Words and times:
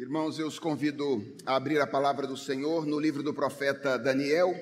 Irmãos, 0.00 0.38
eu 0.38 0.46
os 0.46 0.58
convido 0.58 1.22
a 1.44 1.56
abrir 1.56 1.78
a 1.78 1.86
palavra 1.86 2.26
do 2.26 2.34
Senhor 2.34 2.86
no 2.86 2.98
livro 2.98 3.22
do 3.22 3.34
profeta 3.34 3.98
Daniel. 3.98 4.56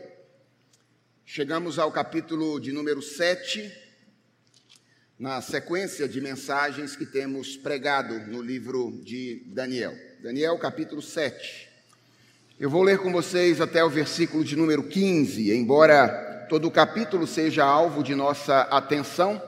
Chegamos 1.25 1.79
ao 1.79 1.93
capítulo 1.93 2.59
de 2.59 2.73
número 2.73 3.01
7, 3.01 3.73
na 5.17 5.41
sequência 5.41 6.09
de 6.09 6.21
mensagens 6.21 6.97
que 6.97 7.07
temos 7.07 7.57
pregado 7.57 8.19
no 8.27 8.43
livro 8.43 9.01
de 9.05 9.45
Daniel. 9.47 9.95
Daniel, 10.21 10.59
capítulo 10.59 11.01
7. 11.01 11.69
Eu 12.59 12.69
vou 12.69 12.83
ler 12.83 12.99
com 12.99 13.13
vocês 13.13 13.61
até 13.61 13.85
o 13.85 13.89
versículo 13.89 14.43
de 14.43 14.57
número 14.57 14.83
15, 14.89 15.53
embora 15.53 16.47
todo 16.49 16.67
o 16.67 16.73
capítulo 16.73 17.29
seja 17.29 17.65
alvo 17.65 18.03
de 18.03 18.17
nossa 18.17 18.63
atenção. 18.63 19.41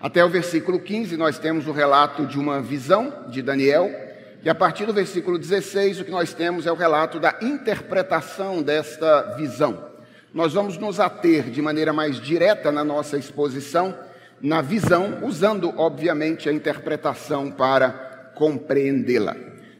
Até 0.00 0.24
o 0.24 0.30
versículo 0.30 0.80
15, 0.80 1.14
nós 1.18 1.38
temos 1.38 1.66
o 1.66 1.72
relato 1.72 2.24
de 2.24 2.38
uma 2.38 2.62
visão 2.62 3.28
de 3.30 3.42
Daniel 3.42 4.08
e 4.42 4.48
a 4.48 4.54
partir 4.54 4.86
do 4.86 4.94
versículo 4.94 5.38
16, 5.38 6.00
o 6.00 6.04
que 6.04 6.10
nós 6.10 6.32
temos 6.32 6.66
é 6.66 6.72
o 6.72 6.76
relato 6.76 7.20
da 7.20 7.38
interpretação 7.42 8.62
desta 8.62 9.34
visão. 9.36 9.90
Nós 10.32 10.54
vamos 10.54 10.78
nos 10.78 10.98
ater 10.98 11.50
de 11.50 11.60
maneira 11.60 11.92
mais 11.92 12.18
direta 12.18 12.72
na 12.72 12.82
nossa 12.82 13.18
exposição, 13.18 13.98
na 14.40 14.62
visão, 14.62 15.18
usando, 15.22 15.74
obviamente, 15.76 16.48
a 16.48 16.52
interpretação 16.52 17.50
para 17.50 18.32
compreendê-la. 18.34 19.36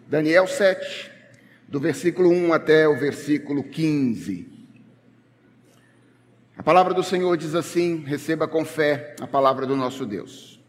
Daniel 0.07 0.47
7, 0.47 1.11
do 1.67 1.81
versículo 1.81 2.31
1 2.31 2.53
até 2.53 2.87
o 2.87 2.99
versículo 2.99 3.63
15. 3.63 4.47
A 6.59 6.63
palavra 6.63 6.93
do 6.93 7.03
Senhor 7.03 7.35
diz 7.39 7.55
assim: 7.55 8.05
receba 8.05 8.47
com 8.47 8.67
fé 8.67 9.17
a 9.19 9.27
palavra 9.27 9.65
do 9.65 9.75
nosso 9.75 10.05
Deus. 10.05 10.60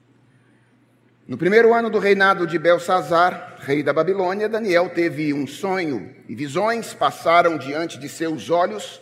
No 1.31 1.37
primeiro 1.37 1.73
ano 1.73 1.89
do 1.89 1.97
reinado 1.97 2.45
de 2.45 2.59
Belsazar, 2.59 3.55
rei 3.59 3.81
da 3.81 3.93
Babilônia, 3.93 4.49
Daniel 4.49 4.89
teve 4.89 5.33
um 5.33 5.47
sonho 5.47 6.13
e 6.27 6.35
visões 6.35 6.93
passaram 6.93 7.57
diante 7.57 7.97
de 7.97 8.09
seus 8.09 8.49
olhos 8.49 9.01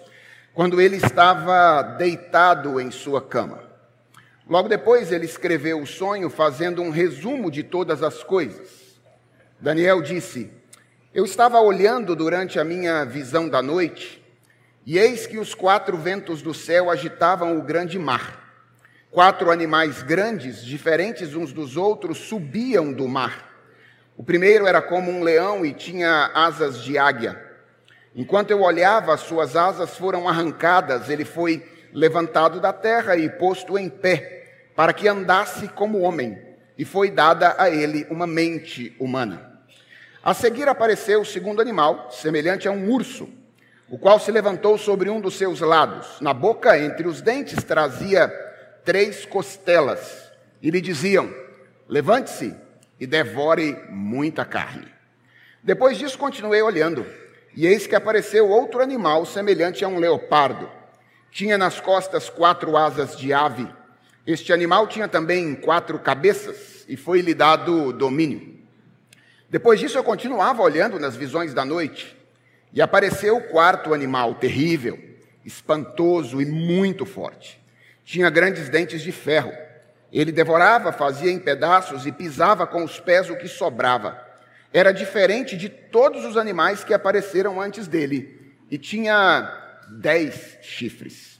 quando 0.53 0.79
ele 0.79 0.97
estava 0.97 1.81
deitado 1.81 2.79
em 2.79 2.91
sua 2.91 3.19
cama. 3.19 3.63
Logo 4.47 4.69
depois, 4.69 5.11
ele 5.11 5.25
escreveu 5.25 5.81
o 5.81 5.87
sonho, 5.87 6.29
fazendo 6.29 6.83
um 6.83 6.91
resumo 6.91 7.49
de 7.49 7.63
todas 7.63 8.03
as 8.03 8.23
coisas. 8.23 9.01
Daniel 9.59 9.99
disse: 9.99 10.51
Eu 11.11 11.25
estava 11.25 11.59
olhando 11.59 12.15
durante 12.15 12.59
a 12.59 12.63
minha 12.63 13.05
visão 13.05 13.49
da 13.49 13.63
noite, 13.63 14.23
e 14.85 14.99
eis 14.99 15.25
que 15.25 15.39
os 15.39 15.55
quatro 15.55 15.97
ventos 15.97 16.43
do 16.43 16.53
céu 16.53 16.91
agitavam 16.91 17.57
o 17.57 17.63
grande 17.63 17.97
mar 17.97 18.38
Quatro 19.11 19.49
animais 19.49 20.03
grandes, 20.03 20.63
diferentes 20.63 21.33
uns 21.33 21.51
dos 21.51 21.75
outros, 21.75 22.19
subiam 22.19 22.93
do 22.93 23.07
mar. 23.07 23.49
O 24.15 24.23
primeiro 24.23 24.67
era 24.67 24.83
como 24.83 25.09
um 25.09 25.23
leão 25.23 25.65
e 25.65 25.73
tinha 25.73 26.29
asas 26.35 26.83
de 26.83 26.95
águia. 26.95 27.43
Enquanto 28.15 28.51
eu 28.51 28.61
olhava, 28.61 29.11
as 29.11 29.21
suas 29.21 29.55
asas 29.55 29.97
foram 29.97 30.29
arrancadas, 30.29 31.09
ele 31.09 31.25
foi 31.25 31.65
levantado 31.91 32.59
da 32.59 32.71
terra 32.71 33.15
e 33.15 33.27
posto 33.27 33.79
em 33.79 33.89
pé, 33.89 34.67
para 34.75 34.93
que 34.93 35.07
andasse 35.07 35.67
como 35.69 36.01
homem, 36.01 36.39
e 36.77 36.85
foi 36.85 37.09
dada 37.09 37.55
a 37.57 37.67
ele 37.67 38.05
uma 38.11 38.27
mente 38.27 38.95
humana. 38.99 39.59
A 40.23 40.35
seguir 40.35 40.67
apareceu 40.67 41.21
o 41.21 41.25
segundo 41.25 41.61
animal, 41.61 42.09
semelhante 42.11 42.67
a 42.67 42.71
um 42.71 42.91
urso, 42.91 43.27
o 43.89 43.97
qual 43.97 44.19
se 44.19 44.31
levantou 44.31 44.77
sobre 44.77 45.09
um 45.09 45.19
dos 45.19 45.35
seus 45.35 45.61
lados. 45.61 46.21
Na 46.21 46.31
boca, 46.31 46.77
entre 46.77 47.07
os 47.07 47.21
dentes, 47.21 47.63
trazia 47.63 48.48
três 48.83 49.25
costelas 49.25 50.31
e 50.61 50.69
lhe 50.69 50.81
diziam: 50.81 51.33
Levante-se 51.87 52.55
e 52.99 53.07
devore 53.07 53.77
muita 53.89 54.43
carne. 54.45 54.87
Depois 55.63 55.97
disso, 55.97 56.17
continuei 56.17 56.61
olhando, 56.61 57.05
e 57.55 57.65
eis 57.65 57.87
que 57.87 57.95
apareceu 57.95 58.49
outro 58.49 58.81
animal 58.81 59.25
semelhante 59.25 59.83
a 59.83 59.87
um 59.87 59.99
leopardo. 59.99 60.69
Tinha 61.31 61.57
nas 61.57 61.79
costas 61.79 62.29
quatro 62.29 62.75
asas 62.77 63.17
de 63.17 63.33
ave. 63.33 63.67
Este 64.25 64.53
animal 64.53 64.87
tinha 64.87 65.07
também 65.07 65.55
quatro 65.55 65.99
cabeças, 65.99 66.85
e 66.87 66.95
foi-lhe 66.95 67.33
dado 67.33 67.91
domínio. 67.93 68.59
Depois 69.49 69.79
disso, 69.79 69.97
eu 69.97 70.03
continuava 70.03 70.61
olhando 70.61 70.99
nas 70.99 71.15
visões 71.15 71.53
da 71.53 71.65
noite, 71.65 72.15
e 72.71 72.81
apareceu 72.81 73.37
o 73.37 73.47
quarto 73.47 73.93
animal, 73.93 74.35
terrível, 74.35 74.99
espantoso 75.43 76.41
e 76.41 76.45
muito 76.45 77.05
forte. 77.05 77.58
Tinha 78.09 78.27
grandes 78.31 78.69
dentes 78.69 79.03
de 79.03 79.11
ferro. 79.11 79.53
Ele 80.11 80.31
devorava, 80.31 80.91
fazia 80.91 81.31
em 81.31 81.37
pedaços 81.37 82.07
e 82.07 82.11
pisava 82.11 82.65
com 82.65 82.83
os 82.83 82.99
pés 82.99 83.29
o 83.29 83.35
que 83.35 83.47
sobrava. 83.47 84.19
Era 84.73 84.91
diferente 84.91 85.55
de 85.55 85.69
todos 85.69 86.25
os 86.25 86.35
animais 86.35 86.83
que 86.83 86.91
apareceram 86.91 87.61
antes 87.61 87.87
dele 87.87 88.55
e 88.71 88.79
tinha 88.79 89.55
dez 89.91 90.57
chifres. 90.59 91.39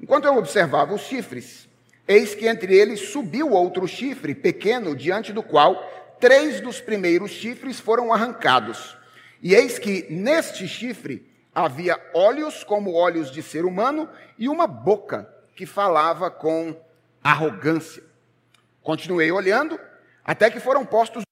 Enquanto 0.00 0.24
eu 0.24 0.38
observava 0.38 0.94
os 0.94 1.02
chifres, 1.02 1.68
eis 2.08 2.34
que 2.34 2.48
entre 2.48 2.74
eles 2.74 3.10
subiu 3.10 3.50
outro 3.50 3.86
chifre 3.86 4.34
pequeno, 4.34 4.96
diante 4.96 5.34
do 5.34 5.42
qual 5.42 6.16
três 6.18 6.62
dos 6.62 6.80
primeiros 6.80 7.30
chifres 7.30 7.78
foram 7.78 8.10
arrancados. 8.10 8.96
E 9.42 9.54
eis 9.54 9.78
que 9.78 10.06
neste 10.08 10.66
chifre 10.66 11.30
havia 11.54 12.00
olhos 12.14 12.64
como 12.64 12.94
olhos 12.94 13.30
de 13.30 13.42
ser 13.42 13.66
humano 13.66 14.08
e 14.38 14.48
uma 14.48 14.66
boca 14.66 15.35
que 15.56 15.64
falava 15.64 16.30
com 16.30 16.78
arrogância. 17.24 18.04
Continuei 18.82 19.32
olhando, 19.32 19.80
até 20.22 20.50
que 20.50 20.60
foram 20.60 20.84
postos. 20.84 21.24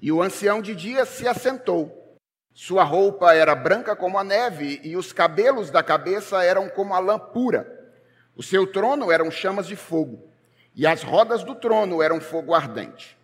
E 0.00 0.10
o 0.10 0.20
ancião 0.20 0.60
de 0.60 0.74
dia 0.74 1.04
se 1.04 1.28
assentou. 1.28 2.18
Sua 2.52 2.82
roupa 2.82 3.32
era 3.32 3.54
branca 3.54 3.94
como 3.94 4.18
a 4.18 4.24
neve, 4.24 4.80
e 4.82 4.96
os 4.96 5.12
cabelos 5.12 5.70
da 5.70 5.84
cabeça 5.84 6.42
eram 6.42 6.68
como 6.68 6.92
a 6.92 6.98
lã 6.98 7.16
pura. 7.16 7.94
O 8.34 8.42
seu 8.42 8.66
trono 8.66 9.12
eram 9.12 9.30
chamas 9.30 9.68
de 9.68 9.76
fogo, 9.76 10.28
e 10.74 10.84
as 10.84 11.02
rodas 11.02 11.44
do 11.44 11.54
trono 11.54 12.02
eram 12.02 12.20
fogo 12.20 12.54
ardente. 12.54 13.16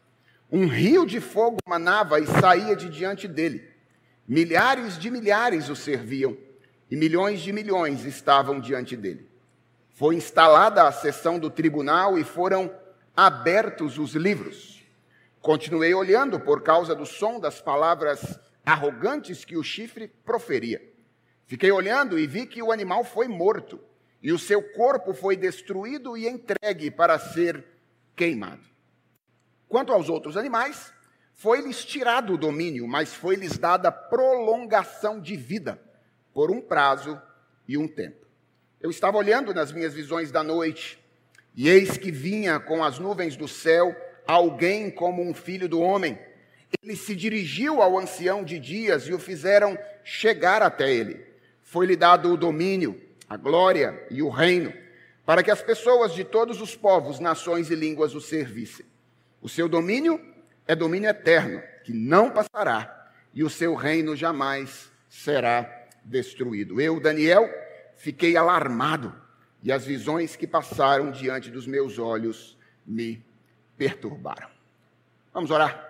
Um 0.51 0.69
rio 0.69 1.05
de 1.05 1.21
fogo 1.21 1.57
manava 1.67 2.21
e 2.21 2.27
saía 2.27 2.77
de 2.77 2.89
diante 2.89 3.27
dele. 3.27 3.69
Milhares 4.29 4.97
de 4.97 5.11
milhares 5.11 5.69
o 5.69 5.75
serviam, 5.75 6.37
e 6.89 6.95
milhões 6.95 7.41
de 7.41 7.53
milhões 7.53 8.05
estavam 8.05 8.61
diante 8.61 8.97
dele. 8.97 9.36
Foi 9.97 10.15
instalada 10.15 10.87
a 10.87 10.93
sessão 10.93 11.39
do 11.39 11.49
tribunal 11.49 12.19
e 12.19 12.23
foram 12.23 12.71
abertos 13.17 13.97
os 13.97 14.15
livros. 14.15 14.85
Continuei 15.41 15.95
olhando 15.95 16.39
por 16.39 16.63
causa 16.63 16.95
do 16.95 17.07
som 17.07 17.41
das 17.41 17.63
palavras 17.63 18.39
arrogantes 18.63 19.43
que 19.43 19.57
o 19.57 19.63
chifre 19.63 20.09
proferia. 20.23 20.83
Fiquei 21.47 21.73
olhando 21.73 22.19
e 22.19 22.27
vi 22.27 22.45
que 22.45 22.63
o 22.63 22.71
animal 22.71 23.05
foi 23.05 23.27
morto 23.27 23.81
e 24.23 24.31
o 24.33 24.39
seu 24.39 24.63
corpo 24.63 25.15
foi 25.15 25.35
destruído 25.35 26.15
e 26.15 26.29
entregue 26.29 26.91
para 26.91 27.19
ser 27.19 27.65
queimado. 28.15 28.69
Quanto 29.67 29.95
aos 29.95 30.11
outros 30.11 30.37
animais, 30.37 30.93
foi-lhes 31.33 31.83
tirado 31.83 32.35
o 32.35 32.39
domínio, 32.39 32.87
mas 32.87 33.15
foi-lhes 33.15 33.57
dada 33.57 33.91
prolongação 33.91 35.19
de 35.19 35.39
vida 35.39 35.81
por 36.35 36.51
um 36.51 36.61
prazo 36.61 37.19
e 37.67 37.79
um 37.79 37.89
tempo. 37.89 38.26
Eu 38.87 38.91
estava 38.91 39.19
olhando 39.19 39.53
nas 39.53 39.73
minhas 39.73 39.95
visões 39.95 40.31
da 40.31 40.45
noite, 40.45 40.97
e 41.57 41.69
eis 41.69 41.99
que 41.99 42.13
vinha 42.13 42.61
com 42.61 42.85
as 42.85 43.01
nuvens 43.01 43.37
do 43.37 43.49
céu 43.49 43.93
alguém 44.25 44.93
como 44.93 45.29
um 45.29 45.35
filho 45.35 45.69
do 45.69 45.81
homem. 45.81 46.17
Ele 46.81 46.95
se 46.95 47.17
dirigiu 47.17 47.83
ao 47.83 47.99
ancião 47.99 48.45
de 48.45 48.61
dias 48.61 49.09
e 49.09 49.13
o 49.13 49.19
fizeram 49.19 49.77
chegar 50.05 50.63
até 50.63 50.89
ele. 50.89 51.21
Foi-lhe 51.65 51.97
dado 51.97 52.33
o 52.33 52.37
domínio, 52.37 53.03
a 53.29 53.37
glória 53.37 54.07
e 54.09 54.23
o 54.23 54.29
reino, 54.29 54.73
para 55.25 55.43
que 55.43 55.51
as 55.51 55.61
pessoas 55.61 56.15
de 56.15 56.23
todos 56.23 56.61
os 56.61 56.77
povos, 56.77 57.19
nações 57.19 57.73
e 57.73 57.75
línguas 57.75 58.15
o 58.15 58.21
servissem. 58.21 58.87
O 59.43 59.49
seu 59.49 59.69
domínio 59.69 60.25
é 60.65 60.77
domínio 60.77 61.11
eterno, 61.11 61.61
que 61.83 61.93
não 61.93 62.31
passará, 62.31 63.11
e 63.35 63.43
o 63.43 63.51
seu 63.51 63.75
reino 63.75 64.15
jamais 64.15 64.89
será 65.09 65.89
destruído. 66.05 66.81
Eu, 66.81 67.01
Daniel, 67.01 67.66
fiquei 67.97 68.37
alarmado 68.37 69.15
e 69.63 69.73
as 69.73 69.85
visões 69.85 70.37
que 70.37 70.47
passaram 70.47 71.11
diante 71.11 71.51
dos 71.51 71.67
meus 71.67 71.99
olhos 71.99 72.57
me 72.87 73.25
perturbaram. 73.77 74.49
Vamos 75.33 75.51
orar. 75.51 75.85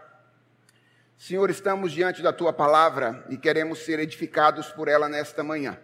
Senhor, 1.18 1.50
estamos 1.50 1.92
diante 1.92 2.22
da 2.22 2.32
tua 2.32 2.52
palavra 2.52 3.24
e 3.28 3.36
queremos 3.36 3.80
ser 3.80 3.98
edificados 3.98 4.68
por 4.68 4.88
ela 4.88 5.08
nesta 5.08 5.42
manhã. 5.42 5.78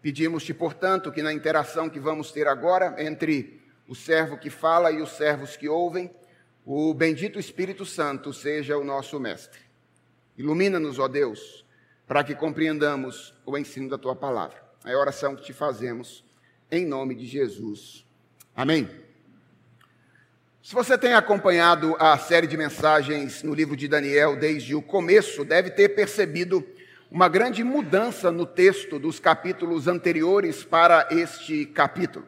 Pedimos-te, 0.00 0.52
portanto, 0.52 1.10
que 1.10 1.22
na 1.22 1.32
interação 1.32 1.88
que 1.88 1.98
vamos 1.98 2.30
ter 2.30 2.46
agora 2.46 2.94
entre 2.98 3.62
o 3.88 3.94
servo 3.94 4.38
que 4.38 4.50
fala 4.50 4.90
e 4.90 5.00
os 5.00 5.10
servos 5.10 5.56
que 5.56 5.68
ouvem, 5.68 6.10
o 6.64 6.94
bendito 6.94 7.38
Espírito 7.38 7.84
Santo 7.84 8.32
seja 8.32 8.76
o 8.78 8.84
nosso 8.84 9.20
mestre. 9.20 9.60
Ilumina-nos, 10.36 10.98
ó 10.98 11.08
Deus, 11.08 11.64
para 12.06 12.24
que 12.24 12.34
compreendamos 12.34 13.34
o 13.44 13.56
ensino 13.56 13.88
da 13.88 13.98
tua 13.98 14.16
palavra. 14.16 14.63
É 14.86 14.92
a 14.92 14.98
oração 14.98 15.34
que 15.34 15.42
te 15.42 15.54
fazemos 15.54 16.22
em 16.70 16.84
nome 16.84 17.14
de 17.14 17.26
Jesus. 17.26 18.04
Amém. 18.54 18.86
Se 20.62 20.74
você 20.74 20.98
tem 20.98 21.14
acompanhado 21.14 21.96
a 21.98 22.18
série 22.18 22.46
de 22.46 22.54
mensagens 22.54 23.42
no 23.42 23.54
livro 23.54 23.74
de 23.74 23.88
Daniel 23.88 24.36
desde 24.36 24.74
o 24.74 24.82
começo, 24.82 25.42
deve 25.42 25.70
ter 25.70 25.90
percebido 25.90 26.62
uma 27.10 27.30
grande 27.30 27.64
mudança 27.64 28.30
no 28.30 28.44
texto 28.44 28.98
dos 28.98 29.18
capítulos 29.18 29.88
anteriores 29.88 30.64
para 30.64 31.08
este 31.10 31.64
capítulo. 31.64 32.26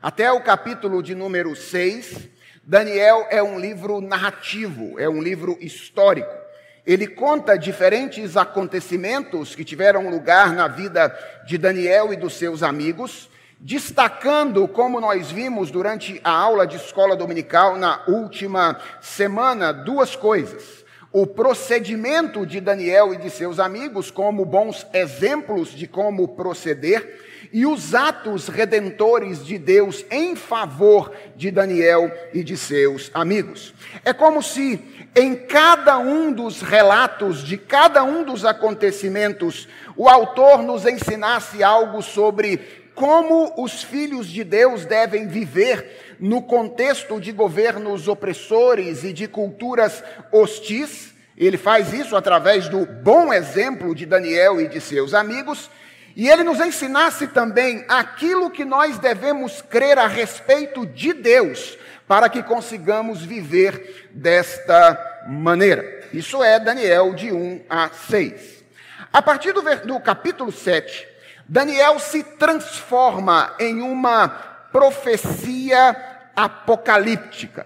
Até 0.00 0.30
o 0.30 0.40
capítulo 0.40 1.02
de 1.02 1.16
número 1.16 1.56
6, 1.56 2.28
Daniel 2.62 3.26
é 3.28 3.42
um 3.42 3.58
livro 3.58 4.00
narrativo, 4.00 5.00
é 5.00 5.08
um 5.08 5.20
livro 5.20 5.58
histórico. 5.60 6.47
Ele 6.88 7.06
conta 7.06 7.58
diferentes 7.58 8.34
acontecimentos 8.34 9.54
que 9.54 9.62
tiveram 9.62 10.08
lugar 10.08 10.54
na 10.54 10.66
vida 10.66 11.14
de 11.46 11.58
Daniel 11.58 12.14
e 12.14 12.16
dos 12.16 12.32
seus 12.32 12.62
amigos 12.62 13.28
destacando, 13.60 14.66
como 14.66 14.98
nós 14.98 15.30
vimos 15.30 15.70
durante 15.70 16.18
a 16.24 16.30
aula 16.30 16.66
de 16.66 16.76
escola 16.76 17.14
dominical 17.14 17.76
na 17.76 18.02
última 18.08 18.80
semana, 19.02 19.70
duas 19.70 20.16
coisas. 20.16 20.82
O 21.12 21.26
procedimento 21.26 22.46
de 22.46 22.58
Daniel 22.58 23.12
e 23.12 23.18
de 23.18 23.28
seus 23.28 23.58
amigos, 23.58 24.10
como 24.10 24.46
bons 24.46 24.86
exemplos 24.94 25.70
de 25.70 25.86
como 25.86 26.28
proceder, 26.28 27.27
e 27.52 27.66
os 27.66 27.94
atos 27.94 28.48
redentores 28.48 29.44
de 29.44 29.58
Deus 29.58 30.04
em 30.10 30.36
favor 30.36 31.12
de 31.36 31.50
Daniel 31.50 32.12
e 32.32 32.44
de 32.44 32.56
seus 32.56 33.10
amigos. 33.14 33.74
É 34.04 34.12
como 34.12 34.42
se 34.42 34.82
em 35.16 35.34
cada 35.34 35.98
um 35.98 36.32
dos 36.32 36.60
relatos 36.60 37.42
de 37.42 37.56
cada 37.56 38.04
um 38.04 38.22
dos 38.24 38.44
acontecimentos, 38.44 39.68
o 39.96 40.08
autor 40.08 40.62
nos 40.62 40.86
ensinasse 40.86 41.62
algo 41.62 42.02
sobre 42.02 42.88
como 42.94 43.52
os 43.56 43.82
filhos 43.82 44.28
de 44.28 44.42
Deus 44.42 44.84
devem 44.84 45.28
viver 45.28 46.16
no 46.20 46.42
contexto 46.42 47.20
de 47.20 47.30
governos 47.30 48.08
opressores 48.08 49.04
e 49.04 49.12
de 49.12 49.28
culturas 49.28 50.02
hostis. 50.32 51.14
Ele 51.36 51.56
faz 51.56 51.92
isso 51.92 52.16
através 52.16 52.68
do 52.68 52.84
bom 52.84 53.32
exemplo 53.32 53.94
de 53.94 54.04
Daniel 54.04 54.60
e 54.60 54.66
de 54.66 54.80
seus 54.80 55.14
amigos. 55.14 55.70
E 56.18 56.28
ele 56.28 56.42
nos 56.42 56.58
ensinasse 56.58 57.28
também 57.28 57.84
aquilo 57.88 58.50
que 58.50 58.64
nós 58.64 58.98
devemos 58.98 59.62
crer 59.62 60.00
a 60.00 60.08
respeito 60.08 60.84
de 60.84 61.12
Deus, 61.12 61.78
para 62.08 62.28
que 62.28 62.42
consigamos 62.42 63.22
viver 63.22 64.08
desta 64.10 64.98
maneira. 65.28 66.08
Isso 66.12 66.42
é 66.42 66.58
Daniel 66.58 67.14
de 67.14 67.30
1 67.30 67.66
a 67.70 67.90
6. 67.90 68.64
A 69.12 69.22
partir 69.22 69.52
do, 69.52 69.62
do 69.62 70.00
capítulo 70.00 70.50
7, 70.50 71.06
Daniel 71.48 72.00
se 72.00 72.24
transforma 72.24 73.54
em 73.60 73.80
uma 73.80 74.28
profecia 74.72 75.96
apocalíptica. 76.34 77.64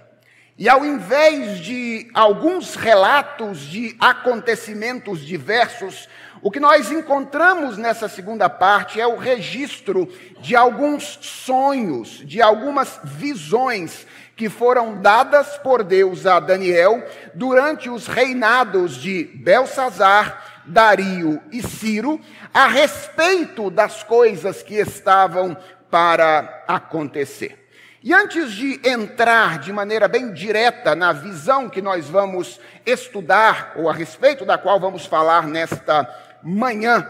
E 0.59 0.69
ao 0.69 0.85
invés 0.85 1.59
de 1.59 2.11
alguns 2.13 2.75
relatos 2.75 3.61
de 3.61 3.97
acontecimentos 3.99 5.21
diversos, 5.25 6.07
o 6.43 6.51
que 6.51 6.59
nós 6.59 6.91
encontramos 6.91 7.79
nessa 7.79 8.09
segunda 8.09 8.51
parte 8.51 9.01
é 9.01 9.07
o 9.07 9.17
registro 9.17 10.09
de 10.41 10.57
alguns 10.57 11.21
sonhos, 11.23 12.21
de 12.27 12.43
algumas 12.43 12.99
visões 13.05 14.05
que 14.35 14.49
foram 14.49 15.01
dadas 15.01 15.57
por 15.59 15.85
Deus 15.85 16.27
a 16.27 16.41
Daniel 16.41 17.07
durante 17.33 17.89
os 17.89 18.09
reinados 18.09 18.97
de 18.97 19.23
Belsazar, 19.37 20.63
Dario 20.67 21.41
e 21.53 21.63
Ciro 21.63 22.21
a 22.53 22.67
respeito 22.67 23.71
das 23.71 24.03
coisas 24.03 24.65
que 24.65 24.75
estavam 24.75 25.57
para 25.89 26.65
acontecer. 26.67 27.63
E 28.03 28.13
antes 28.13 28.51
de 28.51 28.81
entrar 28.85 29.61
de 29.61 29.73
maneira 29.73 30.09
bem 30.09 30.33
direta 30.33 30.97
na 30.97 31.13
visão 31.13 31.69
que 31.69 31.81
nós 31.81 32.09
vamos 32.09 32.59
estudar, 32.85 33.75
ou 33.77 33.89
a 33.89 33.93
respeito 33.93 34.45
da 34.45 34.59
qual 34.59 34.81
vamos 34.81 35.07
falar 35.07 35.47
nesta 35.47 36.03
manhã, 36.43 37.07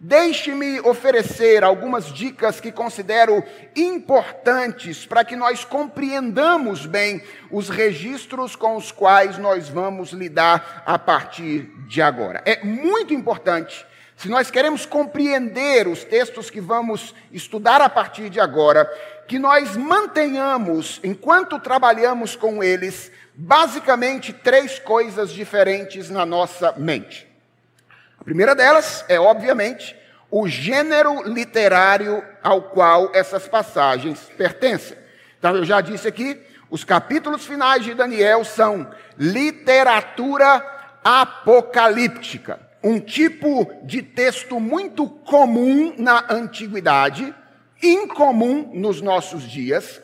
Deixe-me 0.00 0.78
oferecer 0.82 1.64
algumas 1.64 2.12
dicas 2.12 2.60
que 2.60 2.70
considero 2.70 3.42
importantes 3.74 5.04
para 5.04 5.24
que 5.24 5.34
nós 5.34 5.64
compreendamos 5.64 6.86
bem 6.86 7.20
os 7.50 7.68
registros 7.68 8.54
com 8.54 8.76
os 8.76 8.92
quais 8.92 9.38
nós 9.38 9.68
vamos 9.68 10.10
lidar 10.10 10.84
a 10.86 10.96
partir 11.00 11.72
de 11.88 12.00
agora. 12.00 12.40
É 12.46 12.62
muito 12.64 13.12
importante, 13.12 13.84
se 14.16 14.28
nós 14.28 14.52
queremos 14.52 14.86
compreender 14.86 15.88
os 15.88 16.04
textos 16.04 16.48
que 16.48 16.60
vamos 16.60 17.12
estudar 17.32 17.80
a 17.80 17.88
partir 17.88 18.30
de 18.30 18.38
agora, 18.38 18.88
que 19.26 19.36
nós 19.36 19.76
mantenhamos, 19.76 21.00
enquanto 21.02 21.58
trabalhamos 21.58 22.36
com 22.36 22.62
eles, 22.62 23.10
basicamente 23.34 24.32
três 24.32 24.78
coisas 24.78 25.32
diferentes 25.32 26.08
na 26.08 26.24
nossa 26.24 26.72
mente. 26.76 27.27
Primeira 28.28 28.54
delas 28.54 29.06
é, 29.08 29.18
obviamente, 29.18 29.96
o 30.30 30.46
gênero 30.46 31.22
literário 31.22 32.22
ao 32.42 32.60
qual 32.60 33.10
essas 33.14 33.48
passagens 33.48 34.20
pertencem. 34.36 34.98
Então, 35.38 35.56
eu 35.56 35.64
já 35.64 35.80
disse 35.80 36.06
aqui, 36.06 36.38
os 36.68 36.84
capítulos 36.84 37.46
finais 37.46 37.82
de 37.82 37.94
Daniel 37.94 38.44
são 38.44 38.86
literatura 39.16 40.62
apocalíptica, 41.02 42.60
um 42.84 43.00
tipo 43.00 43.66
de 43.82 44.02
texto 44.02 44.60
muito 44.60 45.08
comum 45.08 45.94
na 45.96 46.26
antiguidade, 46.28 47.34
incomum 47.82 48.72
nos 48.74 49.00
nossos 49.00 49.42
dias, 49.44 50.02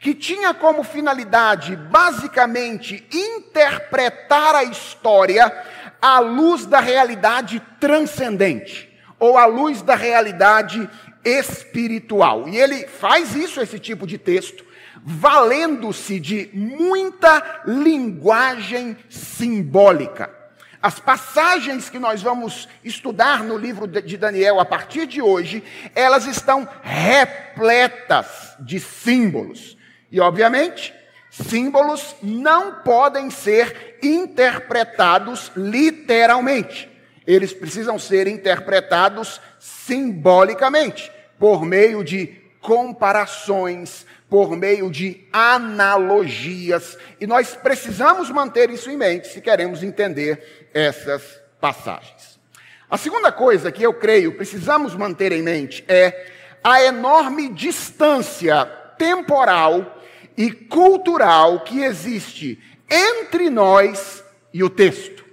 que 0.00 0.14
tinha 0.14 0.54
como 0.54 0.82
finalidade 0.82 1.76
basicamente 1.76 3.06
interpretar 3.12 4.54
a 4.54 4.64
história 4.64 5.52
à 6.00 6.18
luz 6.18 6.66
da 6.66 6.80
realidade 6.80 7.62
transcendente, 7.80 8.90
ou 9.18 9.36
à 9.36 9.46
luz 9.46 9.82
da 9.82 9.94
realidade 9.94 10.88
espiritual. 11.24 12.48
E 12.48 12.56
ele 12.56 12.86
faz 12.86 13.34
isso, 13.34 13.60
esse 13.60 13.78
tipo 13.78 14.06
de 14.06 14.18
texto, 14.18 14.64
valendo-se 15.02 16.20
de 16.20 16.50
muita 16.52 17.62
linguagem 17.66 18.96
simbólica. 19.08 20.34
As 20.80 21.00
passagens 21.00 21.90
que 21.90 21.98
nós 21.98 22.22
vamos 22.22 22.68
estudar 22.84 23.42
no 23.42 23.56
livro 23.56 23.86
de 23.86 24.16
Daniel 24.16 24.60
a 24.60 24.64
partir 24.64 25.06
de 25.06 25.20
hoje, 25.20 25.64
elas 25.94 26.26
estão 26.26 26.68
repletas 26.82 28.56
de 28.60 28.78
símbolos. 28.78 29.76
E, 30.12 30.20
obviamente, 30.20 30.94
Símbolos 31.44 32.16
não 32.22 32.76
podem 32.76 33.28
ser 33.28 33.98
interpretados 34.02 35.52
literalmente. 35.54 36.90
Eles 37.26 37.52
precisam 37.52 37.98
ser 37.98 38.26
interpretados 38.26 39.40
simbolicamente, 39.58 41.12
por 41.38 41.66
meio 41.66 42.02
de 42.02 42.28
comparações, 42.58 44.06
por 44.30 44.56
meio 44.56 44.90
de 44.90 45.26
analogias. 45.30 46.96
E 47.20 47.26
nós 47.26 47.54
precisamos 47.54 48.30
manter 48.30 48.70
isso 48.70 48.90
em 48.90 48.96
mente 48.96 49.28
se 49.28 49.42
queremos 49.42 49.82
entender 49.82 50.70
essas 50.72 51.22
passagens. 51.60 52.40
A 52.88 52.96
segunda 52.96 53.30
coisa 53.30 53.70
que 53.70 53.82
eu 53.82 53.92
creio 53.92 54.36
precisamos 54.36 54.94
manter 54.94 55.32
em 55.32 55.42
mente 55.42 55.84
é 55.86 56.32
a 56.64 56.82
enorme 56.82 57.50
distância 57.50 58.64
temporal 58.96 59.95
e 60.36 60.50
cultural 60.50 61.60
que 61.60 61.82
existe 61.82 62.58
entre 62.90 63.48
nós 63.50 64.24
e 64.52 64.62
o 64.62 64.70
texto. 64.70 65.24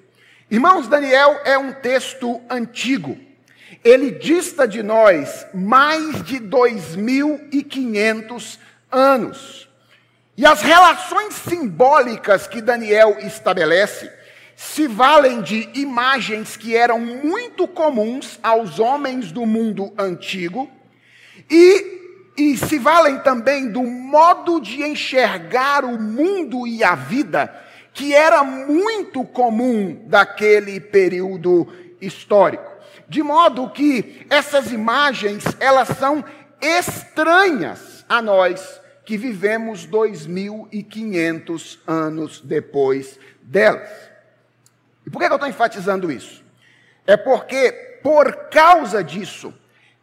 Irmãos, 0.50 0.88
Daniel 0.88 1.40
é 1.46 1.56
um 1.58 1.74
texto 1.74 2.42
antigo. 2.50 3.18
Ele 3.84 4.12
dista 4.12 4.66
de 4.68 4.84
nós 4.84 5.46
mais 5.54 6.24
de 6.24 6.40
2.500 6.40 8.58
anos. 8.92 9.70
E 10.38 10.46
as 10.46 10.62
relações 10.62 11.34
simbólicas 11.34 12.48
que 12.48 12.62
Daniel 12.62 13.18
estabelece 13.20 14.10
se 14.56 14.88
valem 14.88 15.42
de 15.42 15.70
imagens 15.74 16.56
que 16.56 16.76
eram 16.76 17.00
muito 17.00 17.68
comuns 17.68 18.40
aos 18.42 18.80
homens 18.80 19.32
do 19.32 19.46
mundo 19.46 19.94
antigo 19.98 20.72
e 21.50 22.03
e 22.38 22.58
se 22.58 22.80
valem 22.80 23.20
também 23.20 23.70
do 23.70 23.84
modo 23.84 24.60
de 24.60 24.84
enxergar 24.84 25.86
o 25.86 26.02
mundo 26.02 26.66
e 26.66 26.84
a 26.84 26.96
vida, 26.96 27.54
que 27.94 28.14
era 28.14 28.44
muito 28.44 29.24
comum 29.24 30.04
daquele 30.08 30.80
período 30.80 31.68
histórico. 32.02 32.72
De 33.08 33.22
modo 33.22 33.70
que 33.70 34.26
essas 34.30 34.72
imagens, 34.72 35.44
elas 35.60 35.90
são 35.90 36.26
estranhas 36.60 38.04
a 38.10 38.22
nós 38.22 38.82
que 39.06 39.18
vivemos 39.18 39.86
2500 39.86 41.80
anos 41.86 42.42
depois 42.42 43.20
delas. 43.42 43.90
E 45.06 45.10
por 45.10 45.20
que 45.20 45.26
eu 45.26 45.34
estou 45.34 45.50
enfatizando 45.50 46.12
isso? 46.12 46.44
É 47.06 47.18
porque, 47.18 48.00
por 48.02 48.50
causa 48.50 49.04
disso, 49.04 49.54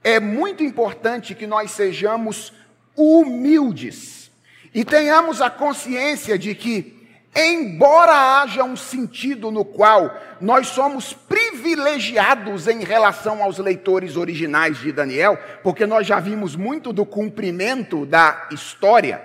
é 0.02 0.18
muito 0.18 0.62
importante 0.62 1.34
que 1.34 1.46
nós 1.46 1.70
sejamos 1.72 2.52
humildes 2.96 4.30
E 4.72 4.84
tenhamos 4.84 5.40
a 5.40 5.50
consciência 5.50 6.38
de 6.38 6.54
que, 6.54 7.06
embora 7.34 8.40
haja 8.40 8.62
um 8.62 8.76
sentido 8.76 9.50
no 9.50 9.64
qual 9.64 10.14
nós 10.40 10.68
somos 10.68 11.12
privilegiados 11.12 12.68
em 12.68 12.84
relação 12.84 13.42
aos 13.42 13.58
leitores 13.58 14.16
originais 14.16 14.78
de 14.78 14.92
Daniel, 14.92 15.38
porque 15.62 15.86
nós 15.86 16.06
já 16.06 16.20
vimos 16.20 16.54
muito 16.54 16.92
do 16.92 17.04
cumprimento 17.04 18.06
da 18.06 18.48
história, 18.52 19.22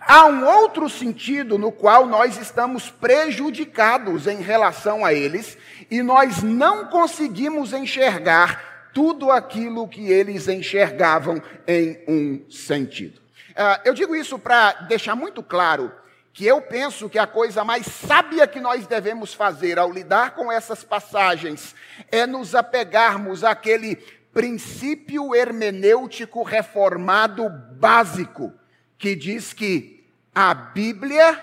há 0.00 0.26
um 0.26 0.44
outro 0.44 0.88
sentido 0.88 1.56
no 1.56 1.70
qual 1.70 2.06
nós 2.06 2.36
estamos 2.38 2.90
prejudicados 2.90 4.26
em 4.26 4.42
relação 4.42 5.04
a 5.04 5.14
eles 5.14 5.56
e 5.90 6.02
nós 6.02 6.42
não 6.42 6.86
conseguimos 6.86 7.72
enxergar 7.72 8.67
tudo 8.98 9.30
aquilo 9.30 9.86
que 9.86 10.10
eles 10.10 10.48
enxergavam 10.48 11.40
em 11.68 12.00
um 12.08 12.50
sentido. 12.50 13.20
Uh, 13.50 13.80
eu 13.84 13.94
digo 13.94 14.16
isso 14.16 14.40
para 14.40 14.72
deixar 14.88 15.14
muito 15.14 15.40
claro 15.40 15.92
que 16.32 16.44
eu 16.44 16.60
penso 16.60 17.08
que 17.08 17.16
a 17.16 17.24
coisa 17.24 17.62
mais 17.62 17.86
sábia 17.86 18.44
que 18.44 18.58
nós 18.58 18.88
devemos 18.88 19.32
fazer 19.32 19.78
ao 19.78 19.92
lidar 19.92 20.34
com 20.34 20.50
essas 20.50 20.82
passagens 20.82 21.76
é 22.10 22.26
nos 22.26 22.56
apegarmos 22.56 23.44
àquele 23.44 23.94
princípio 24.34 25.32
hermenêutico 25.32 26.42
reformado 26.42 27.48
básico, 27.78 28.52
que 28.98 29.14
diz 29.14 29.52
que 29.52 30.04
a 30.34 30.52
Bíblia 30.52 31.40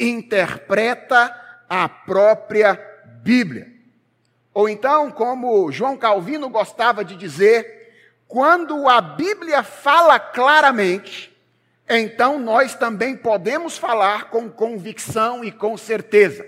interpreta 0.00 1.30
a 1.68 1.90
própria 1.90 2.72
Bíblia. 3.22 3.75
Ou 4.56 4.70
então, 4.70 5.10
como 5.10 5.70
João 5.70 5.98
Calvino 5.98 6.48
gostava 6.48 7.04
de 7.04 7.14
dizer, 7.14 7.92
quando 8.26 8.88
a 8.88 9.02
Bíblia 9.02 9.62
fala 9.62 10.18
claramente, 10.18 11.30
então 11.86 12.38
nós 12.38 12.74
também 12.74 13.14
podemos 13.14 13.76
falar 13.76 14.30
com 14.30 14.48
convicção 14.48 15.44
e 15.44 15.52
com 15.52 15.76
certeza. 15.76 16.42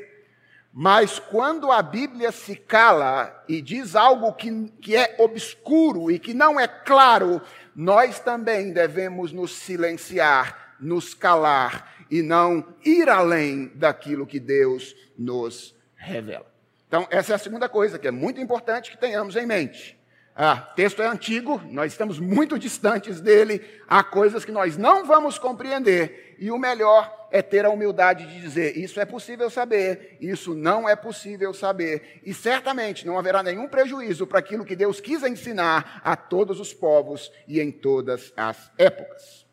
Mas 0.73 1.19
quando 1.19 1.71
a 1.71 1.83
Bíblia 1.83 2.33
se 2.33 2.57
cala 2.57 3.45
e 3.47 3.61
diz 3.61 3.95
algo 3.95 4.33
que, 4.33 4.73
que 4.81 4.97
é 4.97 5.15
obscuro 5.19 6.11
e 6.11 6.19
que 6.19 6.33
não 6.33 6.59
é 6.59 6.67
claro, 6.67 7.43
nós 7.77 8.19
também 8.19 8.73
devemos 8.73 9.33
nos 9.33 9.55
silenciar, 9.55 10.77
nos 10.81 11.13
calar 11.13 12.07
e 12.11 12.23
não 12.23 12.65
ir 12.83 13.11
além 13.11 13.71
daquilo 13.75 14.27
que 14.27 14.41
Deus 14.41 14.97
nos 15.19 15.77
revela. 15.95 16.58
Então, 16.89 17.07
essa 17.11 17.33
é 17.33 17.37
a 17.37 17.39
segunda 17.39 17.69
coisa 17.69 17.99
que 17.99 18.09
é 18.09 18.11
muito 18.11 18.41
importante 18.41 18.91
que 18.91 18.97
tenhamos 18.97 19.37
em 19.37 19.47
mente. 19.47 19.99
Ah, 20.35 20.57
texto 20.57 21.03
é 21.03 21.07
antigo, 21.07 21.61
nós 21.69 21.93
estamos 21.93 22.19
muito 22.19 22.59
distantes 22.59 23.21
dele, 23.21 23.61
há 23.89 24.03
coisas 24.03 24.45
que 24.45 24.53
nós 24.53 24.77
não 24.77 25.05
vamos 25.05 25.39
compreender, 25.39 26.37
e 26.39 26.51
o 26.51 26.57
melhor 26.57 27.29
é 27.31 27.43
ter 27.43 27.67
a 27.67 27.71
humildade 27.71 28.25
de 28.25 28.41
dizer: 28.41 28.79
isso 28.79 29.01
é 29.01 29.05
possível 29.05 29.51
saber, 29.51 30.17
isso 30.21 30.55
não 30.55 30.89
é 30.89 30.95
possível 30.95 31.53
saber, 31.53 32.21
e 32.25 32.33
certamente 32.33 33.05
não 33.05 33.19
haverá 33.19 33.43
nenhum 33.43 33.69
prejuízo 33.69 34.29
para 34.29 34.39
aquilo 34.39 34.65
que 34.65 34.77
Deus 34.77 35.01
quis 35.01 35.25
ensinar 35.25 36.01
a 36.05 36.15
todos 36.15 36.61
os 36.61 36.73
povos 36.73 37.33
e 37.49 37.61
em 37.61 37.73
todas 37.73 38.33
as 38.37 38.71
épocas. 38.79 39.45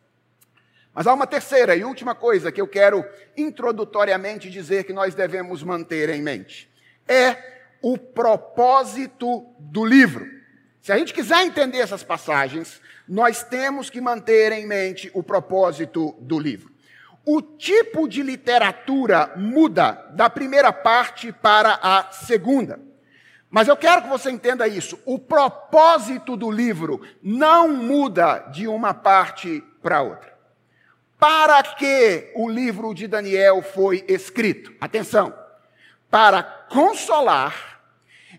Mas 0.94 1.08
há 1.08 1.14
uma 1.14 1.28
terceira 1.28 1.76
e 1.76 1.84
última 1.84 2.14
coisa 2.14 2.52
que 2.52 2.62
eu 2.62 2.68
quero 2.68 3.04
introdutoriamente 3.36 4.52
dizer 4.52 4.84
que 4.84 4.94
nós 4.94 5.16
devemos 5.16 5.64
manter 5.64 6.10
em 6.10 6.22
mente: 6.22 6.70
é 7.08 7.38
o 7.82 7.98
propósito 7.98 9.46
do 9.60 9.86
livro. 9.86 10.26
Se 10.82 10.92
a 10.92 10.98
gente 10.98 11.14
quiser 11.14 11.44
entender 11.44 11.80
essas 11.80 12.04
passagens, 12.04 12.82
nós 13.08 13.44
temos 13.44 13.90
que 13.90 14.02
manter 14.02 14.52
em 14.52 14.66
mente 14.66 15.10
o 15.14 15.22
propósito 15.22 16.16
do 16.20 16.40
livro. 16.40 16.72
O 17.26 17.42
tipo 17.42 18.08
de 18.08 18.22
literatura 18.22 19.34
muda 19.36 19.92
da 20.14 20.30
primeira 20.30 20.72
parte 20.72 21.32
para 21.32 21.80
a 21.82 22.12
segunda. 22.12 22.80
Mas 23.50 23.68
eu 23.68 23.78
quero 23.78 24.04
que 24.04 24.10
você 24.10 24.30
entenda 24.30 24.68
isso. 24.68 25.00
O 25.06 25.18
propósito 25.18 26.36
do 26.36 26.52
livro 26.52 27.02
não 27.22 27.70
muda 27.70 28.40
de 28.52 28.68
uma 28.68 28.94
parte 28.94 29.64
para 29.82 30.02
outra. 30.02 30.34
Para 31.18 31.64
que 31.64 32.32
o 32.36 32.50
livro 32.50 32.94
de 32.94 33.08
Daniel 33.08 33.62
foi 33.62 34.04
escrito? 34.08 34.74
Atenção! 34.80 35.45
Para 36.16 36.44
consolar 36.44 37.82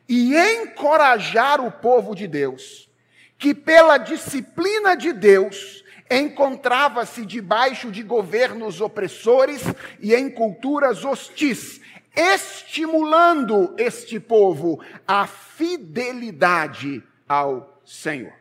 e 0.09 0.35
encorajar 0.35 1.61
o 1.61 1.71
povo 1.71 2.15
de 2.15 2.27
Deus, 2.27 2.89
que 3.37 3.55
pela 3.55 3.99
disciplina 3.99 4.97
de 4.97 5.13
Deus 5.13 5.85
encontrava-se 6.11 7.27
debaixo 7.27 7.91
de 7.91 8.03
governos 8.03 8.81
opressores 8.81 9.63
e 10.01 10.15
em 10.15 10.31
culturas 10.31 11.05
hostis, 11.05 11.79
estimulando 12.17 13.75
este 13.77 14.19
povo 14.19 14.83
à 15.07 15.27
fidelidade 15.27 17.05
ao 17.29 17.79
Senhor. 17.85 18.33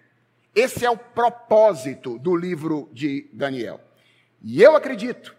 Esse 0.55 0.85
é 0.85 0.89
o 0.89 0.95
propósito 0.95 2.17
do 2.17 2.37
livro 2.37 2.89
de 2.93 3.29
Daniel. 3.33 3.81
E 4.41 4.63
eu 4.63 4.77
acredito 4.77 5.34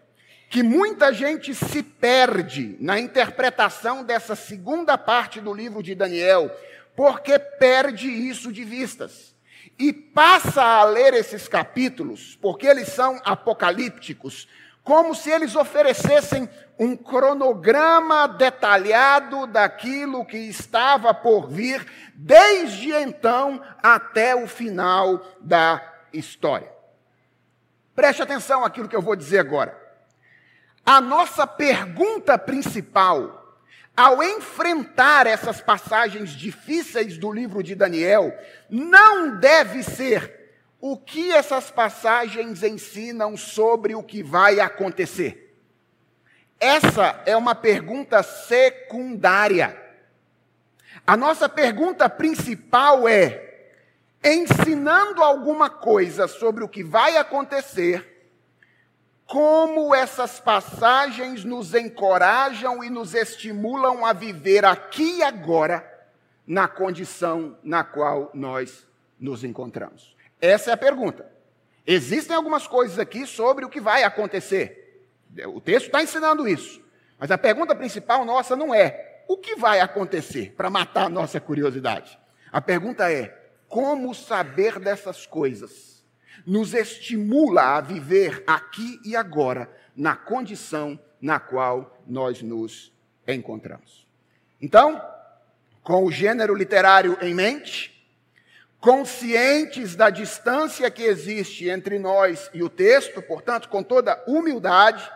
que 0.57 0.63
muita 0.63 1.13
gente 1.13 1.53
se 1.53 1.83
perde 1.83 2.77
na 2.79 2.99
interpretação 2.99 4.03
dessa 4.03 4.35
segunda 4.35 4.97
parte 4.97 5.39
do 5.39 5.53
livro 5.53 5.83
de 5.83 5.93
Daniel, 5.93 6.49
porque 6.95 7.37
perde 7.37 8.09
isso 8.09 8.51
de 8.51 8.63
vistas. 8.63 9.35
E 9.77 9.93
passa 9.93 10.63
a 10.63 10.83
ler 10.83 11.13
esses 11.13 11.47
capítulos, 11.47 12.39
porque 12.41 12.65
eles 12.65 12.87
são 12.87 13.21
apocalípticos, 13.23 14.49
como 14.83 15.13
se 15.13 15.29
eles 15.29 15.55
oferecessem 15.55 16.49
um 16.79 16.97
cronograma 16.97 18.27
detalhado 18.27 19.45
daquilo 19.45 20.25
que 20.25 20.39
estava 20.39 21.13
por 21.13 21.47
vir, 21.51 21.85
desde 22.15 22.93
então 22.93 23.61
até 23.83 24.35
o 24.35 24.47
final 24.47 25.23
da 25.39 25.87
história. 26.11 26.71
Preste 27.93 28.23
atenção 28.23 28.65
àquilo 28.65 28.89
que 28.89 28.95
eu 28.95 29.03
vou 29.03 29.15
dizer 29.15 29.37
agora. 29.37 29.85
A 30.89 31.01
nossa 31.01 31.45
pergunta 31.45 32.37
principal, 32.37 33.59
ao 33.93 34.23
enfrentar 34.23 35.27
essas 35.27 35.59
passagens 35.59 36.29
difíceis 36.29 37.17
do 37.17 37.29
livro 37.29 37.61
de 37.61 37.75
Daniel, 37.75 38.33
não 38.69 39.37
deve 39.37 39.83
ser 39.83 40.53
o 40.79 40.95
que 40.95 41.29
essas 41.29 41.69
passagens 41.69 42.63
ensinam 42.63 43.35
sobre 43.35 43.95
o 43.95 44.01
que 44.01 44.23
vai 44.23 44.61
acontecer. 44.61 45.59
Essa 46.57 47.21
é 47.25 47.35
uma 47.35 47.53
pergunta 47.53 48.23
secundária. 48.23 49.77
A 51.05 51.17
nossa 51.17 51.49
pergunta 51.49 52.07
principal 52.07 53.09
é: 53.09 53.73
ensinando 54.23 55.21
alguma 55.21 55.69
coisa 55.69 56.29
sobre 56.29 56.63
o 56.63 56.69
que 56.69 56.81
vai 56.81 57.17
acontecer, 57.17 58.16
como 59.27 59.93
essas 59.93 60.39
passagens 60.39 61.43
nos 61.43 61.75
encorajam 61.75 62.81
e 62.81 62.89
nos 62.89 63.13
estimulam 63.13 64.05
a 64.05 64.13
viver 64.13 64.63
aqui 64.63 65.17
e 65.17 65.23
agora 65.23 65.85
na 66.47 66.65
condição 66.65 67.57
na 67.61 67.83
qual 67.83 68.31
nós 68.33 68.87
nos 69.19 69.43
encontramos. 69.43 70.15
Essa 70.39 70.71
é 70.71 70.73
a 70.73 70.77
pergunta. 70.77 71.29
Existem 71.85 72.35
algumas 72.35 72.67
coisas 72.67 72.97
aqui 72.97 73.27
sobre 73.27 73.65
o 73.65 73.69
que 73.69 73.81
vai 73.81 74.03
acontecer. 74.03 75.05
O 75.47 75.59
texto 75.59 75.87
está 75.87 76.01
ensinando 76.01 76.47
isso. 76.47 76.81
Mas 77.19 77.29
a 77.29 77.37
pergunta 77.37 77.75
principal 77.75 78.23
nossa 78.23 78.55
não 78.55 78.73
é 78.73 79.23
o 79.27 79.37
que 79.37 79.57
vai 79.57 79.81
acontecer 79.81 80.53
para 80.55 80.69
matar 80.69 81.05
a 81.05 81.09
nossa 81.09 81.39
curiosidade. 81.39 82.17
A 82.49 82.61
pergunta 82.61 83.11
é 83.11 83.37
como 83.67 84.15
saber 84.15 84.79
dessas 84.79 85.25
coisas 85.25 85.96
nos 86.45 86.73
estimula 86.73 87.77
a 87.77 87.81
viver 87.81 88.43
aqui 88.45 88.99
e 89.03 89.15
agora, 89.15 89.69
na 89.95 90.15
condição 90.15 90.99
na 91.21 91.39
qual 91.39 92.01
nós 92.05 92.41
nos 92.41 92.93
encontramos. 93.27 94.07
Então, 94.61 95.01
com 95.83 96.03
o 96.05 96.11
gênero 96.11 96.53
literário 96.53 97.17
em 97.21 97.33
mente, 97.33 97.97
conscientes 98.79 99.95
da 99.95 100.09
distância 100.09 100.89
que 100.91 101.03
existe 101.03 101.69
entre 101.69 101.97
nós 101.97 102.49
e 102.53 102.61
o 102.61 102.69
texto, 102.69 103.21
portanto, 103.21 103.69
com 103.69 103.81
toda 103.83 104.23
humildade, 104.27 105.09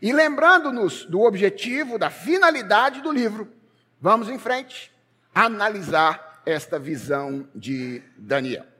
e 0.00 0.12
lembrando-nos 0.12 1.04
do 1.04 1.20
objetivo, 1.20 1.98
da 1.98 2.10
finalidade 2.10 3.00
do 3.00 3.12
livro, 3.12 3.52
vamos 4.00 4.28
em 4.28 4.38
frente 4.38 4.90
analisar 5.34 6.42
esta 6.44 6.78
visão 6.78 7.48
de 7.54 8.02
Daniel. 8.16 8.71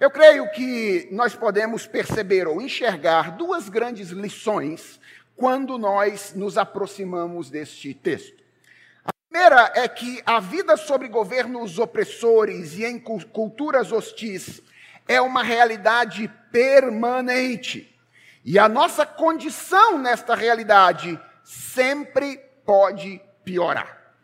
Eu 0.00 0.10
creio 0.10 0.50
que 0.50 1.08
nós 1.12 1.34
podemos 1.34 1.86
perceber 1.86 2.48
ou 2.48 2.62
enxergar 2.62 3.32
duas 3.32 3.68
grandes 3.68 4.08
lições 4.08 4.98
quando 5.36 5.76
nós 5.76 6.32
nos 6.34 6.56
aproximamos 6.56 7.50
deste 7.50 7.92
texto. 7.92 8.42
A 9.04 9.12
primeira 9.28 9.70
é 9.74 9.86
que 9.86 10.22
a 10.24 10.40
vida 10.40 10.74
sobre 10.78 11.06
governos 11.06 11.78
opressores 11.78 12.78
e 12.78 12.84
em 12.86 12.98
culturas 12.98 13.92
hostis 13.92 14.62
é 15.06 15.20
uma 15.20 15.42
realidade 15.42 16.32
permanente. 16.50 17.94
E 18.42 18.58
a 18.58 18.70
nossa 18.70 19.04
condição 19.04 19.98
nesta 19.98 20.34
realidade 20.34 21.20
sempre 21.44 22.38
pode 22.64 23.20
piorar. 23.44 24.14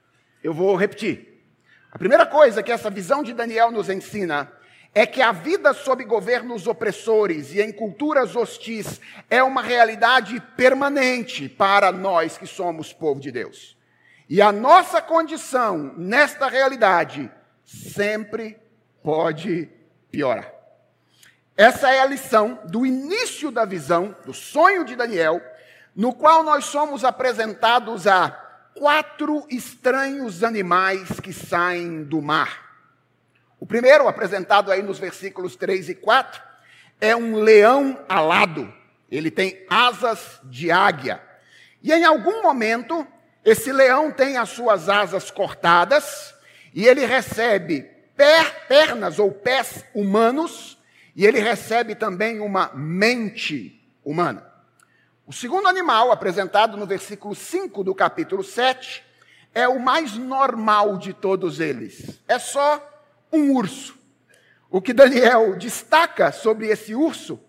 Eu 0.43 0.55
vou 0.55 0.75
repetir. 0.75 1.45
A 1.93 1.99
primeira 1.99 2.25
coisa 2.25 2.63
que 2.63 2.73
essa 2.73 2.89
visão 2.89 3.23
de 3.23 3.35
Daniel 3.35 3.71
nos 3.71 3.91
ensina 3.91 4.56
é 4.97 5.05
que 5.05 5.21
a 5.21 5.31
vida 5.31 5.75
sob 5.75 6.03
governos 6.05 6.67
opressores 6.67 7.53
e 7.53 7.61
em 7.61 7.71
culturas 7.71 8.35
hostis 8.35 8.99
é 9.29 9.43
uma 9.43 9.61
realidade 9.61 10.41
permanente 10.57 11.51
para 11.51 11.93
nós 11.93 12.39
que 12.39 12.47
somos 12.47 12.95
povo 12.95 13.21
de 13.21 13.31
Deus. 13.31 13.77
E 14.27 14.41
a 14.41 14.51
nossa 14.51 15.03
condição 15.03 15.93
nesta 15.99 16.49
realidade 16.49 17.31
sempre 17.63 18.59
pode 19.03 19.69
piorar. 20.11 20.51
Essa 21.55 21.93
é 21.93 22.01
a 22.01 22.07
lição 22.07 22.59
do 22.65 22.87
início 22.87 23.51
da 23.51 23.67
visão, 23.67 24.17
do 24.25 24.33
sonho 24.33 24.83
de 24.83 24.97
Daniel, 24.97 25.43
no 25.95 26.15
qual 26.15 26.43
nós 26.43 26.65
somos 26.65 27.05
apresentados 27.05 28.07
a 28.07 28.31
quatro 28.75 29.47
estranhos 29.51 30.43
animais 30.43 31.21
que 31.21 31.35
saem 31.35 32.03
do 32.03 32.23
mar. 32.23 32.66
O 33.59 33.67
primeiro, 33.67 34.07
apresentado 34.07 34.71
aí 34.71 34.83
nos 34.83 34.99
versículos 34.99 35.57
3 35.57 35.91
e 35.91 35.95
4, 35.95 36.43
é 37.01 37.17
um 37.17 37.37
leão 37.37 37.99
alado. 38.09 38.73
Ele 39.11 39.31
tem 39.31 39.65
asas 39.69 40.41
de 40.45 40.71
águia. 40.71 41.21
E 41.83 41.93
em 41.93 42.05
algum 42.05 42.43
momento, 42.43 43.07
esse 43.45 43.73
leão 43.73 44.11
tem 44.11 44.37
as 44.37 44.51
suas 44.51 44.89
asas 44.89 45.31
cortadas 45.31 46.35
e 46.75 46.87
ele 46.87 47.07
recebe 47.07 47.83
per, 48.17 48.67
pernas 48.67 49.19
ou 49.19 49.31
pés 49.31 49.85
humanos 49.95 50.77
e 51.15 51.25
ele 51.25 51.39
recebe 51.39 51.95
também 51.95 52.41
uma 52.41 52.71
mente 52.75 53.81
humana. 54.05 54.47
O 55.27 55.33
segundo 55.33 55.67
animal, 55.67 56.13
apresentado 56.13 56.77
no 56.77 56.87
versículo 56.87 57.35
5 57.35 57.83
do 57.83 57.95
capítulo 57.95 58.45
7, 58.45 59.03
é 59.55 59.67
o 59.67 59.81
mais 59.81 60.17
normal 60.17 60.99
de 60.99 61.13
todos 61.13 61.59
eles. 61.59 62.21
É 62.29 62.39
só 62.39 62.96
um 63.33 63.55
urso. 63.55 63.97
O 64.71 64.81
que 64.81 64.93
Daniel 64.93 65.57
destaca 65.57 66.33
sobre 66.33 66.67
esse 66.69 66.95
urso 66.95 67.41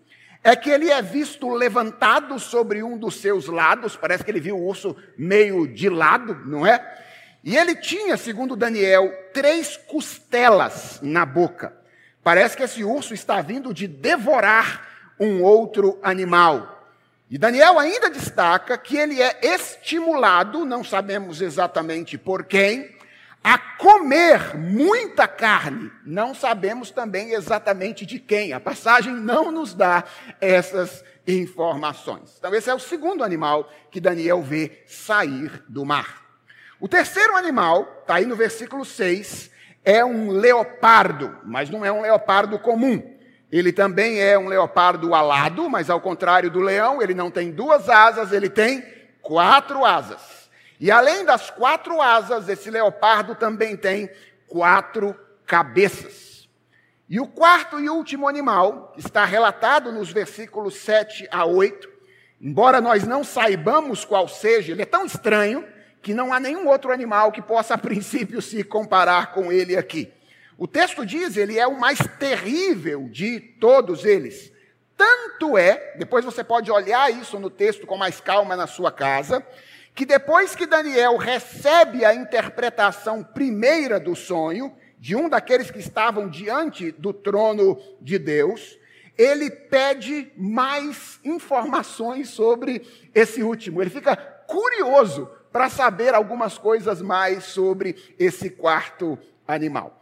é 0.44 0.56
que 0.56 0.70
ele 0.70 0.90
é 0.90 1.02
visto 1.02 1.50
levantado 1.50 2.40
sobre 2.40 2.82
um 2.82 2.98
dos 2.98 3.16
seus 3.16 3.48
lados, 3.48 3.96
parece 3.96 4.24
que 4.24 4.32
ele 4.32 4.40
viu 4.40 4.58
o 4.58 4.66
urso 4.66 4.96
meio 5.18 5.68
de 5.68 5.90
lado, 5.90 6.36
não 6.46 6.66
é? 6.66 7.04
E 7.44 7.58
ele 7.58 7.76
tinha, 7.76 8.18
segundo 8.18 8.56
Daniel, 8.56 9.12
três 9.34 9.78
costelas 9.78 11.00
na 11.02 11.26
boca. 11.26 11.76
Parece 12.24 12.58
que 12.58 12.64
esse 12.64 12.84
urso 12.84 13.14
está 13.14 13.42
vindo 13.42 13.74
de 13.74 13.88
devorar 13.88 14.88
um 15.20 15.42
outro 15.44 16.00
animal. 16.04 16.92
E 17.30 17.38
Daniel 17.38 17.78
ainda 17.78 18.10
destaca 18.10 18.78
que 18.78 18.96
ele 18.96 19.22
é 19.22 19.40
estimulado, 19.42 20.66
não 20.66 20.84
sabemos 20.84 21.42
exatamente 21.42 22.18
por 22.18 22.46
quem, 22.46 22.97
a 23.44 23.58
comer 23.58 24.58
muita 24.58 25.28
carne. 25.28 25.92
Não 26.06 26.36
sabemos 26.36 26.92
também 26.92 27.32
exatamente 27.34 28.06
de 28.06 28.20
quem. 28.20 28.54
A 28.54 28.60
passagem 28.60 29.14
não 29.14 29.52
nos 29.52 29.74
dá 29.74 30.04
essas 30.42 31.04
informações. 31.26 32.36
Então, 32.38 32.54
esse 32.54 32.70
é 32.70 32.74
o 32.74 32.80
segundo 32.80 33.24
animal 33.24 33.72
que 33.92 34.02
Daniel 34.02 34.42
vê 34.42 34.84
sair 34.86 35.64
do 35.68 35.86
mar. 35.86 36.24
O 36.80 36.88
terceiro 36.88 37.36
animal, 37.36 38.00
está 38.02 38.16
aí 38.16 38.26
no 38.26 38.36
versículo 38.36 38.86
6, 38.86 39.50
é 39.84 40.04
um 40.04 40.30
leopardo, 40.30 41.38
mas 41.44 41.70
não 41.70 41.84
é 41.84 41.92
um 41.92 42.02
leopardo 42.02 42.60
comum. 42.60 43.16
Ele 43.52 43.72
também 43.72 44.20
é 44.22 44.38
um 44.38 44.48
leopardo 44.48 45.16
alado, 45.16 45.70
mas 45.70 45.90
ao 45.90 46.02
contrário 46.02 46.52
do 46.52 46.60
leão, 46.60 47.02
ele 47.02 47.14
não 47.14 47.32
tem 47.32 47.52
duas 47.52 47.90
asas, 47.90 48.34
ele 48.34 48.50
tem 48.50 48.84
quatro 49.22 49.86
asas. 49.86 50.37
E 50.80 50.92
além 50.92 51.26
das 51.26 51.50
quatro 51.50 52.02
asas, 52.02 52.48
esse 52.50 52.70
leopardo 52.70 53.36
também 53.36 53.76
tem 53.76 54.10
quatro 54.48 55.16
cabeças. 55.46 56.48
E 57.10 57.20
o 57.20 57.28
quarto 57.28 57.80
e 57.80 57.90
último 57.90 58.28
animal 58.28 58.94
está 58.98 59.24
relatado 59.24 59.92
nos 59.92 60.12
versículos 60.12 60.76
7 60.76 61.28
a 61.32 61.46
8. 61.46 61.90
Embora 62.40 62.82
nós 62.82 63.08
não 63.08 63.24
saibamos 63.24 64.06
qual 64.06 64.28
seja, 64.28 64.74
ele 64.74 64.82
é 64.82 64.86
tão 64.86 65.06
estranho 65.06 65.66
que 66.02 66.14
não 66.14 66.34
há 66.34 66.40
nenhum 66.40 66.68
outro 66.68 66.92
animal 66.92 67.32
que 67.32 67.42
possa, 67.42 67.74
a 67.74 67.78
princípio, 67.78 68.42
se 68.42 68.64
comparar 68.64 69.32
com 69.32 69.52
ele 69.52 69.76
aqui. 69.76 70.12
O 70.58 70.68
texto 70.68 71.06
diz, 71.06 71.38
ele 71.38 71.58
é 71.58 71.66
o 71.68 71.80
mais 71.80 72.00
terrível 72.20 73.08
de 73.10 73.40
todos 73.40 74.06
eles. 74.06 74.52
Tanto 74.96 75.58
é, 75.58 75.94
depois 75.98 76.26
você 76.26 76.44
pode 76.44 76.72
olhar 76.72 77.12
isso 77.12 77.40
no 77.40 77.50
texto 77.50 77.86
com 77.86 77.96
mais 77.96 78.20
calma 78.20 78.56
na 78.56 78.68
sua 78.68 78.92
casa, 78.92 79.46
que 79.98 80.06
depois 80.06 80.56
que 80.56 80.68
Daniel 80.68 81.18
recebe 81.18 82.06
a 82.06 82.14
interpretação 82.14 83.24
primeira 83.24 84.00
do 84.00 84.16
sonho, 84.16 84.72
de 85.00 85.16
um 85.16 85.28
daqueles 85.28 85.72
que 85.72 85.80
estavam 85.80 86.30
diante 86.30 86.92
do 86.92 87.12
trono 87.12 87.82
de 88.00 88.20
Deus, 88.20 88.78
ele 89.18 89.50
pede 89.50 90.32
mais 90.38 91.20
informações 91.26 92.30
sobre 92.30 92.88
esse 93.16 93.42
último. 93.42 93.82
Ele 93.82 93.90
fica 93.90 94.16
curioso 94.16 95.28
para 95.52 95.68
saber 95.68 96.14
algumas 96.14 96.60
coisas 96.60 97.02
mais 97.02 97.46
sobre 97.46 97.96
esse 98.20 98.52
quarto 98.52 99.18
animal. 99.48 100.00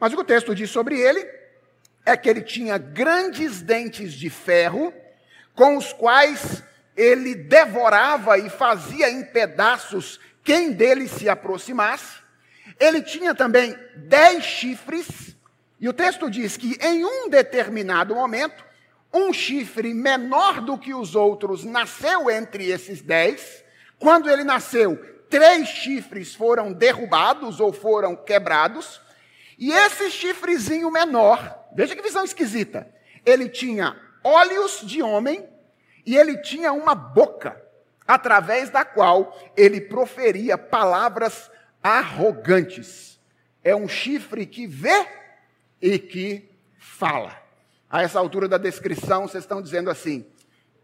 Mas 0.00 0.12
o 0.12 0.16
que 0.16 0.22
o 0.22 0.26
texto 0.26 0.56
diz 0.56 0.70
sobre 0.70 0.98
ele 0.98 1.24
é 2.04 2.16
que 2.16 2.28
ele 2.28 2.42
tinha 2.42 2.78
grandes 2.78 3.62
dentes 3.62 4.12
de 4.12 4.28
ferro, 4.28 4.92
com 5.54 5.76
os 5.76 5.92
quais 5.92 6.64
ele 6.96 7.34
devorava 7.34 8.38
e 8.38 8.48
fazia 8.48 9.10
em 9.10 9.22
pedaços 9.24 10.18
quem 10.42 10.72
dele 10.72 11.06
se 11.06 11.28
aproximasse. 11.28 12.20
Ele 12.80 13.02
tinha 13.02 13.34
também 13.34 13.76
dez 13.96 14.44
chifres, 14.44 15.36
e 15.78 15.88
o 15.88 15.92
texto 15.92 16.30
diz 16.30 16.56
que 16.56 16.78
em 16.80 17.04
um 17.04 17.28
determinado 17.28 18.14
momento, 18.14 18.64
um 19.12 19.32
chifre 19.32 19.92
menor 19.94 20.60
do 20.60 20.78
que 20.78 20.94
os 20.94 21.14
outros 21.14 21.64
nasceu 21.64 22.30
entre 22.30 22.68
esses 22.70 23.02
dez. 23.02 23.64
Quando 23.98 24.28
ele 24.28 24.44
nasceu, 24.44 24.96
três 25.28 25.68
chifres 25.68 26.34
foram 26.34 26.72
derrubados 26.72 27.60
ou 27.60 27.72
foram 27.72 28.16
quebrados. 28.16 29.00
E 29.58 29.72
esse 29.72 30.10
chifrezinho 30.10 30.90
menor, 30.90 31.66
veja 31.74 31.96
que 31.96 32.02
visão 32.02 32.24
esquisita. 32.24 32.86
Ele 33.24 33.48
tinha 33.48 33.96
olhos 34.22 34.80
de 34.82 35.02
homem 35.02 35.48
e 36.06 36.16
ele 36.16 36.38
tinha 36.38 36.72
uma 36.72 36.94
boca, 36.94 37.60
através 38.06 38.70
da 38.70 38.84
qual 38.84 39.36
ele 39.56 39.80
proferia 39.80 40.56
palavras 40.56 41.50
arrogantes. 41.82 43.18
É 43.62 43.74
um 43.74 43.88
chifre 43.88 44.46
que 44.46 44.66
vê 44.66 45.06
e 45.82 45.98
que 45.98 46.48
fala. 46.78 47.36
A 47.90 48.02
essa 48.02 48.18
altura 48.18 48.48
da 48.48 48.56
descrição, 48.56 49.26
vocês 49.26 49.42
estão 49.42 49.60
dizendo 49.60 49.90
assim: 49.90 50.24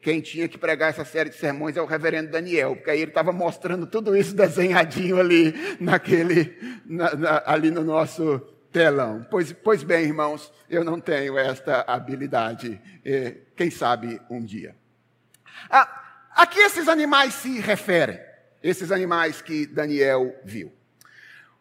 quem 0.00 0.20
tinha 0.20 0.48
que 0.48 0.58
pregar 0.58 0.90
essa 0.90 1.04
série 1.04 1.30
de 1.30 1.36
sermões 1.36 1.76
é 1.76 1.82
o 1.82 1.86
reverendo 1.86 2.32
Daniel, 2.32 2.74
porque 2.74 2.90
aí 2.90 3.00
ele 3.00 3.12
estava 3.12 3.30
mostrando 3.30 3.86
tudo 3.86 4.16
isso 4.16 4.34
desenhadinho 4.34 5.20
ali, 5.20 5.54
naquele, 5.78 6.56
na, 6.84 7.14
na, 7.14 7.42
ali 7.46 7.70
no 7.70 7.84
nosso 7.84 8.40
telão. 8.72 9.24
Pois, 9.30 9.52
pois 9.52 9.84
bem, 9.84 10.06
irmãos, 10.06 10.52
eu 10.68 10.82
não 10.82 10.98
tenho 10.98 11.38
esta 11.38 11.84
habilidade. 11.86 12.80
quem 13.54 13.70
sabe 13.70 14.20
um 14.28 14.40
dia. 14.44 14.74
Ah, 15.70 15.88
a 16.34 16.46
que 16.46 16.60
esses 16.60 16.88
animais 16.88 17.34
se 17.34 17.60
referem? 17.60 18.20
Esses 18.62 18.92
animais 18.92 19.42
que 19.42 19.66
Daniel 19.66 20.34
viu. 20.44 20.72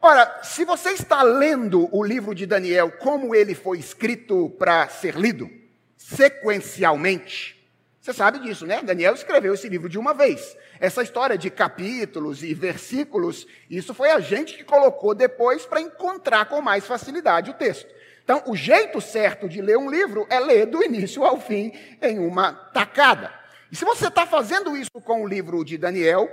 Ora, 0.02 0.40
se 0.44 0.66
você 0.66 0.92
está 0.92 1.22
lendo 1.22 1.88
o 1.96 2.04
livro 2.04 2.34
de 2.34 2.46
Daniel 2.46 2.92
como 2.92 3.36
ele 3.36 3.54
foi 3.54 3.78
escrito 3.78 4.50
para 4.58 4.88
ser 4.88 5.16
lido, 5.16 5.50
sequencialmente, 5.96 7.62
você 8.02 8.14
sabe 8.14 8.40
disso, 8.40 8.66
né? 8.66 8.82
Daniel 8.82 9.14
escreveu 9.14 9.54
esse 9.54 9.70
livro 9.70 9.88
de 9.88 10.00
uma 10.00 10.12
vez. 10.12 10.58
Essa 10.80 11.04
história 11.04 11.38
de 11.38 11.52
capítulos 11.52 12.42
e 12.42 12.52
versículos, 12.52 13.46
isso 13.70 13.94
foi 13.94 14.10
a 14.10 14.20
gente 14.20 14.58
que 14.58 14.64
colocou 14.64 15.14
depois 15.14 15.68
para 15.68 15.82
encontrar 15.82 16.46
com 16.46 16.60
mais 16.62 16.88
facilidade 16.88 17.52
o 17.52 17.54
texto. 17.54 17.88
Então, 18.24 18.42
o 18.48 18.56
jeito 18.56 19.00
certo 19.00 19.48
de 19.48 19.62
ler 19.62 19.78
um 19.78 19.90
livro 19.90 20.26
é 20.32 20.40
ler 20.40 20.66
do 20.66 20.84
início 20.84 21.24
ao 21.24 21.40
fim 21.40 21.74
em 22.02 22.18
uma 22.18 22.52
tacada. 22.52 23.41
E 23.72 23.76
se 23.76 23.86
você 23.86 24.08
está 24.08 24.26
fazendo 24.26 24.76
isso 24.76 24.92
com 24.92 25.24
o 25.24 25.28
livro 25.28 25.64
de 25.64 25.78
Daniel, 25.78 26.30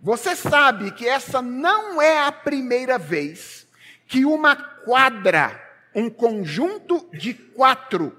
você 0.00 0.34
sabe 0.34 0.90
que 0.92 1.06
essa 1.06 1.42
não 1.42 2.00
é 2.00 2.18
a 2.24 2.32
primeira 2.32 2.98
vez 2.98 3.68
que 4.06 4.24
uma 4.24 4.56
quadra, 4.56 5.60
um 5.94 6.08
conjunto 6.08 7.06
de 7.12 7.34
quatro, 7.34 8.16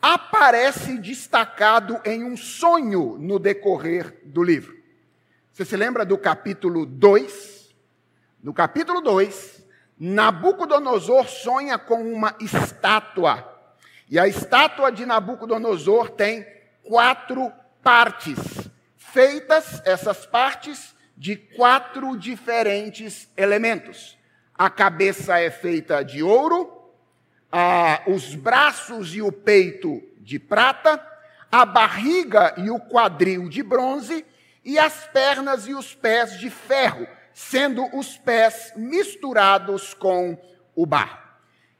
aparece 0.00 0.98
destacado 0.98 2.00
em 2.04 2.22
um 2.22 2.36
sonho 2.36 3.16
no 3.18 3.40
decorrer 3.40 4.20
do 4.24 4.42
livro. 4.42 4.76
Você 5.52 5.64
se 5.64 5.76
lembra 5.76 6.04
do 6.04 6.16
capítulo 6.16 6.86
2? 6.86 7.74
No 8.40 8.54
capítulo 8.54 9.00
2, 9.00 9.66
Nabucodonosor 9.98 11.28
sonha 11.28 11.76
com 11.76 12.02
uma 12.12 12.36
estátua. 12.40 13.48
E 14.08 14.18
a 14.18 14.28
estátua 14.28 14.92
de 14.92 15.04
Nabucodonosor 15.06 16.10
tem 16.10 16.46
quatro 16.82 17.52
partes, 17.82 18.38
feitas 18.96 19.82
essas 19.84 20.24
partes 20.24 20.94
de 21.16 21.36
quatro 21.36 22.16
diferentes 22.16 23.28
elementos. 23.36 24.16
A 24.54 24.70
cabeça 24.70 25.38
é 25.38 25.50
feita 25.50 26.04
de 26.04 26.22
ouro, 26.22 26.70
os 28.06 28.34
braços 28.34 29.14
e 29.14 29.20
o 29.20 29.32
peito 29.32 30.02
de 30.18 30.38
prata, 30.38 31.04
a 31.50 31.66
barriga 31.66 32.54
e 32.56 32.70
o 32.70 32.78
quadril 32.78 33.48
de 33.48 33.62
bronze, 33.62 34.24
e 34.64 34.78
as 34.78 35.06
pernas 35.08 35.66
e 35.66 35.74
os 35.74 35.92
pés 35.94 36.38
de 36.38 36.48
ferro, 36.48 37.06
sendo 37.34 37.84
os 37.96 38.16
pés 38.16 38.72
misturados 38.76 39.92
com 39.92 40.38
o 40.74 40.86
barro. 40.86 41.18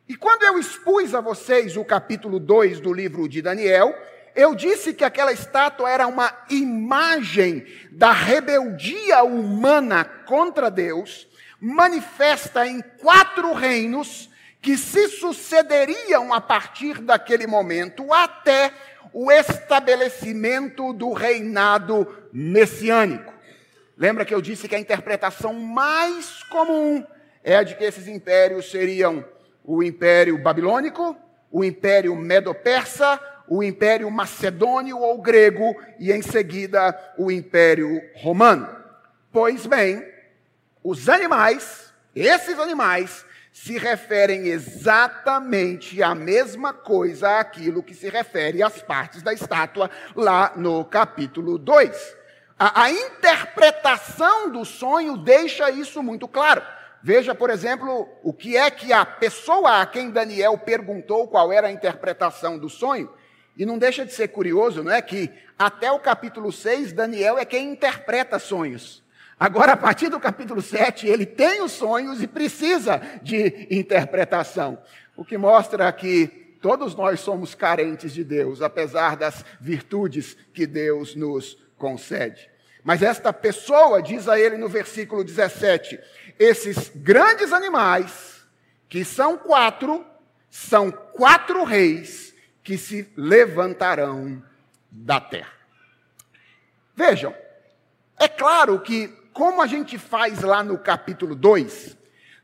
E 0.09 0.17
quando 0.17 0.43
eu 0.43 0.59
expus 0.59 1.15
a 1.15 1.21
vocês 1.21 1.77
o 1.77 1.85
capítulo 1.85 2.41
2 2.41 2.81
do 2.81 2.93
livro 2.93 3.29
de 3.29 3.41
Daniel, 3.41 3.95
eu 4.35 4.55
disse 4.55 4.95
que 4.95 5.05
aquela 5.05 5.33
estátua 5.33 5.91
era 5.91 6.07
uma 6.07 6.33
imagem 6.49 7.67
da 7.91 8.13
rebeldia 8.13 9.23
humana 9.23 10.05
contra 10.05 10.71
Deus, 10.71 11.29
manifesta 11.61 12.67
em 12.67 12.81
quatro 12.99 13.53
reinos 13.53 14.31
que 14.61 14.77
se 14.77 15.09
sucederiam 15.09 16.33
a 16.33 16.41
partir 16.41 17.01
daquele 17.01 17.47
momento 17.47 18.13
até 18.13 18.73
o 19.13 19.31
estabelecimento 19.31 20.93
do 20.93 21.13
reinado 21.13 22.07
messiânico. 22.33 23.33
Lembra 23.97 24.25
que 24.25 24.35
eu 24.35 24.41
disse 24.41 24.69
que 24.69 24.75
a 24.75 24.81
interpretação 24.81 25.53
mais 25.53 26.43
comum 26.45 27.05
é 27.45 27.57
a 27.57 27.63
de 27.63 27.75
que 27.75 27.85
esses 27.85 28.09
impérios 28.09 28.71
seriam 28.71 29.25
o 29.65 29.83
Império 29.83 30.39
Babilônico, 30.39 31.17
o 31.51 31.63
Império 31.63 32.17
Medo-Persa, 32.17 33.21
o 33.55 33.63
Império 33.63 34.11
Macedônio 34.11 34.99
ou 34.99 35.21
Grego 35.21 35.77
e, 35.99 36.11
em 36.11 36.23
seguida, 36.23 36.99
o 37.19 37.31
Império 37.31 38.01
Romano. 38.15 38.67
Pois 39.31 39.67
bem, 39.67 40.03
os 40.83 41.07
animais, 41.07 41.93
esses 42.17 42.59
animais, 42.59 43.27
se 43.53 43.77
referem 43.77 44.47
exatamente 44.47 46.03
à 46.03 46.15
mesma 46.15 46.73
coisa 46.73 47.41
àquilo 47.41 47.83
que 47.83 47.95
se 47.95 48.09
refere 48.09 48.63
às 48.63 48.81
partes 48.81 49.21
da 49.21 49.35
estátua 49.35 49.91
lá 50.17 50.55
no 50.57 50.83
capítulo 50.87 51.59
2. 51.59 52.17
A, 52.59 52.85
a 52.85 52.91
interpretação 52.91 54.51
do 54.51 54.65
sonho 54.65 55.19
deixa 55.19 55.71
isso 55.71 56.03
muito 56.03 56.27
claro. 56.27 56.63
Veja, 57.03 57.35
por 57.35 57.51
exemplo, 57.51 58.09
o 58.23 58.33
que 58.33 58.57
é 58.57 58.71
que 58.71 58.95
a 58.95 59.05
pessoa 59.05 59.83
a 59.83 59.85
quem 59.85 60.11
Daniel 60.11 60.57
perguntou 60.57 61.29
qual 61.29 61.53
era 61.53 61.67
a 61.67 61.73
interpretação 61.73 62.57
do 62.57 62.71
sonho, 62.71 63.13
e 63.57 63.67
não 63.67 63.79
deixa 63.79 64.05
de 64.05 64.13
ser 64.13 64.29
curioso, 64.29 64.83
não 64.83 64.93
é? 64.93 65.03
Que 65.03 65.31
até 65.59 65.91
o 65.93 65.99
capítulo 65.99 66.51
6, 66.51 66.93
Daniel 66.93 67.39
é 67.39 67.45
quem 67.45 67.71
interpreta 67.71 68.39
sonhos. 68.39 69.03
Agora, 69.39 69.73
a 69.73 69.77
partir 69.77 70.09
do 70.09 70.21
capítulo 70.21 70.63
7, 70.63 71.07
ele 71.07 71.27
tem 71.27 71.63
os 71.63 71.73
sonhos 71.73 72.23
e 72.23 72.27
precisa 72.27 73.01
de 73.23 73.67
interpretação. 73.71 74.79
O 75.17 75.25
que 75.25 75.37
mostra 75.37 75.93
que 75.93 76.57
todos 76.61 76.95
nós 76.95 77.21
somos 77.21 77.55
carentes 77.55 78.15
de 78.15 78.23
Deus, 78.23 78.63
apesar 78.63 79.17
das 79.17 79.45
virtudes 79.61 80.37
que 80.55 80.67
Deus 80.67 81.17
nos 81.17 81.59
concede. 81.77 82.49
Mas 82.85 83.03
esta 83.03 83.33
pessoa, 83.33 84.01
diz 84.01 84.29
a 84.29 84.39
ele 84.39 84.57
no 84.57 84.69
versículo 84.69 85.25
17, 85.25 85.99
esses 86.39 86.91
grandes 86.95 87.53
animais, 87.53 88.47
que 88.89 89.05
são 89.05 89.37
quatro, 89.37 90.05
são 90.49 90.91
quatro 90.91 91.65
reis 91.65 92.32
que 92.63 92.79
se 92.79 93.13
levantarão 93.17 94.43
da 94.91 95.21
terra. 95.21 95.53
Vejam, 96.95 97.35
é 98.19 98.29
claro 98.29 98.81
que, 98.81 99.09
como 99.33 99.63
a 99.63 99.67
gente 99.67 99.99
faz 99.99 100.43
lá 100.43 100.63
no 100.63 100.79
capítulo 100.79 101.35
2, 101.35 101.97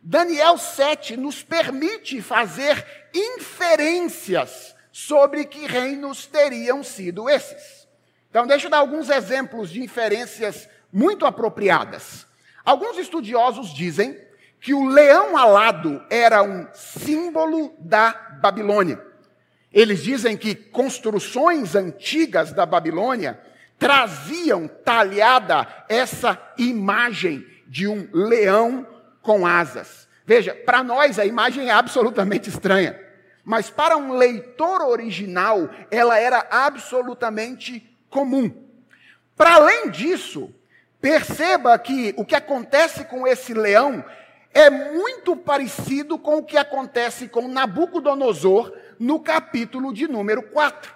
Daniel 0.02 0.56
7 0.56 1.16
nos 1.16 1.42
permite 1.42 2.22
fazer 2.22 2.84
inferências 3.14 4.74
sobre 4.90 5.44
que 5.44 5.66
reinos 5.66 6.26
teriam 6.26 6.82
sido 6.82 7.28
esses. 7.28 7.86
Então, 8.30 8.46
deixa 8.46 8.66
eu 8.66 8.70
dar 8.70 8.78
alguns 8.78 9.10
exemplos 9.10 9.70
de 9.70 9.82
inferências 9.82 10.68
muito 10.92 11.26
apropriadas. 11.26 12.26
Alguns 12.64 12.98
estudiosos 12.98 13.72
dizem 13.72 14.18
que 14.60 14.74
o 14.74 14.88
leão 14.88 15.36
alado 15.36 16.04
era 16.10 16.42
um 16.42 16.66
símbolo 16.72 17.74
da 17.78 18.12
Babilônia. 18.40 19.07
Eles 19.72 20.02
dizem 20.02 20.36
que 20.36 20.54
construções 20.54 21.74
antigas 21.74 22.52
da 22.52 22.64
Babilônia 22.64 23.38
traziam 23.78 24.66
talhada 24.66 25.66
essa 25.88 26.40
imagem 26.56 27.46
de 27.66 27.86
um 27.86 28.08
leão 28.12 28.86
com 29.20 29.46
asas. 29.46 30.08
Veja, 30.26 30.54
para 30.54 30.82
nós 30.82 31.18
a 31.18 31.26
imagem 31.26 31.68
é 31.68 31.72
absolutamente 31.72 32.48
estranha, 32.48 32.98
mas 33.44 33.70
para 33.70 33.96
um 33.96 34.12
leitor 34.12 34.82
original 34.82 35.68
ela 35.90 36.18
era 36.18 36.46
absolutamente 36.50 37.88
comum. 38.10 38.52
Para 39.36 39.54
além 39.54 39.90
disso, 39.90 40.52
Perceba 41.00 41.78
que 41.78 42.12
o 42.16 42.24
que 42.24 42.34
acontece 42.34 43.04
com 43.04 43.26
esse 43.26 43.54
leão 43.54 44.04
é 44.52 44.68
muito 44.68 45.36
parecido 45.36 46.18
com 46.18 46.38
o 46.38 46.44
que 46.44 46.56
acontece 46.56 47.28
com 47.28 47.46
Nabucodonosor 47.46 48.72
no 48.98 49.20
capítulo 49.20 49.92
de 49.92 50.06
número 50.08 50.42
4. 50.42 50.94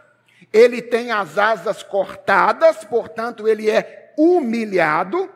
Ele 0.53 0.83
tem 0.83 1.11
as 1.13 1.39
asas 1.39 1.83
cortadas, 1.83 2.85
portanto, 2.85 3.49
ele 3.49 3.71
é 3.71 4.13
humilhado, 4.19 5.31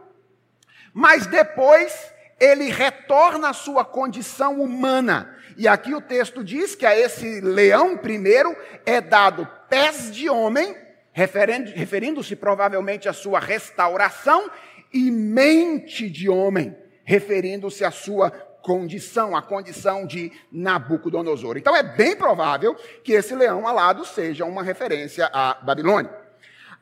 mas 0.93 1.27
depois 1.27 2.13
ele 2.39 2.71
retorna 2.71 3.51
à 3.51 3.53
sua 3.53 3.85
condição 3.85 4.61
humana. 4.61 5.35
E 5.57 5.67
aqui 5.67 5.95
o 5.95 6.01
texto 6.01 6.45
diz 6.45 6.75
que 6.75 6.85
a 6.85 6.99
esse 6.99 7.41
leão 7.41 7.97
primeiro 7.97 8.55
é 8.85 9.01
dado 9.01 9.49
pés 9.69 10.15
de 10.15 10.29
homem 10.29 10.77
referindo-se 11.17 12.37
provavelmente 12.37 13.09
à 13.09 13.13
sua 13.15 13.41
restauração, 13.41 14.51
e 14.93 15.11
mente 15.11 16.09
de 16.09 16.29
homem, 16.29 16.77
referindo-se 17.05 17.85
à 17.85 17.91
sua 17.91 18.31
condição, 18.67 19.37
a 19.37 19.41
condição 19.41 20.05
de 20.05 20.33
Nabucodonosor. 20.51 21.57
Então 21.57 21.77
é 21.77 21.85
bem 21.85 22.17
provável 22.17 22.75
que 23.05 23.13
esse 23.13 23.33
leão 23.33 23.65
alado 23.65 24.05
seja 24.05 24.45
uma 24.45 24.61
referência 24.61 25.31
à 25.33 25.55
Babilônia. 25.55 26.11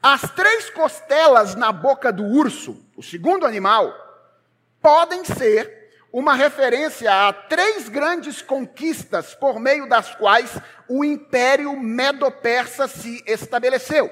As 0.03 0.23
três 0.31 0.71
costelas 0.71 1.55
na 1.55 1.71
boca 1.71 2.11
do 2.11 2.25
urso, 2.25 2.83
o 2.97 3.03
segundo 3.03 3.45
animal, 3.45 3.93
podem 4.81 5.27
ser 5.27 5.91
uma 6.11 6.33
referência 6.35 7.29
a 7.29 7.35
três 7.35 7.87
grandes 7.91 8.41
conquistas 8.41 9.35
por 9.35 9.61
meio 9.61 9.87
das 9.87 10.15
quais 10.15 10.57
o 10.89 11.05
império 11.05 11.79
medo-persa 11.79 12.89
se 12.89 13.23
estabeleceu 13.27 14.11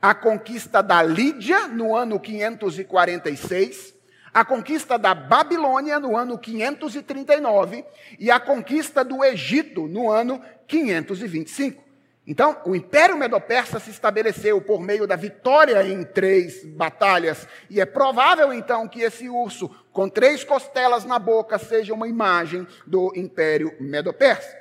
a 0.00 0.14
conquista 0.14 0.82
da 0.82 1.00
Lídia 1.00 1.68
no 1.68 1.94
ano 1.94 2.18
546, 2.18 3.94
a 4.32 4.44
conquista 4.44 4.98
da 4.98 5.14
Babilônia 5.14 6.00
no 6.00 6.16
ano 6.16 6.38
539 6.38 7.84
e 8.18 8.30
a 8.30 8.40
conquista 8.40 9.04
do 9.04 9.24
Egito 9.24 9.86
no 9.86 10.10
ano 10.10 10.42
525. 10.66 11.82
Então, 12.26 12.60
o 12.64 12.76
Império 12.76 13.16
Medo-Persa 13.16 13.80
se 13.80 13.90
estabeleceu 13.90 14.60
por 14.60 14.80
meio 14.80 15.06
da 15.06 15.16
vitória 15.16 15.82
em 15.82 16.04
três 16.04 16.64
batalhas, 16.64 17.48
e 17.68 17.80
é 17.80 17.84
provável 17.84 18.52
então 18.52 18.86
que 18.86 19.00
esse 19.00 19.28
urso 19.28 19.68
com 19.92 20.08
três 20.08 20.44
costelas 20.44 21.04
na 21.04 21.18
boca 21.18 21.58
seja 21.58 21.92
uma 21.92 22.06
imagem 22.06 22.66
do 22.86 23.12
Império 23.16 23.74
Medo-Persa. 23.80 24.56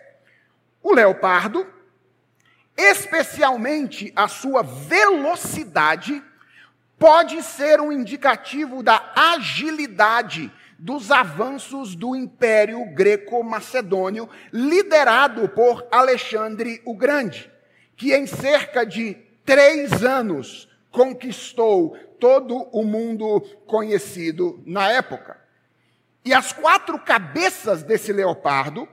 O 0.81 0.91
leopardo 0.91 1.67
especialmente 2.77 4.11
a 4.15 4.27
sua 4.27 4.63
velocidade, 4.63 6.21
pode 7.01 7.41
ser 7.41 7.81
um 7.81 7.91
indicativo 7.91 8.83
da 8.83 9.11
agilidade 9.15 10.51
dos 10.77 11.09
avanços 11.09 11.95
do 11.95 12.15
Império 12.15 12.85
Greco-Macedônio, 12.93 14.29
liderado 14.53 15.49
por 15.49 15.87
Alexandre 15.91 16.79
o 16.85 16.95
Grande, 16.95 17.51
que 17.95 18.13
em 18.13 18.27
cerca 18.27 18.85
de 18.85 19.15
três 19.43 20.03
anos 20.03 20.69
conquistou 20.91 21.97
todo 22.19 22.69
o 22.71 22.83
mundo 22.83 23.41
conhecido 23.65 24.61
na 24.63 24.91
época. 24.91 25.41
E 26.23 26.31
as 26.31 26.53
quatro 26.53 26.99
cabeças 26.99 27.81
desse 27.81 28.13
leopardo 28.13 28.87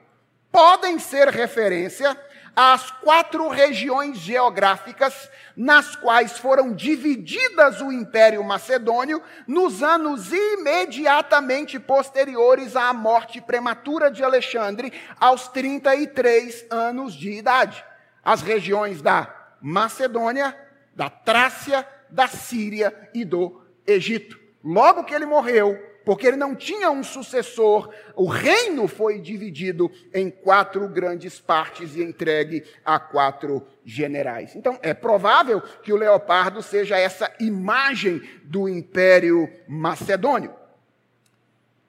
podem 0.51 0.99
ser 0.99 1.29
referência 1.29 2.19
às 2.55 2.91
quatro 2.91 3.49
regiões 3.49 4.19
geográficas 4.19 5.31
nas 5.57 5.97
quais 5.97 6.39
foram 6.39 6.73
divididas 6.73 7.81
o 7.81 7.91
Império 7.91 8.45
Macedônio 8.45 9.23
nos 9.47 9.83
anos 9.83 10.33
imediatamente 10.33 11.79
posteriores 11.81 12.77
à 12.77 12.93
morte 12.93 13.41
prematura 13.41 14.11
de 14.11 14.23
Alexandre, 14.23 14.93
aos 15.19 15.49
33 15.49 16.67
anos 16.71 17.15
de 17.15 17.33
idade. 17.33 17.85
As 18.25 18.43
regiões 18.43 19.03
da 19.03 19.35
Macedônia, 19.61 20.57
da 20.95 21.11
Trácia, 21.11 21.87
da 22.11 22.27
Síria 22.27 23.11
e 23.15 23.25
do 23.25 23.63
Egito. 23.87 24.39
Logo 24.63 25.05
que 25.05 25.15
ele 25.15 25.27
morreu, 25.27 25.88
porque 26.09 26.27
ele 26.27 26.39
não 26.39 26.55
tinha 26.55 26.91
um 26.91 27.05
sucessor, 27.05 27.93
o 28.17 28.27
reino 28.27 28.89
foi 28.89 29.21
dividido 29.21 29.93
em 30.15 30.31
quatro 30.31 30.89
grandes 30.89 31.39
partes 31.39 31.95
e 31.97 32.03
entregue 32.03 32.65
a 32.83 32.99
quatro 32.99 33.63
generais. 33.85 34.57
Então, 34.57 34.79
é 34.81 34.95
provável 34.95 35.61
que 35.61 35.93
o 35.93 35.97
leopardo 35.97 36.63
seja 36.63 36.97
essa 36.97 37.31
imagem 37.39 38.23
do 38.45 38.67
império 38.71 39.53
macedônio. 39.69 40.55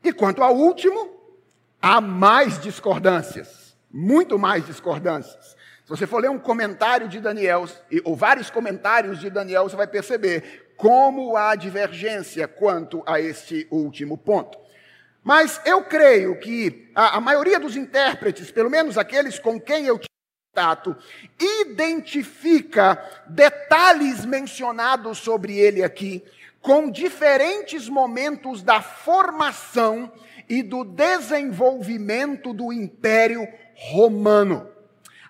E 0.03 0.11
quanto 0.11 0.43
ao 0.43 0.53
último, 0.53 1.17
há 1.81 2.01
mais 2.01 2.59
discordâncias, 2.59 3.73
muito 3.89 4.37
mais 4.37 4.65
discordâncias. 4.65 5.55
Se 5.85 5.89
você 5.89 6.05
for 6.05 6.21
ler 6.21 6.29
um 6.29 6.37
comentário 6.37 7.07
de 7.07 7.21
Daniel, 7.21 7.69
ou 8.03 8.17
vários 8.17 8.49
comentários 8.49 9.17
de 9.17 9.29
Daniel, 9.29 9.69
você 9.69 9.77
vai 9.77 9.87
perceber 9.87 10.68
como 10.79 11.35
há 11.35 11.55
divergência 11.55 12.47
quanto 12.47 13.03
a 13.05 13.19
este 13.19 13.67
último 13.69 14.17
ponto. 14.17 14.57
Mas 15.21 15.59
eu 15.65 15.83
creio 15.83 16.39
que 16.39 16.89
a, 16.95 17.17
a 17.17 17.21
maioria 17.21 17.59
dos 17.59 17.75
intérpretes, 17.75 18.49
pelo 18.49 18.69
menos 18.69 18.97
aqueles 18.97 19.37
com 19.37 19.59
quem 19.59 19.85
eu 19.85 19.99
tive 19.99 20.07
contato, 20.55 20.95
identifica 21.37 22.97
detalhes 23.27 24.23
mencionados 24.23 25.17
sobre 25.17 25.57
ele 25.57 25.83
aqui, 25.83 26.23
com 26.61 26.89
diferentes 26.89 27.89
momentos 27.89 28.63
da 28.63 28.81
formação 28.81 30.09
e 30.47 30.63
do 30.63 30.85
desenvolvimento 30.85 32.53
do 32.53 32.71
Império 32.71 33.45
Romano. 33.75 34.69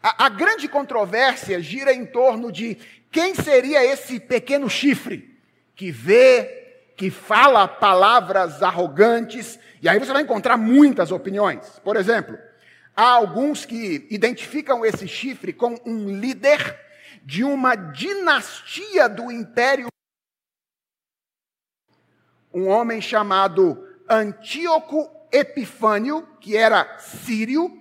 A, 0.01 0.27
a, 0.27 0.29
grande 0.29 0.67
controvérsia 0.67 1.59
gira 1.59 1.91
em 1.91 2.05
torno 2.05 2.51
de 2.51 2.77
quem 3.11 3.33
seria 3.33 3.83
esse 3.83 4.19
pequeno 4.19 4.69
chifre 4.69 5.38
que 5.79 5.91
vê, 5.93 6.91
que 6.97 7.09
fala 7.09 7.65
palavras 7.65 8.61
arrogantes, 8.61 9.57
e 9.81 9.87
aí 9.87 9.97
você 9.97 10.11
vai 10.11 10.23
encontrar 10.23 10.57
muitas 10.57 11.09
opiniões. 11.09 11.79
Por 11.85 11.95
exemplo, 11.95 12.37
há 12.93 13.11
alguns 13.11 13.63
que 13.63 14.05
identificam 14.11 14.85
esse 14.85 15.07
chifre 15.07 15.53
com 15.53 15.79
um 15.85 16.19
líder 16.19 16.77
de 17.23 17.45
uma 17.45 17.75
dinastia 17.75 19.07
do 19.07 19.31
império. 19.31 19.87
Um 22.53 22.67
homem 22.67 22.99
chamado 22.99 23.81
Antíoco 24.09 25.09
Epifânio, 25.31 26.27
que 26.41 26.57
era 26.57 26.97
sírio, 26.97 27.71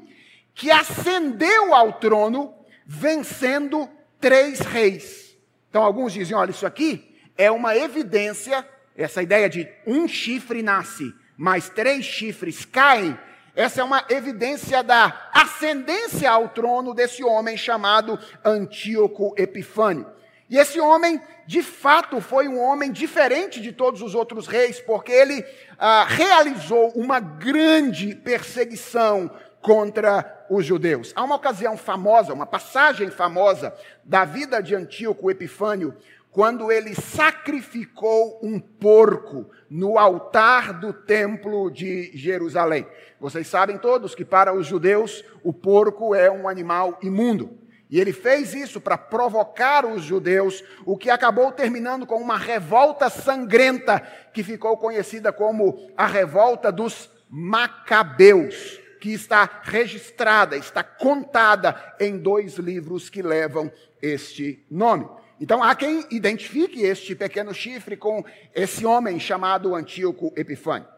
que 0.54 0.70
ascendeu 0.70 1.74
ao 1.74 1.94
trono 1.94 2.54
vencendo 2.86 3.90
três 4.20 4.60
reis. 4.60 5.36
Então 5.68 5.82
alguns 5.82 6.12
dizem: 6.12 6.36
olha, 6.36 6.52
isso 6.52 6.64
aqui 6.64 7.07
é 7.38 7.50
uma 7.50 7.76
evidência, 7.76 8.66
essa 8.96 9.22
ideia 9.22 9.48
de 9.48 9.68
um 9.86 10.08
chifre 10.08 10.60
nasce, 10.60 11.14
mas 11.36 11.68
três 11.70 12.04
chifres 12.04 12.64
caem, 12.64 13.16
essa 13.54 13.80
é 13.80 13.84
uma 13.84 14.04
evidência 14.08 14.82
da 14.82 15.30
ascendência 15.32 16.30
ao 16.30 16.48
trono 16.48 16.92
desse 16.94 17.24
homem 17.24 17.56
chamado 17.56 18.18
Antíoco 18.44 19.34
Epifânio. 19.36 20.06
E 20.50 20.56
esse 20.56 20.80
homem, 20.80 21.20
de 21.46 21.62
fato, 21.62 22.20
foi 22.20 22.48
um 22.48 22.58
homem 22.58 22.90
diferente 22.90 23.60
de 23.60 23.72
todos 23.72 24.00
os 24.00 24.14
outros 24.14 24.46
reis, 24.46 24.80
porque 24.80 25.12
ele 25.12 25.44
ah, 25.78 26.06
realizou 26.08 26.90
uma 26.90 27.20
grande 27.20 28.14
perseguição 28.14 29.30
contra 29.60 30.46
os 30.48 30.64
judeus. 30.64 31.12
Há 31.14 31.22
uma 31.22 31.34
ocasião 31.34 31.76
famosa, 31.76 32.32
uma 32.32 32.46
passagem 32.46 33.10
famosa 33.10 33.74
da 34.04 34.24
vida 34.24 34.62
de 34.62 34.74
Antíoco 34.74 35.30
Epifânio, 35.30 35.94
quando 36.38 36.70
ele 36.70 36.94
sacrificou 36.94 38.38
um 38.40 38.60
porco 38.60 39.50
no 39.68 39.98
altar 39.98 40.72
do 40.72 40.92
templo 40.92 41.68
de 41.68 42.16
Jerusalém. 42.16 42.86
Vocês 43.18 43.48
sabem 43.48 43.76
todos 43.76 44.14
que 44.14 44.24
para 44.24 44.54
os 44.54 44.64
judeus 44.64 45.24
o 45.42 45.52
porco 45.52 46.14
é 46.14 46.30
um 46.30 46.48
animal 46.48 46.96
imundo. 47.02 47.58
E 47.90 47.98
ele 47.98 48.12
fez 48.12 48.54
isso 48.54 48.80
para 48.80 48.96
provocar 48.96 49.84
os 49.84 50.04
judeus, 50.04 50.62
o 50.86 50.96
que 50.96 51.10
acabou 51.10 51.50
terminando 51.50 52.06
com 52.06 52.20
uma 52.22 52.38
revolta 52.38 53.10
sangrenta 53.10 53.98
que 54.32 54.44
ficou 54.44 54.76
conhecida 54.76 55.32
como 55.32 55.90
a 55.96 56.06
revolta 56.06 56.70
dos 56.70 57.10
Macabeus, 57.28 58.78
que 59.00 59.12
está 59.12 59.62
registrada, 59.64 60.56
está 60.56 60.84
contada 60.84 61.96
em 61.98 62.16
dois 62.16 62.58
livros 62.58 63.10
que 63.10 63.22
levam 63.22 63.72
este 64.00 64.64
nome. 64.70 65.17
Então 65.40 65.62
há 65.62 65.74
quem 65.74 66.04
identifique 66.10 66.82
este 66.82 67.14
pequeno 67.14 67.54
chifre 67.54 67.96
com 67.96 68.24
esse 68.54 68.84
homem 68.84 69.20
chamado 69.20 69.74
Antíoco 69.74 70.32
Epifânio. 70.36 70.88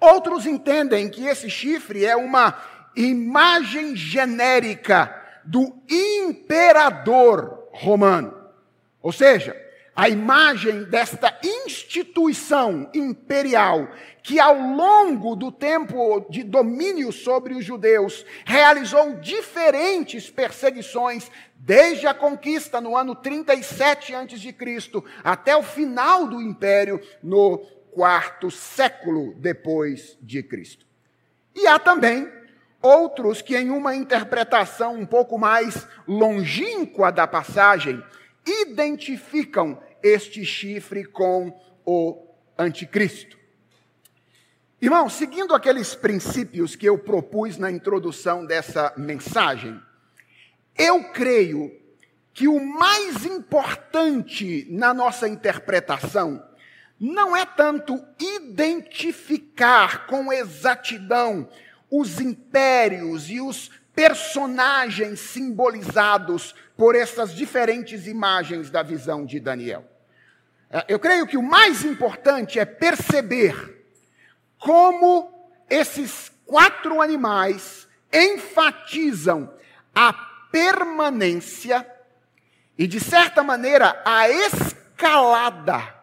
Outros 0.00 0.46
entendem 0.46 1.08
que 1.08 1.24
esse 1.24 1.48
chifre 1.48 2.04
é 2.04 2.14
uma 2.14 2.54
imagem 2.94 3.96
genérica 3.96 5.14
do 5.44 5.74
imperador 5.88 7.68
romano. 7.72 8.36
Ou 9.00 9.12
seja, 9.12 9.56
a 9.96 10.08
imagem 10.08 10.84
desta 10.84 11.36
instituição 11.42 12.88
imperial 12.94 13.88
que 14.22 14.38
ao 14.38 14.54
longo 14.54 15.34
do 15.34 15.50
tempo 15.50 16.26
de 16.28 16.44
domínio 16.44 17.10
sobre 17.10 17.54
os 17.54 17.64
judeus 17.64 18.24
realizou 18.44 19.14
diferentes 19.14 20.30
perseguições 20.30 21.30
desde 21.58 22.06
a 22.06 22.14
conquista 22.14 22.80
no 22.80 22.96
ano 22.96 23.14
37 23.14 24.14
a.C. 24.14 24.54
até 25.24 25.56
o 25.56 25.62
final 25.62 26.26
do 26.26 26.40
império 26.40 27.00
no 27.22 27.58
quarto 27.90 28.50
século 28.50 29.34
depois 29.34 30.16
de 30.22 30.42
Cristo. 30.42 30.86
E 31.54 31.66
há 31.66 31.78
também 31.78 32.30
outros 32.80 33.42
que 33.42 33.56
em 33.56 33.70
uma 33.70 33.94
interpretação 33.96 34.94
um 34.94 35.04
pouco 35.04 35.36
mais 35.36 35.86
longínqua 36.06 37.10
da 37.10 37.26
passagem 37.26 38.02
identificam 38.46 39.82
este 40.02 40.44
chifre 40.44 41.04
com 41.04 41.52
o 41.84 42.24
anticristo. 42.56 43.36
Irmão, 44.80 45.08
seguindo 45.08 45.54
aqueles 45.54 45.96
princípios 45.96 46.76
que 46.76 46.86
eu 46.86 46.96
propus 46.96 47.58
na 47.58 47.68
introdução 47.68 48.46
dessa 48.46 48.92
mensagem, 48.96 49.80
eu 50.78 51.04
creio 51.10 51.76
que 52.32 52.46
o 52.46 52.64
mais 52.64 53.26
importante 53.26 54.66
na 54.70 54.94
nossa 54.94 55.28
interpretação 55.28 56.42
não 57.00 57.36
é 57.36 57.44
tanto 57.44 58.00
identificar 58.18 60.06
com 60.06 60.32
exatidão 60.32 61.48
os 61.90 62.20
impérios 62.20 63.28
e 63.28 63.40
os 63.40 63.70
personagens 63.94 65.18
simbolizados 65.18 66.54
por 66.76 66.94
essas 66.94 67.34
diferentes 67.34 68.06
imagens 68.06 68.70
da 68.70 68.82
visão 68.82 69.26
de 69.26 69.40
Daniel. 69.40 69.84
É, 70.70 70.84
eu 70.88 71.00
creio 71.00 71.26
que 71.26 71.36
o 71.36 71.42
mais 71.42 71.84
importante 71.84 72.60
é 72.60 72.64
perceber 72.64 73.84
como 74.58 75.50
esses 75.68 76.30
quatro 76.46 77.00
animais 77.00 77.88
enfatizam 78.12 79.52
a 79.94 80.27
permanência 80.50 81.86
e, 82.76 82.86
de 82.86 83.00
certa 83.00 83.42
maneira, 83.42 84.00
a 84.04 84.28
escalada 84.28 85.94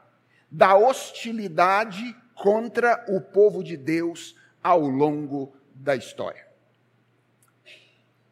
da 0.51 0.75
hostilidade 0.75 2.15
contra 2.33 3.05
o 3.07 3.21
povo 3.21 3.63
de 3.63 3.77
Deus 3.77 4.35
ao 4.61 4.81
longo 4.81 5.55
da 5.73 5.95
história. 5.95 6.45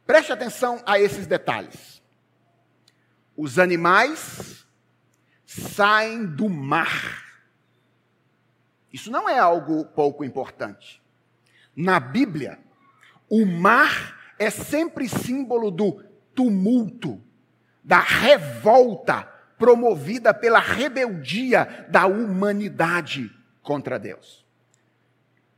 Preste 0.06 0.32
atenção 0.32 0.82
a 0.86 1.00
esses 1.00 1.26
detalhes. 1.26 2.02
Os 3.36 3.58
animais 3.58 4.66
saem 5.46 6.26
do 6.26 6.50
mar. 6.50 7.24
Isso 8.92 9.10
não 9.10 9.30
é 9.30 9.40
algo 9.40 9.86
pouco 9.86 10.24
importante. 10.24 11.02
Na 11.76 12.00
Bíblia, 12.00 12.60
o 13.30 13.46
mar 13.46 14.23
é 14.44 14.50
sempre 14.50 15.08
símbolo 15.08 15.72
do 15.72 16.04
tumulto, 16.36 17.22
da 17.84 18.00
revolta 18.00 19.24
promovida 19.58 20.34
pela 20.34 20.60
rebeldia 20.60 21.88
da 21.90 22.06
humanidade 22.06 23.32
contra 23.62 23.98
Deus. 23.98 24.46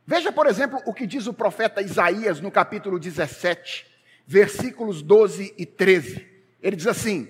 Veja, 0.06 0.32
por 0.32 0.46
exemplo, 0.46 0.80
o 0.86 0.94
que 0.94 1.08
diz 1.08 1.26
o 1.26 1.34
profeta 1.34 1.82
Isaías 1.82 2.40
no 2.40 2.52
capítulo 2.52 3.00
17, 3.00 3.88
versículos 4.28 5.02
12 5.02 5.56
e 5.58 5.66
13. 5.66 6.28
Ele 6.62 6.76
diz 6.76 6.86
assim: 6.86 7.28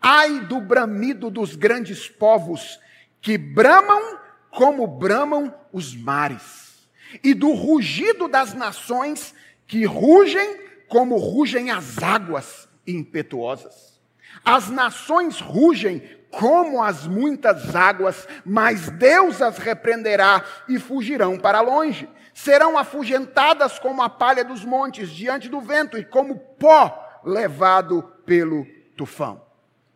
Ai 0.00 0.40
do 0.40 0.60
bramido 0.60 1.30
dos 1.30 1.56
grandes 1.56 2.08
povos 2.08 2.78
que 3.20 3.36
bramam 3.36 4.20
como 4.50 4.86
bramam 4.86 5.52
os 5.72 5.96
mares, 5.96 6.88
e 7.24 7.34
do 7.34 7.52
rugido 7.52 8.28
das 8.28 8.54
nações 8.54 9.34
que 9.66 9.84
rugem 9.84 10.61
como 10.92 11.16
rugem 11.16 11.70
as 11.70 12.02
águas 12.02 12.68
impetuosas. 12.86 13.98
As 14.44 14.68
nações 14.68 15.40
rugem 15.40 16.02
como 16.30 16.82
as 16.82 17.06
muitas 17.06 17.74
águas, 17.74 18.28
mas 18.44 18.90
Deus 18.90 19.40
as 19.40 19.56
repreenderá 19.56 20.44
e 20.68 20.78
fugirão 20.78 21.38
para 21.38 21.62
longe. 21.62 22.06
Serão 22.34 22.76
afugentadas 22.76 23.78
como 23.78 24.02
a 24.02 24.10
palha 24.10 24.44
dos 24.44 24.66
montes 24.66 25.08
diante 25.08 25.48
do 25.48 25.62
vento 25.62 25.96
e 25.96 26.04
como 26.04 26.38
pó 26.38 27.22
levado 27.24 28.02
pelo 28.26 28.66
tufão. 28.94 29.42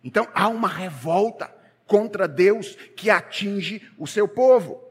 Então 0.02 0.26
há 0.32 0.48
uma 0.48 0.68
revolta 0.68 1.54
contra 1.86 2.26
Deus 2.26 2.74
que 2.96 3.10
atinge 3.10 3.86
o 3.98 4.06
seu 4.06 4.26
povo. 4.26 4.82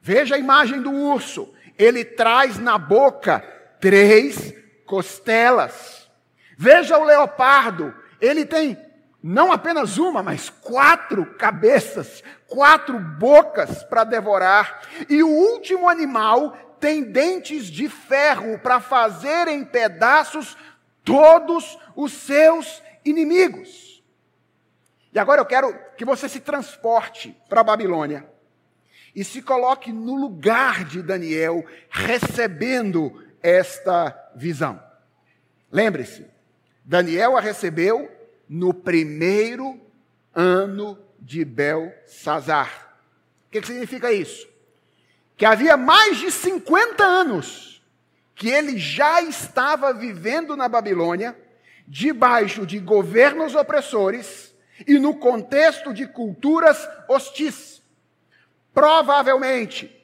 Veja 0.00 0.36
a 0.36 0.38
imagem 0.38 0.80
do 0.80 0.90
urso. 0.90 1.52
Ele 1.78 2.02
traz 2.02 2.58
na 2.58 2.78
boca 2.78 3.40
três 3.78 4.63
costelas. 4.86 6.10
Veja 6.56 6.98
o 6.98 7.04
leopardo. 7.04 7.94
Ele 8.20 8.44
tem 8.44 8.78
não 9.26 9.50
apenas 9.50 9.96
uma, 9.96 10.22
mas 10.22 10.50
quatro 10.50 11.24
cabeças, 11.36 12.22
quatro 12.46 12.98
bocas 12.98 13.82
para 13.84 14.04
devorar. 14.04 14.82
E 15.08 15.22
o 15.22 15.28
último 15.28 15.88
animal 15.88 16.76
tem 16.78 17.02
dentes 17.02 17.68
de 17.68 17.88
ferro 17.88 18.58
para 18.58 18.80
fazer 18.80 19.48
em 19.48 19.64
pedaços 19.64 20.56
todos 21.02 21.78
os 21.96 22.12
seus 22.12 22.82
inimigos. 23.02 24.02
E 25.10 25.18
agora 25.18 25.40
eu 25.40 25.46
quero 25.46 25.74
que 25.96 26.04
você 26.04 26.28
se 26.28 26.40
transporte 26.40 27.34
para 27.48 27.62
a 27.62 27.64
Babilônia 27.64 28.28
e 29.16 29.24
se 29.24 29.40
coloque 29.40 29.90
no 29.90 30.16
lugar 30.16 30.84
de 30.84 31.00
Daniel, 31.00 31.64
recebendo 31.88 33.23
esta 33.44 34.30
visão. 34.34 34.82
Lembre-se, 35.70 36.26
Daniel 36.82 37.36
a 37.36 37.40
recebeu 37.40 38.10
no 38.48 38.72
primeiro 38.72 39.78
ano 40.34 40.98
de 41.20 41.44
Belsazar. 41.44 42.96
O 43.46 43.50
que, 43.50 43.60
que 43.60 43.66
significa 43.66 44.10
isso? 44.10 44.48
Que 45.36 45.44
havia 45.44 45.76
mais 45.76 46.16
de 46.16 46.30
50 46.30 47.04
anos 47.04 47.82
que 48.34 48.48
ele 48.48 48.78
já 48.78 49.20
estava 49.20 49.92
vivendo 49.92 50.56
na 50.56 50.68
Babilônia, 50.68 51.36
debaixo 51.86 52.66
de 52.66 52.78
governos 52.78 53.54
opressores 53.54 54.54
e 54.86 54.98
no 54.98 55.16
contexto 55.16 55.92
de 55.92 56.06
culturas 56.06 56.88
hostis. 57.08 57.82
Provavelmente, 58.72 59.94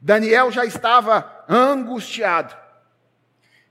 Daniel 0.00 0.50
já 0.50 0.64
estava 0.64 1.44
angustiado. 1.48 2.67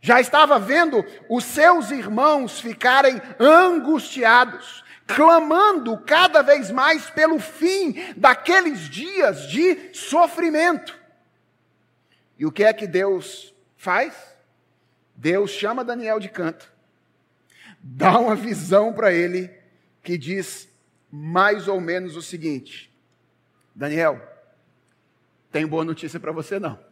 Já 0.02 0.22
estava 0.22 0.60
vendo 0.60 1.06
os 1.30 1.44
seus 1.44 1.92
irmãos 1.92 2.60
ficarem 2.60 3.22
angustiados, 3.40 4.84
clamando 5.06 5.98
cada 5.98 6.42
vez 6.42 6.70
mais 6.70 7.10
pelo 7.10 7.40
fim 7.40 8.14
daqueles 8.16 8.90
dias 8.90 9.48
de 9.48 9.94
sofrimento. 9.94 10.98
E 12.38 12.46
o 12.46 12.52
que 12.52 12.64
é 12.64 12.72
que 12.72 12.86
Deus 12.86 13.54
faz? 13.76 14.14
Deus 15.16 15.50
chama 15.50 15.84
Daniel 15.84 16.20
de 16.20 16.30
canto, 16.30 16.72
dá 17.80 18.20
uma 18.20 18.36
visão 18.36 18.94
para 18.94 19.12
ele 19.12 19.52
que 20.04 20.16
diz 20.18 20.70
mais 21.12 21.68
ou 21.68 21.82
menos 21.82 22.16
o 22.16 22.22
seguinte: 22.22 22.94
Daniel, 23.74 24.22
tenho 25.52 25.68
boa 25.68 25.84
notícia 25.84 26.20
para 26.20 26.32
você 26.32 26.60
não. 26.60 26.87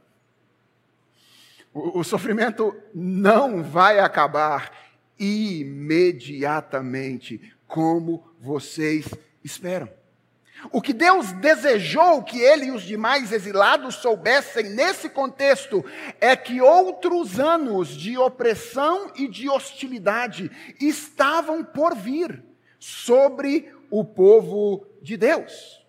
O, 1.77 2.05
sofrimento 2.05 2.73
não 2.93 3.61
vai 3.61 3.99
acabar 3.99 4.71
imediatamente 5.19 7.53
como 7.67 8.25
vocês 8.39 9.13
esperam. 9.43 9.89
O 10.71 10.81
que 10.81 10.93
Deus 10.93 11.33
desejou 11.33 12.23
que 12.23 12.39
ele 12.39 12.67
e 12.67 12.71
os 12.71 12.83
demais 12.83 13.33
exilados 13.33 13.95
soubessem 13.95 14.69
nesse 14.69 15.09
contexto 15.09 15.83
é 16.21 16.33
que 16.33 16.61
outros 16.61 17.41
anos 17.41 17.89
de 17.89 18.17
opressão 18.17 19.11
e 19.13 19.27
de 19.27 19.49
hostilidade 19.49 20.49
estavam 20.79 21.61
por 21.61 21.93
vir 21.93 22.41
sobre 22.79 23.69
o 23.91 24.05
povo 24.05 24.87
de 25.01 25.17
Deus. 25.17 25.83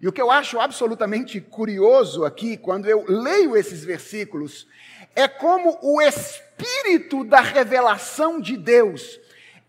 E 0.00 0.06
o 0.06 0.12
que 0.12 0.22
eu 0.22 0.30
acho 0.30 0.60
absolutamente 0.60 1.40
curioso 1.40 2.24
aqui, 2.24 2.56
quando 2.56 2.88
eu 2.88 3.04
leio 3.06 3.56
esses 3.56 3.84
versículos, 3.84 4.68
é 5.14 5.28
como 5.28 5.78
o 5.82 6.00
espírito 6.00 7.24
da 7.24 7.40
revelação 7.40 8.40
de 8.40 8.56
Deus 8.56 9.20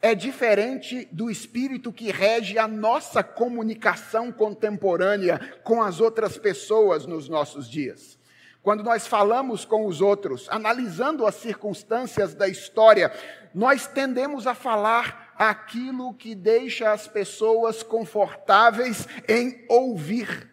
é 0.01 0.15
diferente 0.15 1.07
do 1.11 1.29
espírito 1.29 1.93
que 1.93 2.11
rege 2.11 2.57
a 2.57 2.67
nossa 2.67 3.23
comunicação 3.23 4.31
contemporânea 4.31 5.39
com 5.63 5.81
as 5.81 6.01
outras 6.01 6.37
pessoas 6.37 7.05
nos 7.05 7.29
nossos 7.29 7.69
dias. 7.69 8.17
Quando 8.63 8.83
nós 8.83 9.07
falamos 9.07 9.63
com 9.63 9.85
os 9.85 10.01
outros, 10.01 10.47
analisando 10.49 11.25
as 11.25 11.35
circunstâncias 11.35 12.33
da 12.33 12.47
história, 12.47 13.11
nós 13.53 13.87
tendemos 13.87 14.47
a 14.47 14.53
falar 14.55 15.33
aquilo 15.35 16.13
que 16.13 16.35
deixa 16.35 16.91
as 16.91 17.07
pessoas 17.07 17.83
confortáveis 17.83 19.07
em 19.27 19.65
ouvir. 19.67 20.49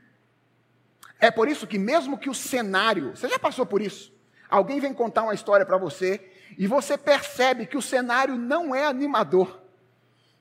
É 1.20 1.31
por 1.31 1.48
isso 1.48 1.66
que, 1.66 1.79
mesmo 1.79 2.18
que 2.18 2.31
o 2.31 2.35
cenário, 2.35 3.11
você 3.14 3.29
já 3.29 3.38
passou 3.38 3.66
por 3.66 3.83
isso? 3.83 4.12
Alguém 4.50 4.80
vem 4.80 4.94
contar 4.94 5.24
uma 5.24 5.34
história 5.34 5.66
para 5.66 5.76
você 5.76 6.20
e 6.56 6.66
você 6.66 6.96
percebe 6.96 7.66
que 7.66 7.76
o 7.76 7.82
cenário 7.82 8.37
não 8.37 8.74
é 8.74 8.84
animador. 8.84 9.61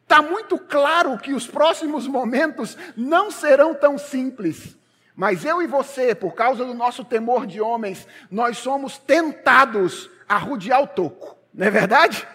Está 0.03 0.21
muito 0.21 0.57
claro 0.57 1.17
que 1.17 1.33
os 1.33 1.47
próximos 1.47 2.07
momentos 2.07 2.77
não 2.95 3.29
serão 3.29 3.75
tão 3.75 3.97
simples. 3.97 4.77
Mas 5.13 5.43
eu 5.43 5.61
e 5.61 5.67
você, 5.67 6.15
por 6.15 6.33
causa 6.33 6.63
do 6.63 6.73
nosso 6.73 7.03
temor 7.03 7.45
de 7.45 7.59
homens, 7.59 8.07
nós 8.31 8.57
somos 8.57 8.97
tentados 8.97 10.09
a 10.29 10.37
rodear 10.37 10.81
o 10.81 10.87
toco, 10.87 11.37
não 11.53 11.67
é 11.67 11.71
verdade? 11.71 12.25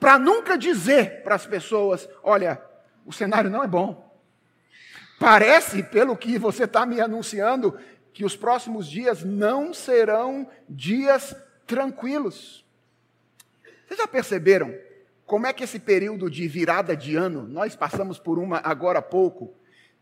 Para 0.00 0.18
nunca 0.18 0.58
dizer 0.58 1.22
para 1.22 1.34
as 1.34 1.46
pessoas: 1.46 2.08
olha, 2.22 2.60
o 3.06 3.12
cenário 3.12 3.48
não 3.48 3.62
é 3.62 3.66
bom. 3.66 4.04
Parece, 5.18 5.82
pelo 5.82 6.16
que 6.16 6.36
você 6.38 6.64
está 6.64 6.84
me 6.84 7.00
anunciando, 7.00 7.78
que 8.14 8.24
os 8.24 8.36
próximos 8.36 8.88
dias 8.88 9.24
não 9.24 9.74
serão 9.74 10.48
dias 10.68 11.34
tranquilos. 11.66 12.64
Vocês 13.84 13.98
já 13.98 14.06
perceberam 14.06 14.72
como 15.26 15.48
é 15.48 15.52
que 15.52 15.64
esse 15.64 15.80
período 15.80 16.30
de 16.30 16.46
virada 16.46 16.96
de 16.96 17.16
ano, 17.16 17.42
nós 17.42 17.74
passamos 17.74 18.16
por 18.16 18.38
uma 18.38 18.58
agora 18.58 19.00
há 19.00 19.02
pouco, 19.02 19.52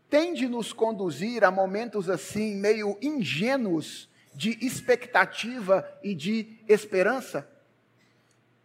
tende 0.09 0.47
nos 0.47 0.71
conduzir 0.71 1.43
a 1.43 1.49
momentos 1.49 2.07
assim, 2.07 2.55
meio 2.55 2.95
ingênuos 3.01 4.07
de 4.35 4.63
expectativa 4.63 5.83
e 6.03 6.13
de 6.13 6.59
esperança? 6.67 7.49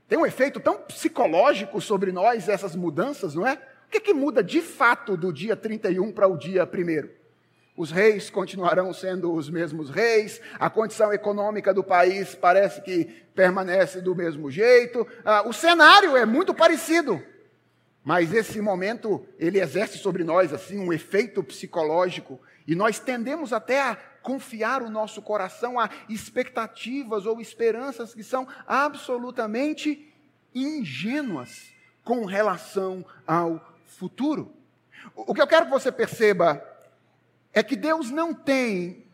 Tem 0.07 0.19
um 0.19 0.27
efeito 0.27 0.61
tão 0.61 0.77
psicológico 0.77 1.81
sobre 1.81 2.13
nós 2.13 2.51
essas 2.51 2.77
mudanças, 2.77 3.35
não 3.35 3.47
é? 3.47 3.55
O 3.87 3.91
que, 3.91 4.01
que 4.01 4.13
muda 4.13 4.43
de 4.43 4.61
fato 4.61 5.17
do 5.17 5.33
dia 5.33 5.57
31 5.57 6.13
para 6.13 6.29
o 6.29 6.37
dia 6.37 6.65
1? 6.65 7.28
Os 7.79 7.93
reis 7.93 8.29
continuarão 8.29 8.93
sendo 8.93 9.33
os 9.33 9.49
mesmos 9.49 9.89
reis, 9.89 10.41
a 10.59 10.69
condição 10.69 11.13
econômica 11.13 11.73
do 11.73 11.85
país 11.85 12.35
parece 12.35 12.83
que 12.83 13.05
permanece 13.37 14.01
do 14.01 14.17
mesmo 14.17 14.51
jeito, 14.51 15.07
ah, 15.25 15.45
o 15.47 15.53
cenário 15.53 16.17
é 16.17 16.27
muito 16.27 16.53
parecido. 16.53 17.23
Mas 18.03 18.35
esse 18.35 18.61
momento, 18.61 19.25
ele 19.39 19.61
exerce 19.61 19.97
sobre 19.97 20.25
nós 20.25 20.53
assim 20.53 20.81
um 20.81 20.93
efeito 20.93 21.41
psicológico 21.45 22.41
e 22.67 22.75
nós 22.75 22.99
tendemos 22.99 23.53
até 23.53 23.81
a 23.81 23.95
confiar 24.23 24.83
o 24.83 24.91
nosso 24.91 25.23
coração 25.23 25.79
a 25.79 25.89
expectativas 26.09 27.27
ou 27.27 27.41
esperanças 27.41 28.13
que 28.13 28.25
são 28.25 28.49
absolutamente 28.67 30.13
ingênuas 30.53 31.73
com 32.03 32.25
relação 32.25 33.07
ao 33.25 33.65
futuro. 33.87 34.53
O 35.15 35.33
que 35.33 35.41
eu 35.41 35.47
quero 35.47 35.67
que 35.67 35.71
você 35.71 35.93
perceba 35.93 36.61
é 37.59 37.63
que 37.63 37.75
Deus 37.75 38.11
não 38.13 38.33
tem 38.33 39.05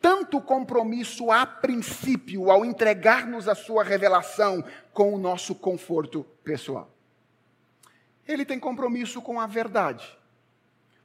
tanto 0.00 0.40
compromisso 0.40 1.32
a 1.32 1.44
princípio 1.44 2.48
ao 2.48 2.64
entregar-nos 2.64 3.48
a 3.48 3.54
sua 3.56 3.82
revelação 3.82 4.64
com 4.92 5.12
o 5.12 5.18
nosso 5.18 5.56
conforto 5.56 6.24
pessoal. 6.44 6.88
Ele 8.28 8.44
tem 8.44 8.60
compromisso 8.60 9.20
com 9.20 9.40
a 9.40 9.46
verdade, 9.48 10.16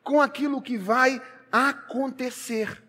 com 0.04 0.22
aquilo 0.22 0.62
que 0.62 0.78
vai 0.78 1.20
acontecer. 1.52 2.84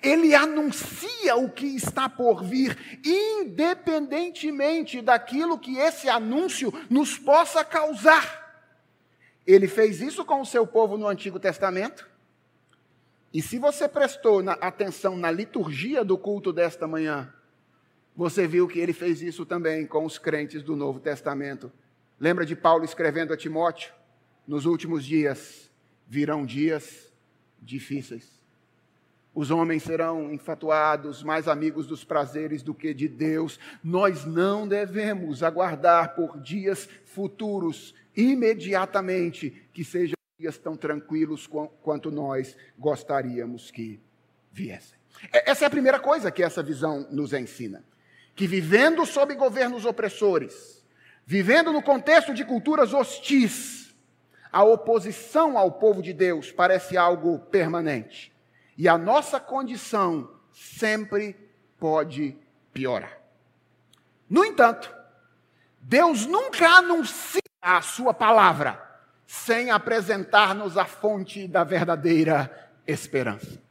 Ele 0.00 0.32
anuncia 0.32 1.34
o 1.34 1.50
que 1.50 1.66
está 1.66 2.08
por 2.08 2.44
vir, 2.44 3.00
independentemente 3.04 5.02
daquilo 5.02 5.58
que 5.58 5.76
esse 5.76 6.08
anúncio 6.08 6.72
nos 6.88 7.18
possa 7.18 7.64
causar. 7.64 8.62
Ele 9.44 9.66
fez 9.66 10.00
isso 10.00 10.24
com 10.24 10.40
o 10.40 10.46
seu 10.46 10.64
povo 10.64 10.96
no 10.96 11.08
Antigo 11.08 11.40
Testamento. 11.40 12.13
E 13.34 13.42
se 13.42 13.58
você 13.58 13.88
prestou 13.88 14.48
atenção 14.48 15.16
na 15.16 15.28
liturgia 15.28 16.04
do 16.04 16.16
culto 16.16 16.52
desta 16.52 16.86
manhã, 16.86 17.34
você 18.14 18.46
viu 18.46 18.68
que 18.68 18.78
ele 18.78 18.92
fez 18.92 19.20
isso 19.20 19.44
também 19.44 19.84
com 19.84 20.04
os 20.04 20.18
crentes 20.18 20.62
do 20.62 20.76
Novo 20.76 21.00
Testamento. 21.00 21.72
Lembra 22.20 22.46
de 22.46 22.54
Paulo 22.54 22.84
escrevendo 22.84 23.32
a 23.32 23.36
Timóteo? 23.36 23.92
Nos 24.46 24.66
últimos 24.66 25.04
dias 25.04 25.68
virão 26.06 26.46
dias 26.46 27.12
difíceis. 27.60 28.40
Os 29.34 29.50
homens 29.50 29.82
serão 29.82 30.32
infatuados, 30.32 31.24
mais 31.24 31.48
amigos 31.48 31.88
dos 31.88 32.04
prazeres 32.04 32.62
do 32.62 32.72
que 32.72 32.94
de 32.94 33.08
Deus. 33.08 33.58
Nós 33.82 34.24
não 34.24 34.68
devemos 34.68 35.42
aguardar 35.42 36.14
por 36.14 36.40
dias 36.40 36.88
futuros, 37.04 37.96
imediatamente, 38.16 39.66
que 39.72 39.82
sejam 39.82 40.14
dias 40.36 40.58
tão 40.58 40.76
tranquilos 40.76 41.48
quanto 41.80 42.10
nós 42.10 42.56
gostaríamos 42.76 43.70
que 43.70 44.00
viessem. 44.50 44.98
Essa 45.32 45.64
é 45.64 45.66
a 45.68 45.70
primeira 45.70 46.00
coisa 46.00 46.30
que 46.30 46.42
essa 46.42 46.60
visão 46.60 47.06
nos 47.08 47.32
ensina. 47.32 47.84
Que 48.34 48.44
vivendo 48.44 49.06
sob 49.06 49.32
governos 49.36 49.84
opressores, 49.84 50.84
vivendo 51.24 51.72
no 51.72 51.80
contexto 51.80 52.34
de 52.34 52.44
culturas 52.44 52.92
hostis, 52.92 53.94
a 54.50 54.64
oposição 54.64 55.56
ao 55.56 55.70
povo 55.70 56.02
de 56.02 56.12
Deus 56.12 56.50
parece 56.50 56.96
algo 56.96 57.38
permanente. 57.38 58.32
E 58.76 58.88
a 58.88 58.98
nossa 58.98 59.38
condição 59.38 60.28
sempre 60.52 61.36
pode 61.78 62.36
piorar. 62.72 63.20
No 64.28 64.44
entanto, 64.44 64.92
Deus 65.80 66.26
nunca 66.26 66.68
anuncia 66.68 67.40
a 67.62 67.80
sua 67.80 68.12
palavra 68.12 68.93
sem 69.26 69.70
apresentar-nos 69.70 70.76
a 70.76 70.84
fonte 70.84 71.48
da 71.48 71.64
verdadeira 71.64 72.50
esperança. 72.86 73.62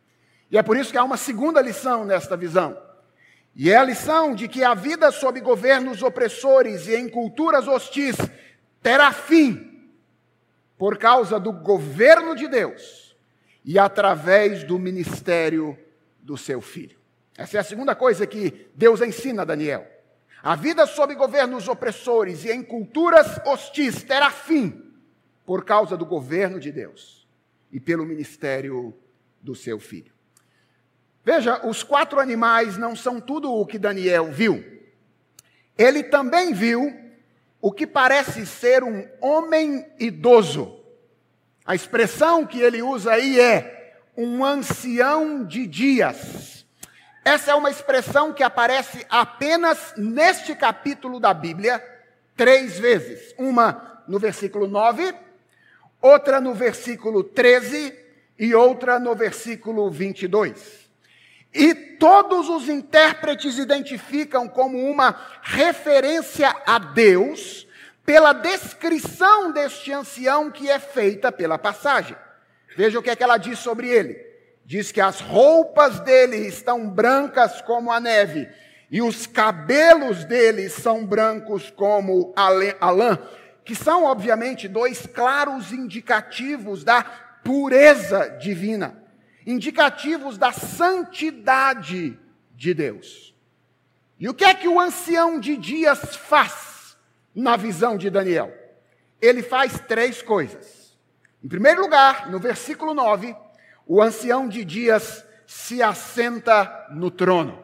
E 0.49 0.57
é 0.57 0.63
por 0.63 0.77
isso 0.77 0.91
que 0.91 0.97
há 0.97 1.03
uma 1.03 1.17
segunda 1.17 1.61
lição 1.61 2.05
nesta 2.05 2.37
visão. 2.37 2.77
E 3.55 3.71
é 3.71 3.77
a 3.77 3.83
lição 3.83 4.33
de 4.33 4.47
que 4.47 4.63
a 4.63 4.73
vida 4.73 5.11
sob 5.11 5.39
governos 5.39 6.01
opressores 6.01 6.87
e 6.87 6.95
em 6.95 7.07
culturas 7.07 7.67
hostis 7.67 8.15
terá 8.81 9.11
fim 9.11 9.89
por 10.77 10.97
causa 10.97 11.39
do 11.39 11.51
governo 11.51 12.35
de 12.35 12.47
Deus 12.47 13.15
e 13.63 13.77
através 13.77 14.63
do 14.63 14.79
ministério 14.79 15.77
do 16.19 16.35
seu 16.35 16.61
filho. 16.61 16.97
Essa 17.37 17.57
é 17.57 17.59
a 17.59 17.63
segunda 17.63 17.95
coisa 17.95 18.27
que 18.27 18.69
Deus 18.75 19.01
ensina 19.01 19.43
a 19.43 19.45
Daniel. 19.45 19.87
A 20.41 20.55
vida 20.55 20.85
sob 20.85 21.15
governos 21.15 21.67
opressores 21.67 22.43
e 22.43 22.51
em 22.51 22.61
culturas 22.61 23.39
hostis 23.45 24.03
terá 24.03 24.29
fim 24.29 24.92
por 25.45 25.65
causa 25.65 25.97
do 25.97 26.05
governo 26.05 26.59
de 26.59 26.71
Deus 26.71 27.27
e 27.71 27.79
pelo 27.79 28.05
ministério 28.05 28.93
do 29.41 29.55
seu 29.55 29.79
filho. 29.79 30.13
Veja, 31.23 31.65
os 31.65 31.83
quatro 31.83 32.19
animais 32.19 32.77
não 32.77 32.95
são 32.95 33.19
tudo 33.19 33.51
o 33.51 33.65
que 33.65 33.79
Daniel 33.79 34.31
viu. 34.31 34.63
Ele 35.77 36.03
também 36.03 36.53
viu 36.53 36.93
o 37.61 37.71
que 37.71 37.87
parece 37.87 38.45
ser 38.45 38.83
um 38.83 39.07
homem 39.21 39.85
idoso 39.99 40.83
a 41.65 41.73
expressão 41.73 42.45
que 42.45 42.59
ele 42.59 42.81
usa 42.81 43.13
aí 43.13 43.39
é 43.39 43.95
um 44.17 44.43
ancião 44.43 45.45
de 45.45 45.65
dias. 45.65 46.65
Essa 47.23 47.51
é 47.51 47.55
uma 47.55 47.69
expressão 47.69 48.33
que 48.33 48.43
aparece 48.43 49.05
apenas 49.09 49.93
neste 49.95 50.55
capítulo 50.55 51.21
da 51.21 51.33
Bíblia, 51.33 51.81
três 52.35 52.77
vezes. 52.77 53.33
Uma 53.37 54.03
no 54.09 54.19
versículo 54.19 54.67
9, 54.67 55.15
outra 56.03 56.41
no 56.41 56.53
versículo 56.53 57.23
13 57.23 57.97
e 58.37 58.53
outra 58.53 58.99
no 58.99 59.15
versículo 59.15 59.89
22. 59.89 60.83
E 61.53 61.73
todos 61.73 62.49
os 62.49 62.67
intérpretes 62.67 63.57
identificam 63.57 64.49
como 64.49 64.77
uma 64.77 65.15
referência 65.41 66.53
a 66.65 66.77
Deus 66.77 67.65
pela 68.05 68.33
descrição 68.33 69.53
deste 69.53 69.93
ancião 69.93 70.51
que 70.51 70.69
é 70.69 70.77
feita 70.77 71.31
pela 71.31 71.57
passagem. 71.57 72.17
Veja 72.75 72.99
o 72.99 73.03
que 73.03 73.09
é 73.09 73.15
que 73.15 73.23
ela 73.23 73.37
diz 73.37 73.59
sobre 73.59 73.87
ele. 73.87 74.19
Diz 74.65 74.91
que 74.91 74.99
as 74.99 75.21
roupas 75.21 76.01
dele 76.01 76.37
estão 76.37 76.89
brancas 76.89 77.61
como 77.61 77.91
a 77.91 77.99
neve, 77.99 78.49
e 78.89 79.01
os 79.01 79.25
cabelos 79.25 80.23
dele 80.25 80.69
são 80.69 81.05
brancos 81.05 81.69
como 81.71 82.33
a 82.35 82.49
lã, 82.91 83.19
que 83.63 83.75
são, 83.75 84.03
obviamente, 84.03 84.67
dois 84.67 85.05
claros 85.05 85.71
indicativos 85.71 86.83
da 86.83 87.03
pureza 87.43 88.29
divina, 88.39 89.03
indicativos 89.45 90.37
da 90.37 90.51
santidade 90.51 92.19
de 92.55 92.73
Deus. 92.73 93.35
E 94.19 94.29
o 94.29 94.33
que 94.33 94.45
é 94.45 94.53
que 94.53 94.67
o 94.67 94.79
ancião 94.79 95.39
de 95.39 95.57
dias 95.57 96.15
faz? 96.15 96.73
na 97.33 97.55
visão 97.55 97.97
de 97.97 98.09
Daniel? 98.09 98.53
Ele 99.21 99.41
faz 99.41 99.79
três 99.87 100.21
coisas. 100.21 100.97
Em 101.43 101.47
primeiro 101.47 101.81
lugar, 101.81 102.29
no 102.29 102.39
versículo 102.39 102.93
9, 102.93 103.35
o 103.87 104.01
ancião 104.01 104.47
de 104.47 104.63
dias 104.63 105.25
se 105.45 105.81
assenta 105.81 106.87
no 106.91 107.09
trono. 107.09 107.63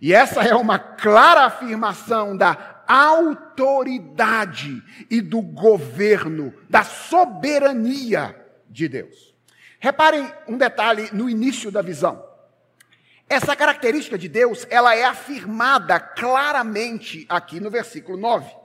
E 0.00 0.12
essa 0.12 0.42
é 0.42 0.54
uma 0.54 0.78
clara 0.78 1.42
afirmação 1.42 2.36
da 2.36 2.54
autoridade 2.86 4.82
e 5.10 5.20
do 5.20 5.40
governo, 5.40 6.54
da 6.68 6.84
soberania 6.84 8.34
de 8.68 8.88
Deus. 8.88 9.34
Reparem 9.78 10.32
um 10.46 10.56
detalhe 10.56 11.10
no 11.12 11.28
início 11.28 11.70
da 11.70 11.82
visão. 11.82 12.24
Essa 13.28 13.56
característica 13.56 14.18
de 14.18 14.28
Deus, 14.28 14.66
ela 14.70 14.94
é 14.94 15.04
afirmada 15.04 15.98
claramente 15.98 17.24
aqui 17.28 17.60
no 17.60 17.70
versículo 17.70 18.18
9 18.18 18.62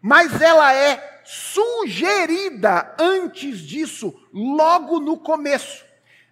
mas 0.00 0.40
ela 0.40 0.72
é 0.72 1.22
sugerida 1.24 2.94
antes 2.98 3.60
disso, 3.60 4.14
logo 4.32 5.00
no 5.00 5.18
começo. 5.18 5.84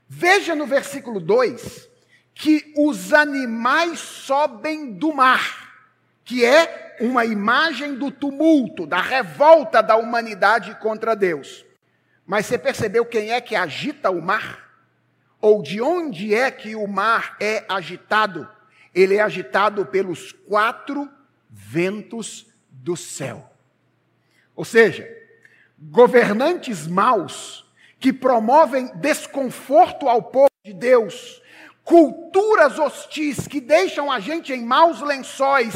Veja 0.08 0.54
no 0.54 0.66
versículo 0.66 1.20
2 1.20 1.96
que 2.32 2.72
os 2.76 3.12
animais 3.12 3.98
sobem 3.98 4.92
do 4.92 5.12
mar, 5.12 5.65
que 6.26 6.44
é 6.44 6.96
uma 7.00 7.24
imagem 7.24 7.94
do 7.94 8.10
tumulto, 8.10 8.84
da 8.84 9.00
revolta 9.00 9.80
da 9.80 9.96
humanidade 9.96 10.74
contra 10.80 11.14
Deus. 11.14 11.64
Mas 12.26 12.46
você 12.46 12.58
percebeu 12.58 13.06
quem 13.06 13.30
é 13.30 13.40
que 13.40 13.54
agita 13.54 14.10
o 14.10 14.20
mar? 14.20 14.68
Ou 15.40 15.62
de 15.62 15.80
onde 15.80 16.34
é 16.34 16.50
que 16.50 16.74
o 16.74 16.88
mar 16.88 17.36
é 17.40 17.64
agitado? 17.68 18.48
Ele 18.92 19.14
é 19.14 19.22
agitado 19.22 19.86
pelos 19.86 20.32
quatro 20.32 21.08
ventos 21.48 22.46
do 22.68 22.96
céu. 22.96 23.48
Ou 24.56 24.64
seja, 24.64 25.08
governantes 25.78 26.88
maus 26.88 27.64
que 28.00 28.12
promovem 28.12 28.90
desconforto 28.96 30.08
ao 30.08 30.22
povo 30.22 30.50
de 30.64 30.72
Deus, 30.72 31.40
culturas 31.84 32.80
hostis 32.80 33.46
que 33.46 33.60
deixam 33.60 34.10
a 34.10 34.18
gente 34.18 34.52
em 34.52 34.64
maus 34.64 35.00
lençóis, 35.00 35.74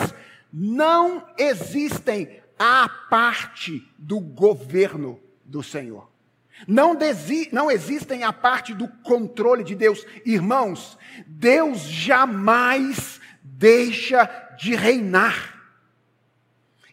não 0.53 1.27
existem 1.39 2.41
à 2.59 2.89
parte 3.09 3.89
do 3.99 4.21
governo 4.21 5.21
do 5.45 5.63
Senhor. 5.63 6.11
Não, 6.69 6.97
não 7.53 7.71
existem 7.71 8.23
à 8.23 8.33
parte 8.33 8.75
do 8.75 8.87
controle 9.03 9.65
de 9.65 9.75
Deus. 9.75 10.05
Irmãos, 10.27 10.99
Deus 11.27 11.81
jamais 11.81 13.21
deixa 13.43 14.29
de 14.59 14.75
reinar. 14.75 15.59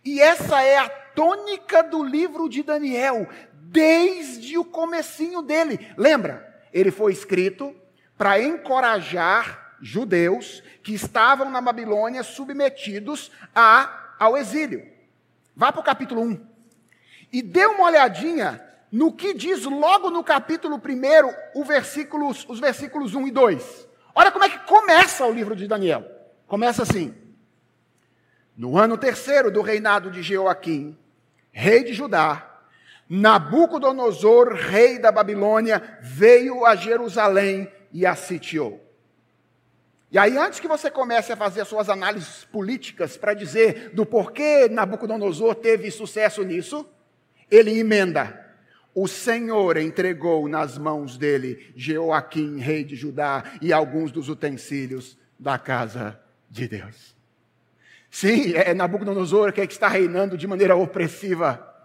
E 0.06 0.22
essa 0.22 0.62
é 0.62 0.78
a 0.78 0.90
tônica 0.90 1.84
do 1.84 2.02
livro 2.04 2.48
de 2.48 2.64
Daniel, 2.64 3.28
desde 3.54 4.58
o 4.58 4.64
comecinho 4.64 5.42
dele. 5.42 5.94
Lembra? 5.98 6.48
Ele 6.72 6.92
foi 6.92 7.12
escrito 7.12 7.76
para 8.18 8.42
encorajar 8.42 9.67
judeus 9.82 10.64
que 10.84 10.94
estavam 10.94 11.50
na 11.50 11.62
Babilônia 11.62 12.24
submetidos 12.24 13.32
a, 13.54 14.14
ao 14.20 14.38
exílio. 14.38 14.88
Vá 15.56 15.72
para 15.72 15.82
o 15.82 15.84
capítulo 15.84 16.22
1. 16.22 16.48
E 17.32 17.42
dê 17.42 17.66
uma 17.66 17.86
olhadinha 17.86 18.64
no 18.92 19.12
que 19.12 19.34
diz 19.34 19.64
logo 19.66 20.10
no 20.10 20.24
capítulo 20.24 20.78
1, 20.78 21.60
o 21.60 21.64
versículos, 21.64 22.46
os 22.48 22.60
versículos 22.60 23.14
1 23.14 23.28
e 23.28 23.32
2. 23.32 23.88
Olha 24.16 24.32
como 24.32 24.46
é 24.46 24.50
que 24.50 24.60
começa 24.60 25.26
o 25.26 25.32
livro 25.32 25.56
de 25.56 25.68
Daniel. 25.68 26.06
Começa 26.48 26.84
assim: 26.84 27.14
No 28.56 28.78
ano 28.78 28.98
terceiro 28.98 29.52
do 29.52 29.62
reinado 29.62 30.10
de 30.10 30.24
Jeoaquim, 30.24 30.98
rei 31.52 31.84
de 31.84 31.94
Judá, 31.94 32.62
Nabucodonosor, 33.10 34.54
rei 34.54 35.00
da 35.00 35.12
Babilônia, 35.12 36.00
veio 36.02 36.66
a 36.66 36.76
Jerusalém 36.76 37.72
e 37.92 38.06
a 38.06 38.16
sitiou. 38.16 38.87
E 40.10 40.18
aí, 40.18 40.38
antes 40.38 40.60
que 40.60 40.68
você 40.68 40.90
comece 40.90 41.34
a 41.34 41.36
fazer 41.36 41.62
as 41.62 41.68
suas 41.68 41.90
análises 41.90 42.46
políticas 42.46 43.18
para 43.18 43.34
dizer 43.34 43.92
do 43.94 44.06
porquê 44.06 44.70
Nabucodonosor 44.70 45.56
teve 45.56 45.92
sucesso 45.92 46.44
nisso, 46.44 46.88
ele 47.52 47.78
emenda. 47.78 48.46
O 48.96 49.08
Senhor 49.08 49.78
entregou 49.78 50.48
nas 50.48 50.78
mãos 50.78 51.18
dele 51.18 51.72
Jeoaquim, 51.76 52.58
rei 52.58 52.84
de 52.84 52.96
Judá, 52.96 53.44
e 53.62 53.74
alguns 53.74 54.12
dos 54.12 54.30
utensílios 54.30 55.18
da 55.38 55.60
casa 55.60 56.20
de 56.50 56.68
Deus. 56.68 57.16
Sim, 58.10 58.54
é 58.56 58.74
Nabucodonosor 58.74 59.52
que, 59.52 59.62
é 59.62 59.68
que 59.68 59.74
está 59.74 59.88
reinando 59.88 60.38
de 60.38 60.48
maneira 60.48 60.76
opressiva. 60.76 61.77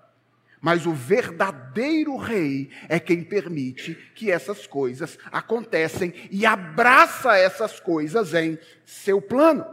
Mas 0.62 0.86
o 0.86 0.92
verdadeiro 0.92 2.16
rei 2.16 2.70
é 2.88 3.00
quem 3.00 3.24
permite 3.24 3.94
que 4.14 4.30
essas 4.30 4.64
coisas 4.64 5.18
acontecem 5.32 6.14
e 6.30 6.46
abraça 6.46 7.36
essas 7.36 7.80
coisas 7.80 8.32
em 8.32 8.56
seu 8.86 9.20
plano. 9.20 9.66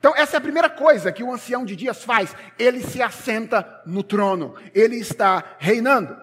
Então, 0.00 0.12
essa 0.16 0.36
é 0.36 0.38
a 0.38 0.40
primeira 0.40 0.68
coisa 0.68 1.12
que 1.12 1.22
o 1.22 1.32
ancião 1.32 1.64
de 1.64 1.76
dias 1.76 2.02
faz. 2.02 2.34
Ele 2.58 2.82
se 2.82 3.00
assenta 3.00 3.82
no 3.86 4.02
trono, 4.02 4.56
ele 4.74 4.96
está 4.96 5.54
reinando. 5.60 6.20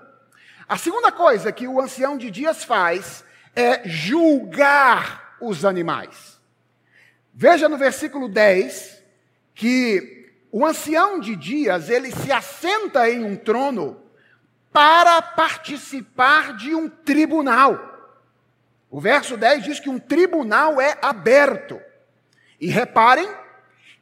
A 0.68 0.78
segunda 0.78 1.14
coisa 1.14 1.50
que 1.50 1.66
o 1.66 1.80
ancião 1.80 2.18
de 2.18 2.30
dias 2.30 2.66
faz 2.66 3.24
é 3.56 3.88
julgar 3.88 5.38
os 5.40 5.64
animais. 5.64 6.42
Veja 7.34 7.70
no 7.70 7.78
versículo 7.78 8.28
10 8.28 9.02
que 9.56 10.30
o 10.52 10.66
ancião 10.66 11.22
de 11.22 11.38
dias, 11.38 11.90
ele 11.90 12.12
se 12.12 12.34
assenta 12.34 13.10
em 13.10 13.24
um 13.24 13.38
trono 13.38 13.99
para 14.72 15.22
participar 15.22 16.56
de 16.56 16.76
um 16.76 16.90
tribunal. 16.90 17.90
O 18.90 19.00
verso 19.00 19.38
10 19.38 19.64
diz 19.64 19.80
que 19.80 19.90
um 19.90 20.00
tribunal 20.00 20.80
é 20.82 20.98
aberto. 21.02 21.80
E 22.60 22.68
reparem 22.68 23.28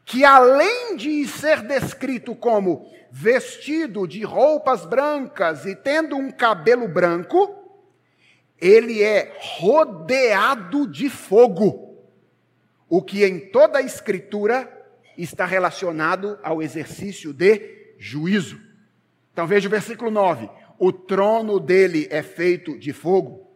que 0.05 0.24
além 0.24 0.95
de 0.95 1.28
ser 1.28 1.61
descrito 1.61 2.34
como 2.34 2.89
vestido 3.11 4.07
de 4.07 4.24
roupas 4.24 4.86
brancas 4.86 5.65
e 5.65 5.76
tendo 5.76 6.15
um 6.15 6.32
cabelo 6.32 6.88
branco, 6.88 7.57
ele 8.59 9.03
é 9.03 9.36
rodeado 9.39 10.88
de 10.88 11.09
fogo, 11.09 12.03
o 12.89 13.01
que 13.01 13.24
em 13.24 13.39
toda 13.51 13.80
a 13.80 13.84
Escritura 13.84 14.72
está 15.18 15.45
relacionado 15.45 16.39
ao 16.41 16.61
exercício 16.61 17.34
de 17.34 17.93
juízo. 17.97 18.59
Então 19.34 19.45
veja 19.45 19.68
o 19.68 19.72
versículo 19.72 20.09
9: 20.09 20.49
o 20.80 20.91
trono 20.91 21.59
dele 21.59 22.07
é 22.09 22.21
feito 22.21 22.78
de 22.78 22.93
fogo. 22.93 23.47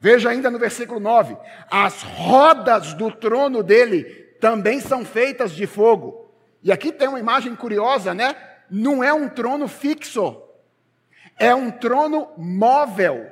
Veja 0.00 0.30
ainda 0.30 0.50
no 0.50 0.58
versículo 0.58 1.00
9: 1.00 1.36
as 1.70 2.02
rodas 2.02 2.94
do 2.94 3.10
trono 3.10 3.62
dele 3.62 4.04
também 4.40 4.80
são 4.80 5.04
feitas 5.04 5.52
de 5.52 5.66
fogo. 5.66 6.30
E 6.62 6.72
aqui 6.72 6.92
tem 6.92 7.08
uma 7.08 7.20
imagem 7.20 7.54
curiosa, 7.54 8.14
né? 8.14 8.34
Não 8.70 9.02
é 9.04 9.12
um 9.12 9.28
trono 9.28 9.68
fixo, 9.68 10.42
é 11.38 11.54
um 11.54 11.70
trono 11.70 12.28
móvel. 12.36 13.30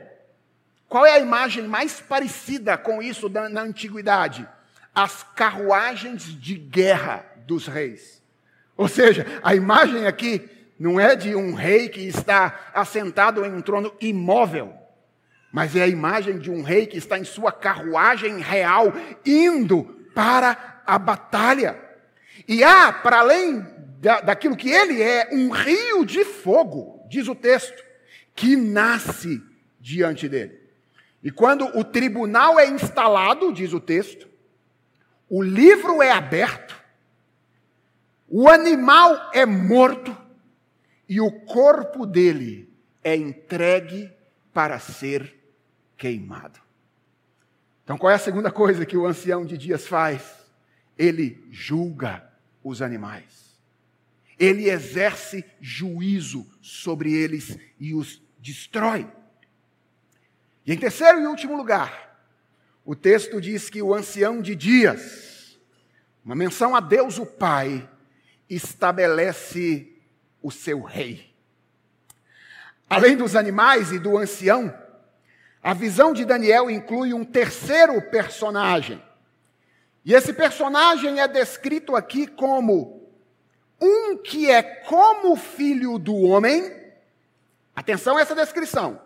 Qual 0.89 1.07
é 1.07 1.13
a 1.13 1.19
imagem 1.19 1.65
mais 1.65 2.01
parecida 2.01 2.77
com 2.77 3.03
isso 3.03 3.29
na 3.29 3.63
antiguidade? 3.63 4.47
As 4.95 5.23
carruagens 5.23 6.23
de 6.39 6.55
guerra 6.55 7.25
dos 7.47 7.67
reis. 7.67 8.23
Ou 8.77 8.89
seja, 8.89 9.27
a 9.43 9.55
imagem 9.55 10.07
aqui 10.07 10.49
não 10.79 10.99
é 10.99 11.15
de 11.15 11.35
um 11.35 11.55
rei 11.55 11.89
que 11.89 12.07
está 12.07 12.71
assentado 12.75 13.45
em 13.45 13.53
um 13.53 13.61
trono 13.61 13.95
imóvel, 14.01 14.73
mas 15.53 15.77
é 15.77 15.83
a 15.83 15.89
imagem 15.89 16.39
de 16.39 16.51
um 16.51 16.63
rei 16.63 16.87
que 16.87 16.97
está 16.97 17.19
em 17.19 17.25
sua 17.25 17.53
carruagem 17.53 18.39
real, 18.39 18.93
indo 19.25 19.85
para 20.15 20.83
a 20.87 20.99
batalha. 20.99 21.79
E 22.49 22.65
há, 22.65 22.93
para 22.93 23.21
além 23.21 23.65
da, 24.01 24.21
daquilo 24.21 24.57
que 24.57 24.71
ele 24.71 25.03
é, 25.03 25.29
um 25.31 25.51
rio 25.51 26.05
de 26.05 26.25
fogo, 26.25 27.07
diz 27.09 27.29
o 27.29 27.35
texto, 27.35 27.83
que 28.35 28.57
nasce 28.57 29.43
diante 29.79 30.29
dele. 30.29 30.59
E 31.23 31.31
quando 31.31 31.67
o 31.79 31.85
tribunal 31.85 32.59
é 32.59 32.67
instalado, 32.69 33.53
diz 33.53 33.73
o 33.73 33.79
texto, 33.79 34.27
o 35.29 35.43
livro 35.43 36.03
é 36.03 36.11
aberto, 36.11 36.83
o 38.29 38.49
animal 38.49 39.31
é 39.33 39.47
morto 39.47 40.17
e 41.09 41.21
o 41.21 41.31
corpo 41.31 42.07
dele 42.07 42.73
é 43.03 43.17
entregue 43.17 44.11
para 44.53 44.79
ser 44.79 45.37
queimado. 45.97 46.61
Então, 47.85 47.99
qual 47.99 48.11
é 48.11 48.15
a 48.15 48.19
segunda 48.19 48.51
coisa 48.51 48.87
que 48.87 48.97
o 48.97 49.07
ancião 49.07 49.45
de 49.45 49.59
dias 49.59 49.87
faz? 49.87 50.43
ele 50.99 51.45
julga 51.51 52.25
os 52.63 52.83
animais. 52.83 53.59
Ele 54.39 54.69
exerce 54.69 55.45
juízo 55.61 56.47
sobre 56.61 57.13
eles 57.13 57.57
e 57.79 57.95
os 57.95 58.23
destrói. 58.39 59.11
E 60.67 60.73
em 60.73 60.77
terceiro 60.77 61.21
e 61.21 61.27
último 61.27 61.57
lugar, 61.57 62.25
o 62.85 62.95
texto 62.95 63.41
diz 63.41 63.69
que 63.69 63.83
o 63.83 63.95
ancião 63.95 64.41
de 64.41 64.55
dias, 64.55 65.59
uma 66.25 66.35
menção 66.35 66.75
a 66.75 66.81
Deus 66.81 67.19
o 67.19 67.27
Pai, 67.27 67.89
estabelece 68.49 69.92
o 70.43 70.51
seu 70.51 70.83
rei. 70.83 71.35
Além 72.89 73.17
dos 73.17 73.37
animais 73.37 73.93
e 73.93 73.99
do 73.99 74.19
ancião, 74.19 74.77
a 75.63 75.73
visão 75.73 76.13
de 76.13 76.25
Daniel 76.25 76.71
inclui 76.71 77.15
um 77.15 77.25
terceiro 77.25 78.01
personagem 78.11 79.03
e 80.05 80.15
esse 80.15 80.33
personagem 80.33 81.21
é 81.21 81.29
descrito 81.29 81.95
aqui 81.95 82.27
como 82.27 83.11
um 83.81 84.17
que 84.17 84.51
é 84.51 84.63
como 84.63 85.37
filho 85.37 85.99
do 85.99 86.15
homem. 86.17 86.83
Atenção 87.75 88.17
a 88.17 88.21
essa 88.21 88.35
descrição. 88.35 89.01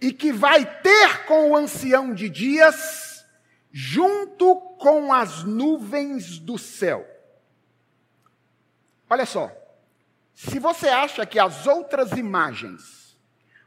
E 0.00 0.12
que 0.12 0.32
vai 0.32 0.80
ter 0.82 1.24
com 1.26 1.50
o 1.50 1.56
ancião 1.56 2.12
de 2.12 2.28
dias, 2.28 3.24
junto 3.72 4.56
com 4.78 5.12
as 5.12 5.44
nuvens 5.44 6.38
do 6.38 6.58
céu. 6.58 7.06
Olha 9.08 9.26
só. 9.26 9.50
Se 10.34 10.58
você 10.58 10.88
acha 10.88 11.24
que 11.24 11.38
as 11.38 11.66
outras 11.66 12.12
imagens 12.12 13.16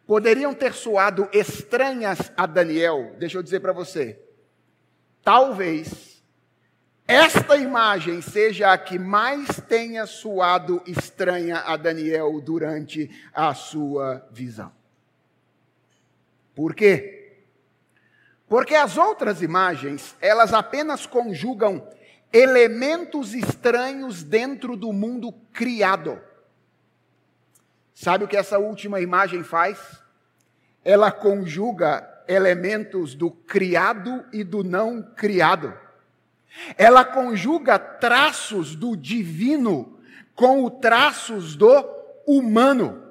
poderiam 0.06 0.54
ter 0.54 0.74
soado 0.74 1.30
estranhas 1.32 2.32
a 2.36 2.46
Daniel, 2.46 3.16
deixa 3.18 3.38
eu 3.38 3.44
dizer 3.44 3.62
para 3.62 3.74
você. 3.74 4.20
Talvez 5.24 6.22
esta 7.08 7.56
imagem 7.56 8.22
seja 8.22 8.74
a 8.74 8.78
que 8.78 9.00
mais 9.00 9.62
tenha 9.68 10.06
soado 10.06 10.82
estranha 10.86 11.60
a 11.60 11.78
Daniel 11.78 12.42
durante 12.42 13.10
a 13.34 13.54
sua 13.54 14.28
visão. 14.30 14.74
Por 16.54 16.76
quê? 16.76 17.44
Porque 18.46 18.76
as 18.76 18.98
outras 18.98 19.42
imagens, 19.42 20.16
elas 20.20 20.54
apenas 20.54 21.06
conjugam 21.06 21.88
elementos 22.32 23.34
estranhos 23.34 24.22
dentro 24.22 24.76
do 24.76 24.92
mundo 24.92 25.32
criado. 25.54 26.22
Sabe 28.00 28.26
o 28.26 28.28
que 28.28 28.38
essa 28.38 28.60
última 28.60 29.02
imagem 29.02 29.42
faz? 29.42 29.80
Ela 30.86 31.12
conjuga 31.12 32.08
elementos 32.28 33.16
do 33.16 33.32
criado 33.32 34.24
e 34.32 34.44
do 34.44 34.64
não 34.64 35.02
criado. 35.02 35.74
Ela 36.78 37.04
conjuga 37.04 37.80
traços 37.80 38.76
do 38.76 38.96
divino 38.96 39.98
com 40.36 40.64
os 40.64 40.80
traços 40.80 41.56
do 41.56 41.68
humano. 42.28 43.04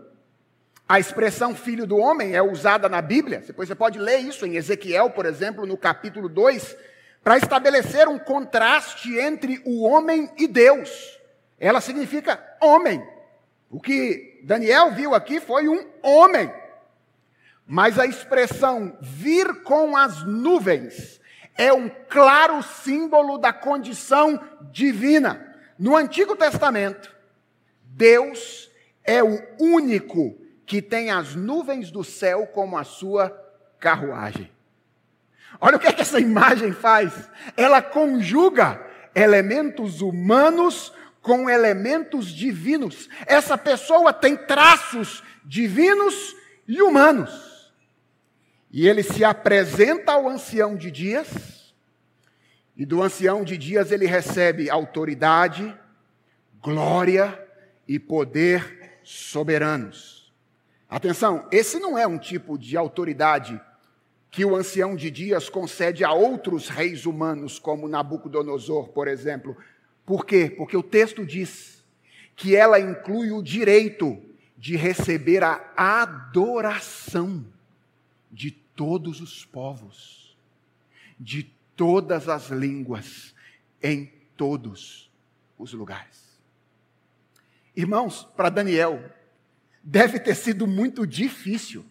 A 0.89 1.01
expressão 1.01 1.53
filho 1.53 1.85
do 1.85 1.97
homem 1.97 2.37
é 2.37 2.41
usada 2.41 2.89
na 2.89 3.03
Bíblia, 3.03 3.43
depois 3.45 3.67
você 3.67 3.75
pode 3.75 3.99
ler 3.99 4.21
isso 4.21 4.47
em 4.47 4.55
Ezequiel, 4.55 5.11
por 5.11 5.27
exemplo, 5.27 5.67
no 5.67 5.77
capítulo 5.77 6.29
2, 6.29 6.77
para 7.25 7.37
estabelecer 7.37 8.07
um 8.07 8.21
contraste 8.21 9.19
entre 9.19 9.61
o 9.67 9.83
homem 9.83 10.31
e 10.39 10.47
Deus. 10.47 11.19
Ela 11.59 11.81
significa 11.81 12.41
homem. 12.63 13.16
O 13.71 13.81
que 13.81 14.41
Daniel 14.45 14.93
viu 14.93 15.15
aqui 15.15 15.41
foi 15.41 15.69
um 15.69 15.85
homem. 16.03 16.53
Mas 17.67 17.99
a 17.99 18.07
expressão 18.07 18.97
vir 19.01 19.63
com 19.63 19.97
as 19.97 20.25
nuvens 20.25 21.21
é 21.57 21.73
um 21.73 21.89
claro 22.09 22.63
símbolo 22.63 23.39
da 23.39 23.53
condição 23.53 24.41
divina. 24.71 25.55
No 25.79 25.97
Antigo 25.97 26.37
Testamento, 26.37 27.15
Deus 27.83 28.71
é 29.05 29.23
o 29.23 29.43
único 29.59 30.39
que 30.65 30.81
tem 30.81 31.11
as 31.11 31.35
nuvens 31.35 31.91
do 31.91 32.05
céu 32.05 32.47
como 32.47 32.77
a 32.77 32.85
sua 32.85 33.31
carruagem. 33.79 34.51
Olha 35.61 35.77
o 35.77 35.81
que, 35.81 35.87
é 35.87 35.93
que 35.93 36.03
essa 36.03 36.21
imagem 36.21 36.73
faz. 36.73 37.31
Ela 37.57 37.81
conjuga 37.81 38.85
elementos 39.15 40.03
humanos 40.03 40.93
com 41.27 41.51
elementos 41.51 42.29
divinos. 42.29 43.09
Essa 43.27 43.59
pessoa 43.59 44.13
tem 44.13 44.37
traços 44.37 45.25
divinos 45.45 46.37
e 46.69 46.81
humanos. 46.81 47.73
E 48.71 48.87
ele 48.87 49.03
se 49.03 49.25
apresenta 49.25 50.13
ao 50.13 50.29
ancião 50.29 50.77
de 50.77 50.89
dias, 50.89 51.75
e 52.77 52.87
do 52.87 53.03
ancião 53.03 53.43
de 53.43 53.59
dias 53.59 53.91
ele 53.91 54.07
recebe 54.07 54.71
autoridade, 54.71 55.77
glória 56.63 57.37
e 57.89 57.99
poder 57.99 59.01
soberanos. 59.03 60.33
Atenção, 60.89 61.49
esse 61.51 61.81
não 61.81 61.99
é 61.99 62.07
um 62.07 62.19
tipo 62.19 62.57
de 62.57 62.77
autoridade 62.77 63.61
que 64.31 64.45
o 64.45 64.55
ancião 64.55 64.95
de 64.95 65.11
dias 65.11 65.49
concede 65.49 66.05
a 66.05 66.13
outros 66.13 66.69
reis 66.69 67.05
humanos, 67.05 67.59
como 67.59 67.89
Nabucodonosor, 67.89 68.91
por 68.91 69.09
exemplo. 69.09 69.57
Por 70.07 70.25
quê? 70.25 70.49
Porque 70.49 70.77
o 70.77 70.83
texto 70.85 71.27
diz 71.27 71.85
que 72.37 72.55
ela 72.55 72.79
inclui 72.79 73.33
o 73.33 73.43
direito 73.43 74.23
de 74.57 74.77
receber 74.77 75.43
a 75.43 75.75
adoração 75.77 77.45
de 78.31 78.53
todos 78.53 79.21
os 79.21 79.45
povos, 79.45 80.39
de 81.19 81.43
todas 81.75 82.29
as 82.29 82.49
línguas, 82.49 83.35
em 83.83 84.13
todos 84.37 85.11
os 85.59 85.73
lugares. 85.73 86.41
Irmãos, 87.75 88.27
para 88.37 88.49
Daniel, 88.49 89.03
deve 89.83 90.19
ter 90.19 90.35
sido 90.35 90.67
muito 90.67 91.07
difícil 91.07 91.85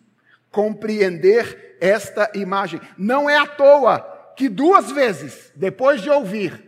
compreender 0.50 1.78
esta 1.82 2.32
imagem. 2.34 2.80
Não 2.98 3.30
é 3.30 3.38
à 3.38 3.46
toa 3.46 4.00
que 4.36 4.48
duas 4.50 4.92
vezes, 4.92 5.52
depois 5.56 6.02
de 6.02 6.10
ouvir, 6.10 6.65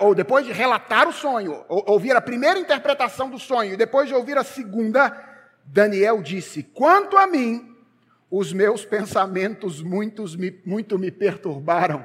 ou 0.00 0.14
depois 0.14 0.44
de 0.44 0.52
relatar 0.52 1.08
o 1.08 1.12
sonho, 1.12 1.64
ou 1.68 1.84
ouvir 1.86 2.16
a 2.16 2.20
primeira 2.20 2.58
interpretação 2.58 3.30
do 3.30 3.38
sonho, 3.38 3.74
e 3.74 3.76
depois 3.76 4.08
de 4.08 4.14
ouvir 4.14 4.36
a 4.36 4.44
segunda, 4.44 5.16
Daniel 5.64 6.20
disse: 6.22 6.62
Quanto 6.62 7.16
a 7.16 7.26
mim, 7.26 7.74
os 8.30 8.52
meus 8.52 8.84
pensamentos 8.84 9.82
muitos 9.82 10.34
me, 10.34 10.60
muito 10.64 10.98
me 10.98 11.10
perturbaram, 11.10 12.04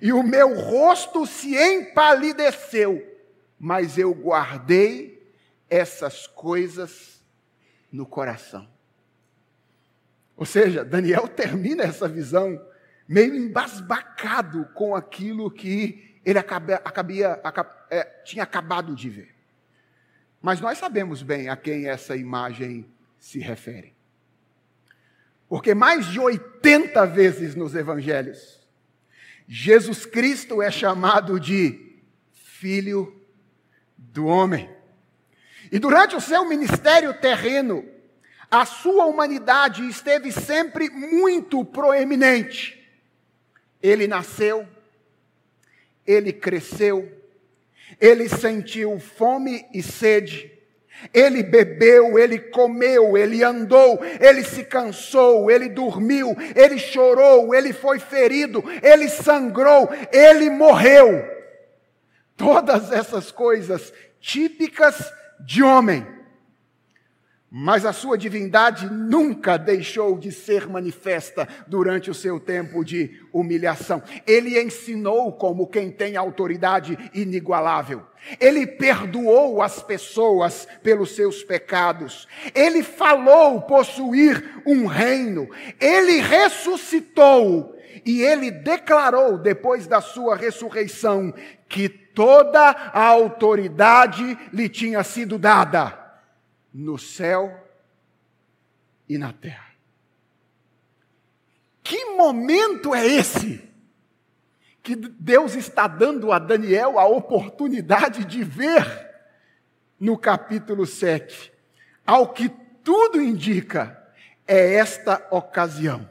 e 0.00 0.12
o 0.12 0.22
meu 0.22 0.54
rosto 0.58 1.26
se 1.26 1.56
empalideceu, 1.56 3.04
mas 3.58 3.98
eu 3.98 4.12
guardei 4.14 5.32
essas 5.68 6.26
coisas 6.26 7.24
no 7.90 8.06
coração. 8.06 8.68
Ou 10.36 10.44
seja, 10.44 10.84
Daniel 10.84 11.26
termina 11.26 11.82
essa 11.82 12.06
visão 12.06 12.60
meio 13.08 13.34
embasbacado 13.34 14.68
com 14.74 14.94
aquilo 14.94 15.50
que 15.50 16.15
ele 16.26 16.40
acabia, 16.40 16.82
acabia, 16.84 17.40
é, 17.88 18.02
tinha 18.24 18.42
acabado 18.42 18.96
de 18.96 19.08
ver. 19.08 19.32
Mas 20.42 20.60
nós 20.60 20.76
sabemos 20.76 21.22
bem 21.22 21.48
a 21.48 21.56
quem 21.56 21.88
essa 21.88 22.16
imagem 22.16 22.84
se 23.16 23.38
refere. 23.38 23.94
Porque 25.48 25.72
mais 25.72 26.06
de 26.06 26.18
80 26.18 27.06
vezes 27.06 27.54
nos 27.54 27.76
evangelhos, 27.76 28.60
Jesus 29.46 30.04
Cristo 30.04 30.60
é 30.60 30.68
chamado 30.68 31.38
de 31.38 32.02
Filho 32.32 33.24
do 33.96 34.26
Homem. 34.26 34.68
E 35.70 35.78
durante 35.78 36.16
o 36.16 36.20
seu 36.20 36.44
ministério 36.44 37.14
terreno, 37.14 37.88
a 38.50 38.64
sua 38.64 39.06
humanidade 39.06 39.88
esteve 39.88 40.32
sempre 40.32 40.90
muito 40.90 41.64
proeminente. 41.64 42.84
Ele 43.80 44.08
nasceu, 44.08 44.68
ele 46.06 46.32
cresceu, 46.32 47.10
ele 48.00 48.28
sentiu 48.28 48.98
fome 48.98 49.66
e 49.72 49.82
sede, 49.82 50.52
ele 51.12 51.42
bebeu, 51.42 52.18
ele 52.18 52.38
comeu, 52.38 53.16
ele 53.16 53.42
andou, 53.42 53.98
ele 54.20 54.42
se 54.42 54.64
cansou, 54.64 55.50
ele 55.50 55.68
dormiu, 55.68 56.34
ele 56.54 56.78
chorou, 56.78 57.54
ele 57.54 57.72
foi 57.72 57.98
ferido, 57.98 58.64
ele 58.82 59.08
sangrou, 59.08 59.88
ele 60.12 60.48
morreu. 60.48 61.24
Todas 62.36 62.92
essas 62.92 63.30
coisas 63.30 63.92
típicas 64.20 65.12
de 65.40 65.62
homem. 65.62 66.15
Mas 67.48 67.86
a 67.86 67.92
sua 67.92 68.18
divindade 68.18 68.90
nunca 68.92 69.56
deixou 69.56 70.18
de 70.18 70.32
ser 70.32 70.68
manifesta 70.68 71.46
durante 71.68 72.10
o 72.10 72.14
seu 72.14 72.40
tempo 72.40 72.84
de 72.84 73.20
humilhação. 73.32 74.02
Ele 74.26 74.60
ensinou 74.60 75.32
como 75.32 75.68
quem 75.68 75.92
tem 75.92 76.16
autoridade 76.16 76.98
inigualável. 77.14 78.02
Ele 78.40 78.66
perdoou 78.66 79.62
as 79.62 79.80
pessoas 79.80 80.66
pelos 80.82 81.14
seus 81.14 81.44
pecados. 81.44 82.26
Ele 82.52 82.82
falou 82.82 83.62
possuir 83.62 84.60
um 84.66 84.86
reino. 84.86 85.48
Ele 85.80 86.20
ressuscitou. 86.20 87.76
E 88.04 88.22
ele 88.22 88.50
declarou, 88.50 89.38
depois 89.38 89.86
da 89.86 90.00
sua 90.00 90.36
ressurreição, 90.36 91.32
que 91.68 91.88
toda 91.88 92.70
a 92.70 93.04
autoridade 93.04 94.36
lhe 94.52 94.68
tinha 94.68 95.02
sido 95.04 95.38
dada 95.38 96.05
no 96.72 96.98
céu 96.98 97.66
e 99.08 99.16
na 99.16 99.32
terra. 99.32 99.66
Que 101.82 102.04
momento 102.16 102.94
é 102.94 103.06
esse? 103.06 103.62
Que 104.82 104.96
Deus 104.96 105.54
está 105.54 105.86
dando 105.86 106.32
a 106.32 106.38
Daniel 106.38 106.98
a 106.98 107.06
oportunidade 107.06 108.24
de 108.24 108.42
ver 108.42 108.84
no 109.98 110.18
capítulo 110.18 110.84
7. 110.84 111.52
Ao 112.04 112.32
que 112.32 112.48
tudo 112.82 113.20
indica, 113.20 114.02
é 114.46 114.74
esta 114.74 115.26
ocasião. 115.30 116.08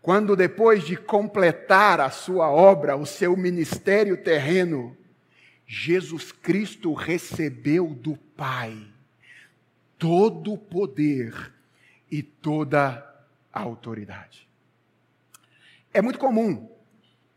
Quando, 0.00 0.34
depois 0.34 0.84
de 0.84 0.96
completar 0.96 2.00
a 2.00 2.10
sua 2.10 2.50
obra, 2.50 2.96
o 2.96 3.06
seu 3.06 3.36
ministério 3.36 4.16
terreno, 4.16 4.96
Jesus 5.66 6.32
Cristo 6.32 6.92
recebeu 6.92 7.88
do 7.88 8.16
Pai 8.16 8.91
todo 10.02 10.54
o 10.54 10.58
poder 10.58 11.52
e 12.10 12.24
toda 12.24 13.08
a 13.52 13.60
autoridade. 13.60 14.48
É 15.94 16.02
muito 16.02 16.18
comum 16.18 16.68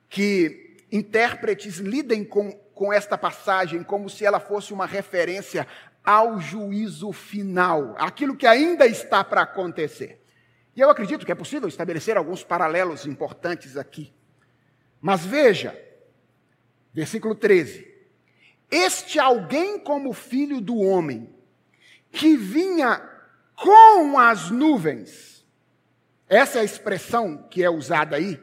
que 0.09 0.84
intérpretes 0.91 1.78
lidem 1.78 2.26
com, 2.26 2.51
com 2.74 2.91
esta 2.91 3.20
passagem 3.20 3.84
como 3.84 4.09
se 4.09 4.26
ela 4.26 4.39
fosse 4.39 4.74
uma 4.74 4.88
referência 4.88 5.68
ao 6.03 6.41
juízo 6.41 7.11
final, 7.11 7.93
aquilo 7.99 8.36
que 8.36 8.47
ainda 8.47 8.88
está 8.88 9.24
para 9.24 9.43
acontecer. 9.43 10.20
E 10.76 10.82
eu 10.82 10.89
acredito 10.89 11.24
que 11.24 11.32
é 11.32 11.36
possível 11.36 11.70
estabelecer 11.70 12.18
alguns 12.18 12.43
paralelos 12.43 13.05
importantes 13.05 13.78
aqui. 13.78 14.11
Mas 14.99 15.24
veja, 15.24 15.80
versículo 16.91 17.36
13: 17.36 17.88
Este 18.72 19.20
alguém 19.20 19.78
como 19.78 20.13
filho 20.13 20.59
do 20.59 20.78
homem 20.78 21.34
que 22.16 22.38
vinha 22.38 23.01
com 23.55 24.18
as 24.18 24.49
nuvens. 24.49 25.45
Essa 26.28 26.59
é 26.59 26.61
a 26.61 26.66
expressão 26.66 27.45
que 27.49 27.63
é 27.63 27.70
usada 27.70 28.16
aí. 28.16 28.41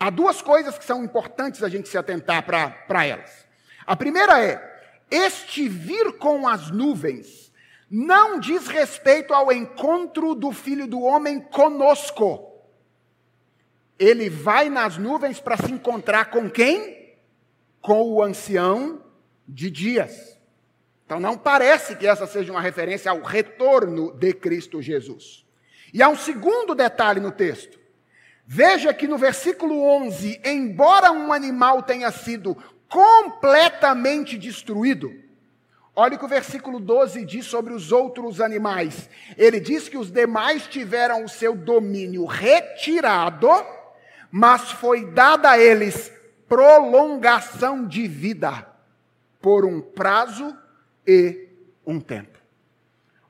Há 0.00 0.10
duas 0.10 0.42
coisas 0.42 0.76
que 0.76 0.84
são 0.84 1.04
importantes 1.04 1.62
a 1.62 1.68
gente 1.68 1.88
se 1.88 1.98
atentar 1.98 2.44
para 2.44 3.04
elas. 3.04 3.46
A 3.86 3.94
primeira 3.94 4.42
é: 4.42 5.04
este 5.10 5.68
vir 5.68 6.18
com 6.18 6.48
as 6.48 6.70
nuvens 6.70 7.52
não 7.90 8.40
diz 8.40 8.66
respeito 8.66 9.32
ao 9.32 9.52
encontro 9.52 10.34
do 10.34 10.50
filho 10.50 10.86
do 10.86 11.00
homem 11.00 11.40
conosco. 11.40 12.52
Ele 13.98 14.28
vai 14.28 14.68
nas 14.68 14.96
nuvens 14.96 15.38
para 15.38 15.56
se 15.56 15.70
encontrar 15.70 16.30
com 16.30 16.50
quem? 16.50 17.14
Com 17.80 18.02
o 18.02 18.22
ancião 18.22 19.04
de 19.46 19.70
dias. 19.70 20.33
Então 21.04 21.20
não 21.20 21.36
parece 21.36 21.96
que 21.96 22.06
essa 22.06 22.26
seja 22.26 22.50
uma 22.50 22.60
referência 22.60 23.10
ao 23.10 23.20
retorno 23.20 24.12
de 24.12 24.32
Cristo 24.32 24.80
Jesus. 24.80 25.44
E 25.92 26.02
há 26.02 26.08
um 26.08 26.16
segundo 26.16 26.74
detalhe 26.74 27.20
no 27.20 27.30
texto. 27.30 27.78
Veja 28.46 28.92
que 28.92 29.06
no 29.06 29.16
versículo 29.16 29.82
11, 29.82 30.40
embora 30.44 31.12
um 31.12 31.32
animal 31.32 31.82
tenha 31.82 32.10
sido 32.10 32.56
completamente 32.88 34.36
destruído, 34.36 35.12
olha 35.94 36.16
o 36.16 36.18
que 36.18 36.24
o 36.24 36.28
versículo 36.28 36.80
12 36.80 37.24
diz 37.24 37.46
sobre 37.46 37.72
os 37.72 37.92
outros 37.92 38.40
animais. 38.40 39.08
Ele 39.36 39.60
diz 39.60 39.88
que 39.88 39.96
os 39.96 40.10
demais 40.10 40.66
tiveram 40.66 41.24
o 41.24 41.28
seu 41.28 41.54
domínio 41.54 42.26
retirado, 42.26 43.48
mas 44.30 44.72
foi 44.72 45.06
dada 45.12 45.50
a 45.50 45.58
eles 45.58 46.12
prolongação 46.48 47.86
de 47.86 48.06
vida 48.06 48.68
por 49.40 49.64
um 49.64 49.80
prazo 49.80 50.54
e 51.06 51.48
um 51.86 52.00
tempo. 52.00 52.38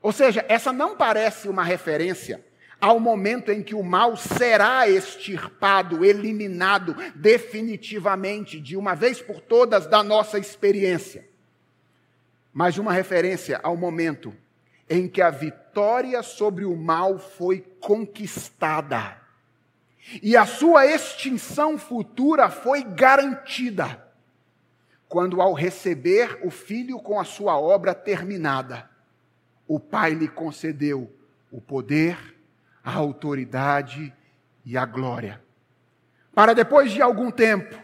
Ou 0.01 0.11
seja, 0.11 0.45
essa 0.47 0.71
não 0.71 0.95
parece 0.95 1.47
uma 1.49 1.63
referência 1.63 2.43
ao 2.79 2.99
momento 2.99 3.51
em 3.51 3.63
que 3.63 3.73
o 3.73 3.81
mal 3.81 4.15
será 4.15 4.87
extirpado, 4.87 6.05
eliminado 6.05 6.95
definitivamente, 7.15 8.59
de 8.59 8.77
uma 8.77 8.93
vez 8.93 9.21
por 9.21 9.41
todas, 9.41 9.87
da 9.87 10.03
nossa 10.03 10.37
experiência. 10.37 11.27
Mas 12.53 12.77
uma 12.77 12.93
referência 12.93 13.59
ao 13.63 13.75
momento 13.75 14.33
em 14.89 15.07
que 15.07 15.21
a 15.21 15.31
vitória 15.31 16.21
sobre 16.21 16.65
o 16.65 16.75
mal 16.75 17.17
foi 17.17 17.65
conquistada 17.79 19.19
e 20.21 20.37
a 20.37 20.45
sua 20.45 20.85
extinção 20.85 21.77
futura 21.77 22.49
foi 22.49 22.83
garantida 22.83 24.04
quando, 25.15 25.41
ao 25.41 25.53
receber 25.53 26.41
o 26.43 26.51
filho 26.51 26.99
com 26.99 27.17
a 27.17 27.23
sua 27.23 27.57
obra 27.57 27.95
terminada, 27.95 28.89
o 29.65 29.79
Pai 29.79 30.13
lhe 30.13 30.27
concedeu 30.27 31.09
o 31.49 31.61
poder, 31.61 32.17
a 32.83 32.93
autoridade 32.95 34.13
e 34.65 34.77
a 34.77 34.83
glória. 34.83 35.41
Para 36.33 36.51
depois 36.51 36.91
de 36.91 37.01
algum 37.01 37.31
tempo, 37.31 37.81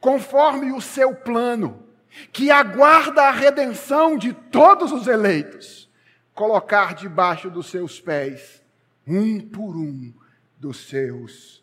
conforme 0.00 0.72
o 0.72 0.80
seu 0.80 1.14
plano, 1.14 1.84
que 2.32 2.50
aguarda 2.50 3.24
a 3.24 3.30
redenção 3.30 4.16
de 4.16 4.32
todos 4.32 4.92
os 4.92 5.06
eleitos, 5.06 5.90
colocar 6.32 6.94
debaixo 6.94 7.50
dos 7.50 7.66
seus 7.66 8.00
pés, 8.00 8.64
um 9.06 9.38
por 9.38 9.76
um, 9.76 10.10
dos 10.56 10.88
seus 10.88 11.62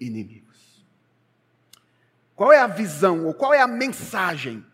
inimigos. 0.00 0.45
Qual 2.36 2.52
é 2.52 2.58
a 2.58 2.66
visão, 2.66 3.24
ou 3.24 3.32
qual 3.32 3.54
é 3.54 3.60
a 3.60 3.66
mensagem 3.66 4.64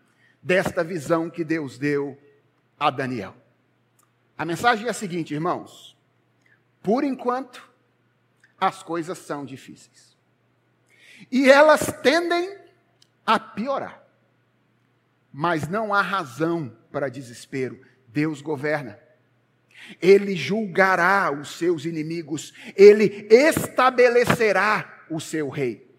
desta 0.41 0.83
visão 0.83 1.29
que 1.29 1.45
Deus 1.45 1.77
deu 1.77 2.19
a 2.77 2.91
Daniel? 2.91 3.33
A 4.37 4.43
mensagem 4.43 4.85
é 4.85 4.89
a 4.89 4.93
seguinte, 4.93 5.33
irmãos: 5.33 5.97
por 6.83 7.05
enquanto, 7.05 7.71
as 8.59 8.83
coisas 8.83 9.17
são 9.17 9.45
difíceis. 9.45 10.17
E 11.31 11.49
elas 11.49 11.87
tendem 12.03 12.57
a 13.25 13.39
piorar. 13.39 14.03
Mas 15.31 15.67
não 15.69 15.93
há 15.93 16.01
razão 16.01 16.75
para 16.91 17.09
desespero. 17.09 17.79
Deus 18.09 18.41
governa. 18.41 18.99
Ele 20.01 20.35
julgará 20.35 21.31
os 21.31 21.57
seus 21.57 21.85
inimigos, 21.85 22.53
ele 22.75 23.27
estabelecerá 23.29 25.05
o 25.09 25.19
seu 25.19 25.49
rei. 25.49 25.92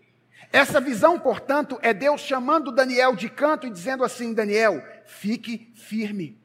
Essa 0.54 0.80
visão, 0.80 1.18
portanto, 1.18 1.80
é 1.82 1.92
Deus 1.92 2.20
chamando 2.20 2.70
Daniel 2.70 3.16
de 3.16 3.28
canto 3.28 3.66
e 3.66 3.70
dizendo 3.70 4.04
assim: 4.04 4.32
Daniel, 4.32 4.80
fique 5.04 5.72
firme. 5.74 6.40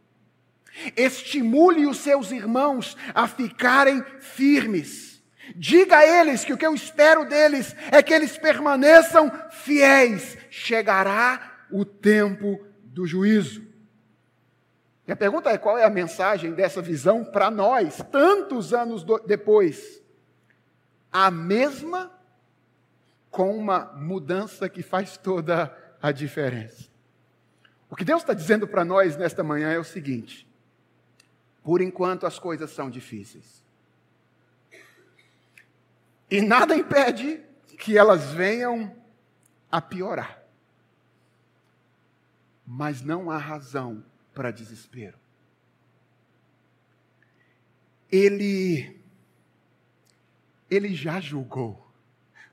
Estimule 0.97 1.85
os 1.85 1.97
seus 1.97 2.31
irmãos 2.31 2.97
a 3.13 3.27
ficarem 3.27 4.03
firmes. 4.19 5.21
Diga 5.55 5.97
a 5.97 6.07
eles 6.07 6.43
que 6.43 6.51
o 6.51 6.57
que 6.57 6.65
eu 6.65 6.73
espero 6.73 7.23
deles 7.29 7.75
é 7.91 8.01
que 8.01 8.11
eles 8.11 8.35
permaneçam 8.35 9.31
fiéis. 9.51 10.35
Chegará 10.49 11.67
o 11.69 11.85
tempo 11.85 12.65
do 12.81 13.05
juízo. 13.05 13.63
E 15.07 15.11
a 15.11 15.15
pergunta 15.15 15.51
é: 15.51 15.57
qual 15.59 15.77
é 15.77 15.85
a 15.85 15.89
mensagem 15.89 16.53
dessa 16.53 16.81
visão 16.81 17.23
para 17.23 17.51
nós, 17.51 18.03
tantos 18.11 18.73
anos 18.73 19.05
depois? 19.27 20.01
A 21.11 21.29
mesma, 21.29 22.11
com 23.29 23.55
uma 23.55 23.85
mudança 23.93 24.67
que 24.67 24.81
faz 24.81 25.17
toda 25.17 25.75
a 26.01 26.11
diferença. 26.11 26.89
O 27.89 27.95
que 27.95 28.05
Deus 28.05 28.21
está 28.21 28.33
dizendo 28.33 28.67
para 28.67 28.85
nós 28.85 29.17
nesta 29.17 29.43
manhã 29.43 29.71
é 29.71 29.79
o 29.79 29.83
seguinte: 29.83 30.47
por 31.63 31.81
enquanto 31.81 32.25
as 32.25 32.37
coisas 32.39 32.69
são 32.71 32.89
difíceis. 32.89 33.63
E 36.29 36.41
nada 36.41 36.75
impede 36.75 37.43
que 37.77 37.97
elas 37.97 38.31
venham 38.31 38.95
a 39.71 39.81
piorar. 39.81 40.43
Mas 42.65 43.01
não 43.01 43.31
há 43.31 43.37
razão 43.37 44.03
para 44.33 44.51
desespero. 44.51 45.17
Ele 48.11 48.99
ele 50.69 50.93
já 50.93 51.19
julgou 51.19 51.88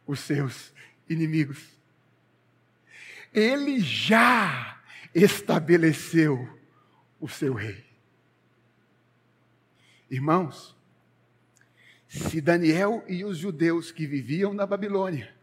os 0.07 0.21
seus 0.21 0.73
inimigos. 1.09 1.63
Ele 3.33 3.81
já 3.81 4.81
estabeleceu 5.15 6.49
o 7.21 7.29
seu 7.29 7.55
rei. 7.55 7.85
Irmãos, 10.11 10.77
se 12.07 12.41
Daniel 12.41 13.05
e 13.09 13.25
os 13.25 13.37
judeus 13.37 13.91
que 13.91 14.07
viviam 14.07 14.55
na 14.55 14.65
Babilônia 14.65 15.35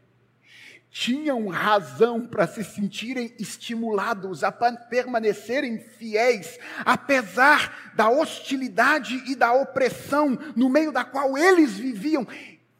tinham 0.93 1.47
razão 1.47 2.27
para 2.27 2.45
se 2.45 2.63
sentirem 2.63 3.33
estimulados 3.39 4.43
a 4.43 4.51
permanecerem 4.51 5.79
fiéis, 5.79 6.59
apesar 6.85 7.93
da 7.95 8.09
hostilidade 8.09 9.15
e 9.25 9.35
da 9.35 9.51
opressão 9.53 10.37
no 10.55 10.69
meio 10.69 10.91
da 10.91 11.03
qual 11.03 11.35
eles 11.35 11.73
viviam. 11.73 12.27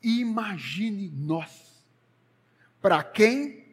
Imagine 0.04 1.12
nós, 1.12 1.73
para 2.84 3.02
quem 3.04 3.66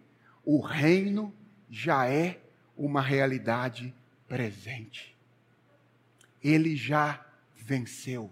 o 0.42 0.58
reino 0.58 1.34
já 1.68 2.08
é 2.08 2.40
uma 2.74 3.02
realidade 3.02 3.94
presente. 4.26 5.14
Ele 6.42 6.74
já 6.74 7.22
venceu. 7.54 8.30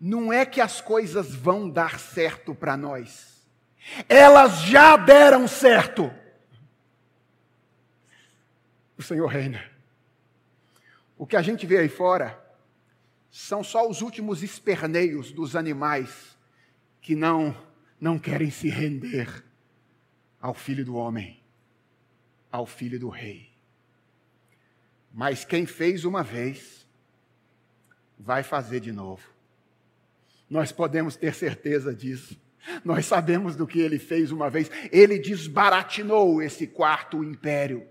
Não 0.00 0.32
é 0.32 0.44
que 0.44 0.60
as 0.60 0.80
coisas 0.80 1.32
vão 1.32 1.70
dar 1.70 2.00
certo 2.00 2.52
para 2.52 2.76
nós 2.76 3.32
elas 4.08 4.62
já 4.62 4.96
deram 4.96 5.46
certo. 5.48 6.12
O 8.96 9.02
Senhor 9.02 9.26
reina. 9.26 9.62
O 11.16 11.26
que 11.26 11.36
a 11.36 11.42
gente 11.42 11.66
vê 11.66 11.78
aí 11.78 11.88
fora 11.88 12.38
são 13.30 13.62
só 13.64 13.88
os 13.88 14.02
últimos 14.02 14.42
esperneios 14.42 15.32
dos 15.32 15.56
animais 15.56 16.36
que 17.00 17.14
não 17.14 17.56
não 18.02 18.18
querem 18.18 18.50
se 18.50 18.68
render 18.68 19.44
ao 20.40 20.52
filho 20.54 20.84
do 20.84 20.96
homem, 20.96 21.40
ao 22.50 22.66
filho 22.66 22.98
do 22.98 23.08
rei. 23.08 23.48
Mas 25.14 25.44
quem 25.44 25.66
fez 25.66 26.04
uma 26.04 26.20
vez 26.20 26.84
vai 28.18 28.42
fazer 28.42 28.80
de 28.80 28.90
novo. 28.90 29.22
Nós 30.50 30.72
podemos 30.72 31.14
ter 31.14 31.32
certeza 31.32 31.94
disso. 31.94 32.36
Nós 32.84 33.06
sabemos 33.06 33.54
do 33.54 33.68
que 33.68 33.78
ele 33.78 34.00
fez 34.00 34.32
uma 34.32 34.50
vez. 34.50 34.68
Ele 34.90 35.16
desbaratinou 35.20 36.42
esse 36.42 36.66
quarto 36.66 37.22
império 37.22 37.86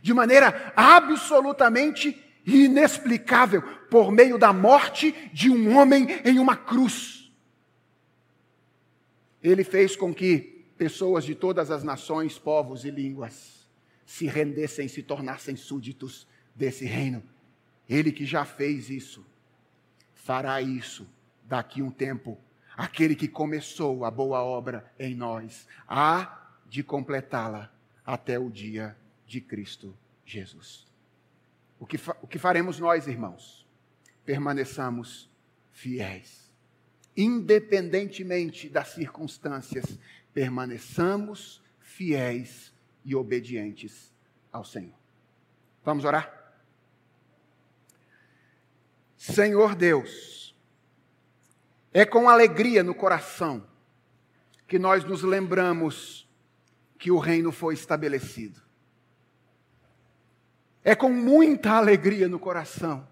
de 0.00 0.14
maneira 0.14 0.72
absolutamente 0.76 2.16
inexplicável 2.46 3.62
por 3.90 4.12
meio 4.12 4.38
da 4.38 4.52
morte 4.52 5.12
de 5.32 5.50
um 5.50 5.76
homem 5.76 6.06
em 6.24 6.38
uma 6.38 6.54
cruz. 6.54 7.15
Ele 9.50 9.64
fez 9.64 9.94
com 9.94 10.14
que 10.14 10.64
pessoas 10.76 11.24
de 11.24 11.34
todas 11.34 11.70
as 11.70 11.82
nações, 11.82 12.38
povos 12.38 12.84
e 12.84 12.90
línguas 12.90 13.66
se 14.04 14.26
rendessem, 14.26 14.88
se 14.88 15.02
tornassem 15.02 15.56
súditos 15.56 16.26
desse 16.54 16.84
reino. 16.84 17.22
Ele 17.88 18.12
que 18.12 18.24
já 18.24 18.44
fez 18.44 18.90
isso, 18.90 19.24
fará 20.14 20.60
isso 20.60 21.06
daqui 21.44 21.82
um 21.82 21.90
tempo 21.90 22.38
aquele 22.76 23.16
que 23.16 23.26
começou 23.26 24.04
a 24.04 24.10
boa 24.10 24.42
obra 24.42 24.92
em 24.98 25.14
nós, 25.14 25.66
há 25.88 26.50
de 26.68 26.82
completá-la 26.82 27.72
até 28.04 28.38
o 28.38 28.50
dia 28.50 28.96
de 29.26 29.40
Cristo 29.40 29.96
Jesus. 30.24 30.86
O 31.78 31.86
que, 31.86 31.96
o 32.20 32.26
que 32.26 32.38
faremos 32.38 32.78
nós, 32.78 33.06
irmãos? 33.06 33.66
Permaneçamos 34.24 35.30
fiéis. 35.72 36.45
Independentemente 37.16 38.68
das 38.68 38.88
circunstâncias, 38.88 39.98
permaneçamos 40.34 41.62
fiéis 41.80 42.72
e 43.04 43.14
obedientes 43.14 44.12
ao 44.52 44.64
Senhor. 44.64 44.94
Vamos 45.82 46.04
orar? 46.04 46.52
Senhor 49.16 49.74
Deus, 49.74 50.54
é 51.92 52.04
com 52.04 52.28
alegria 52.28 52.82
no 52.82 52.94
coração 52.94 53.66
que 54.68 54.78
nós 54.78 55.04
nos 55.04 55.22
lembramos 55.22 56.28
que 56.98 57.10
o 57.10 57.18
reino 57.18 57.50
foi 57.50 57.74
estabelecido. 57.74 58.60
É 60.84 60.94
com 60.94 61.08
muita 61.08 61.72
alegria 61.72 62.28
no 62.28 62.38
coração 62.38 63.08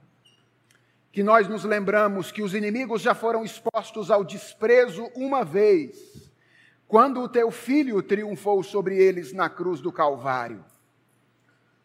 que 1.14 1.22
nós 1.22 1.46
nos 1.46 1.62
lembramos 1.62 2.32
que 2.32 2.42
os 2.42 2.54
inimigos 2.54 3.00
já 3.00 3.14
foram 3.14 3.44
expostos 3.44 4.10
ao 4.10 4.24
desprezo 4.24 5.08
uma 5.14 5.44
vez, 5.44 6.28
quando 6.88 7.20
o 7.20 7.28
teu 7.28 7.52
filho 7.52 8.02
triunfou 8.02 8.64
sobre 8.64 8.98
eles 8.98 9.32
na 9.32 9.48
cruz 9.48 9.80
do 9.80 9.92
Calvário. 9.92 10.64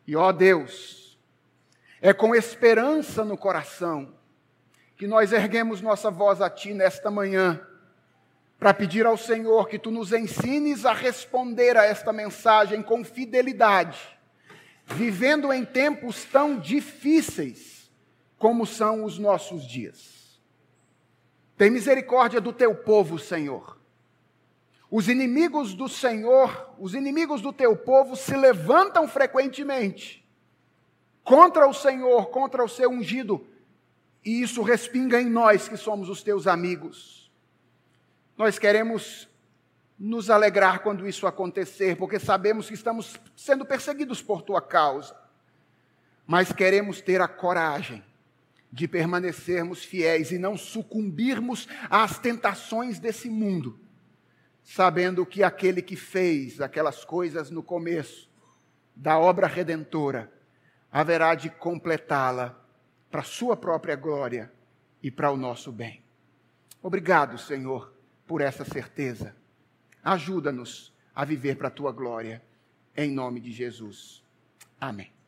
E 0.07 0.15
ó 0.15 0.31
Deus, 0.31 1.15
é 2.01 2.11
com 2.11 2.33
esperança 2.33 3.23
no 3.23 3.37
coração 3.37 4.15
que 4.97 5.05
nós 5.05 5.31
erguemos 5.31 5.79
nossa 5.79 6.09
voz 6.09 6.41
a 6.41 6.49
Ti 6.49 6.73
nesta 6.73 7.11
manhã, 7.11 7.61
para 8.57 8.73
pedir 8.73 9.05
ao 9.05 9.15
Senhor 9.15 9.69
que 9.69 9.77
Tu 9.77 9.91
nos 9.91 10.11
ensines 10.11 10.85
a 10.85 10.91
responder 10.91 11.77
a 11.77 11.85
esta 11.85 12.11
mensagem 12.11 12.81
com 12.81 13.05
fidelidade, 13.05 13.99
vivendo 14.87 15.53
em 15.53 15.63
tempos 15.63 16.25
tão 16.25 16.57
difíceis 16.57 17.78
como 18.39 18.65
são 18.65 19.03
os 19.03 19.19
nossos 19.19 19.67
dias. 19.67 20.39
Tem 21.57 21.69
misericórdia 21.69 22.39
do 22.39 22.53
Teu 22.53 22.73
povo, 22.73 23.19
Senhor. 23.19 23.77
Os 24.89 25.09
inimigos 25.09 25.73
do 25.75 25.89
Senhor, 25.89 26.73
os 26.79 26.95
inimigos 26.95 27.41
do 27.41 27.51
Teu 27.51 27.75
povo 27.75 28.15
se 28.15 28.35
levantam 28.35 29.07
frequentemente 29.07 30.25
contra 31.21 31.67
o 31.67 31.73
Senhor, 31.73 32.29
contra 32.29 32.63
o 32.63 32.69
Seu 32.69 32.89
ungido, 32.89 33.45
e 34.25 34.41
isso 34.41 34.63
respinga 34.63 35.21
em 35.21 35.29
nós 35.29 35.67
que 35.67 35.77
somos 35.77 36.09
os 36.09 36.23
teus 36.23 36.47
amigos. 36.47 37.31
Nós 38.37 38.57
queremos 38.57 39.29
nos 39.97 40.29
alegrar 40.29 40.79
quando 40.79 41.07
isso 41.07 41.27
acontecer, 41.27 41.97
porque 41.97 42.19
sabemos 42.19 42.67
que 42.67 42.73
estamos 42.73 43.19
sendo 43.35 43.65
perseguidos 43.65 44.21
por 44.21 44.41
tua 44.41 44.61
causa. 44.61 45.15
Mas 46.25 46.53
queremos 46.53 47.01
ter 47.01 47.21
a 47.21 47.27
coragem 47.27 48.03
de 48.71 48.87
permanecermos 48.87 49.83
fiéis 49.83 50.31
e 50.31 50.37
não 50.37 50.57
sucumbirmos 50.57 51.67
às 51.89 52.19
tentações 52.19 52.99
desse 52.99 53.29
mundo, 53.29 53.79
sabendo 54.63 55.25
que 55.25 55.43
aquele 55.43 55.81
que 55.81 55.95
fez 55.95 56.61
aquelas 56.61 57.03
coisas 57.03 57.49
no 57.49 57.63
começo 57.63 58.29
da 58.95 59.17
obra 59.17 59.47
redentora 59.47 60.31
haverá 60.91 61.35
de 61.35 61.49
completá-la 61.49 62.59
para 63.09 63.23
sua 63.23 63.57
própria 63.57 63.95
glória 63.95 64.51
e 65.01 65.09
para 65.09 65.31
o 65.31 65.37
nosso 65.37 65.71
bem. 65.71 66.03
Obrigado, 66.81 67.37
Senhor, 67.37 67.93
por 68.27 68.41
essa 68.41 68.63
certeza. 68.63 69.35
Ajuda-nos 70.03 70.93
a 71.13 71.25
viver 71.25 71.55
para 71.55 71.67
a 71.67 71.71
tua 71.71 71.91
glória, 71.91 72.43
em 72.95 73.11
nome 73.11 73.39
de 73.39 73.51
Jesus. 73.51 74.23
Amém. 74.79 75.18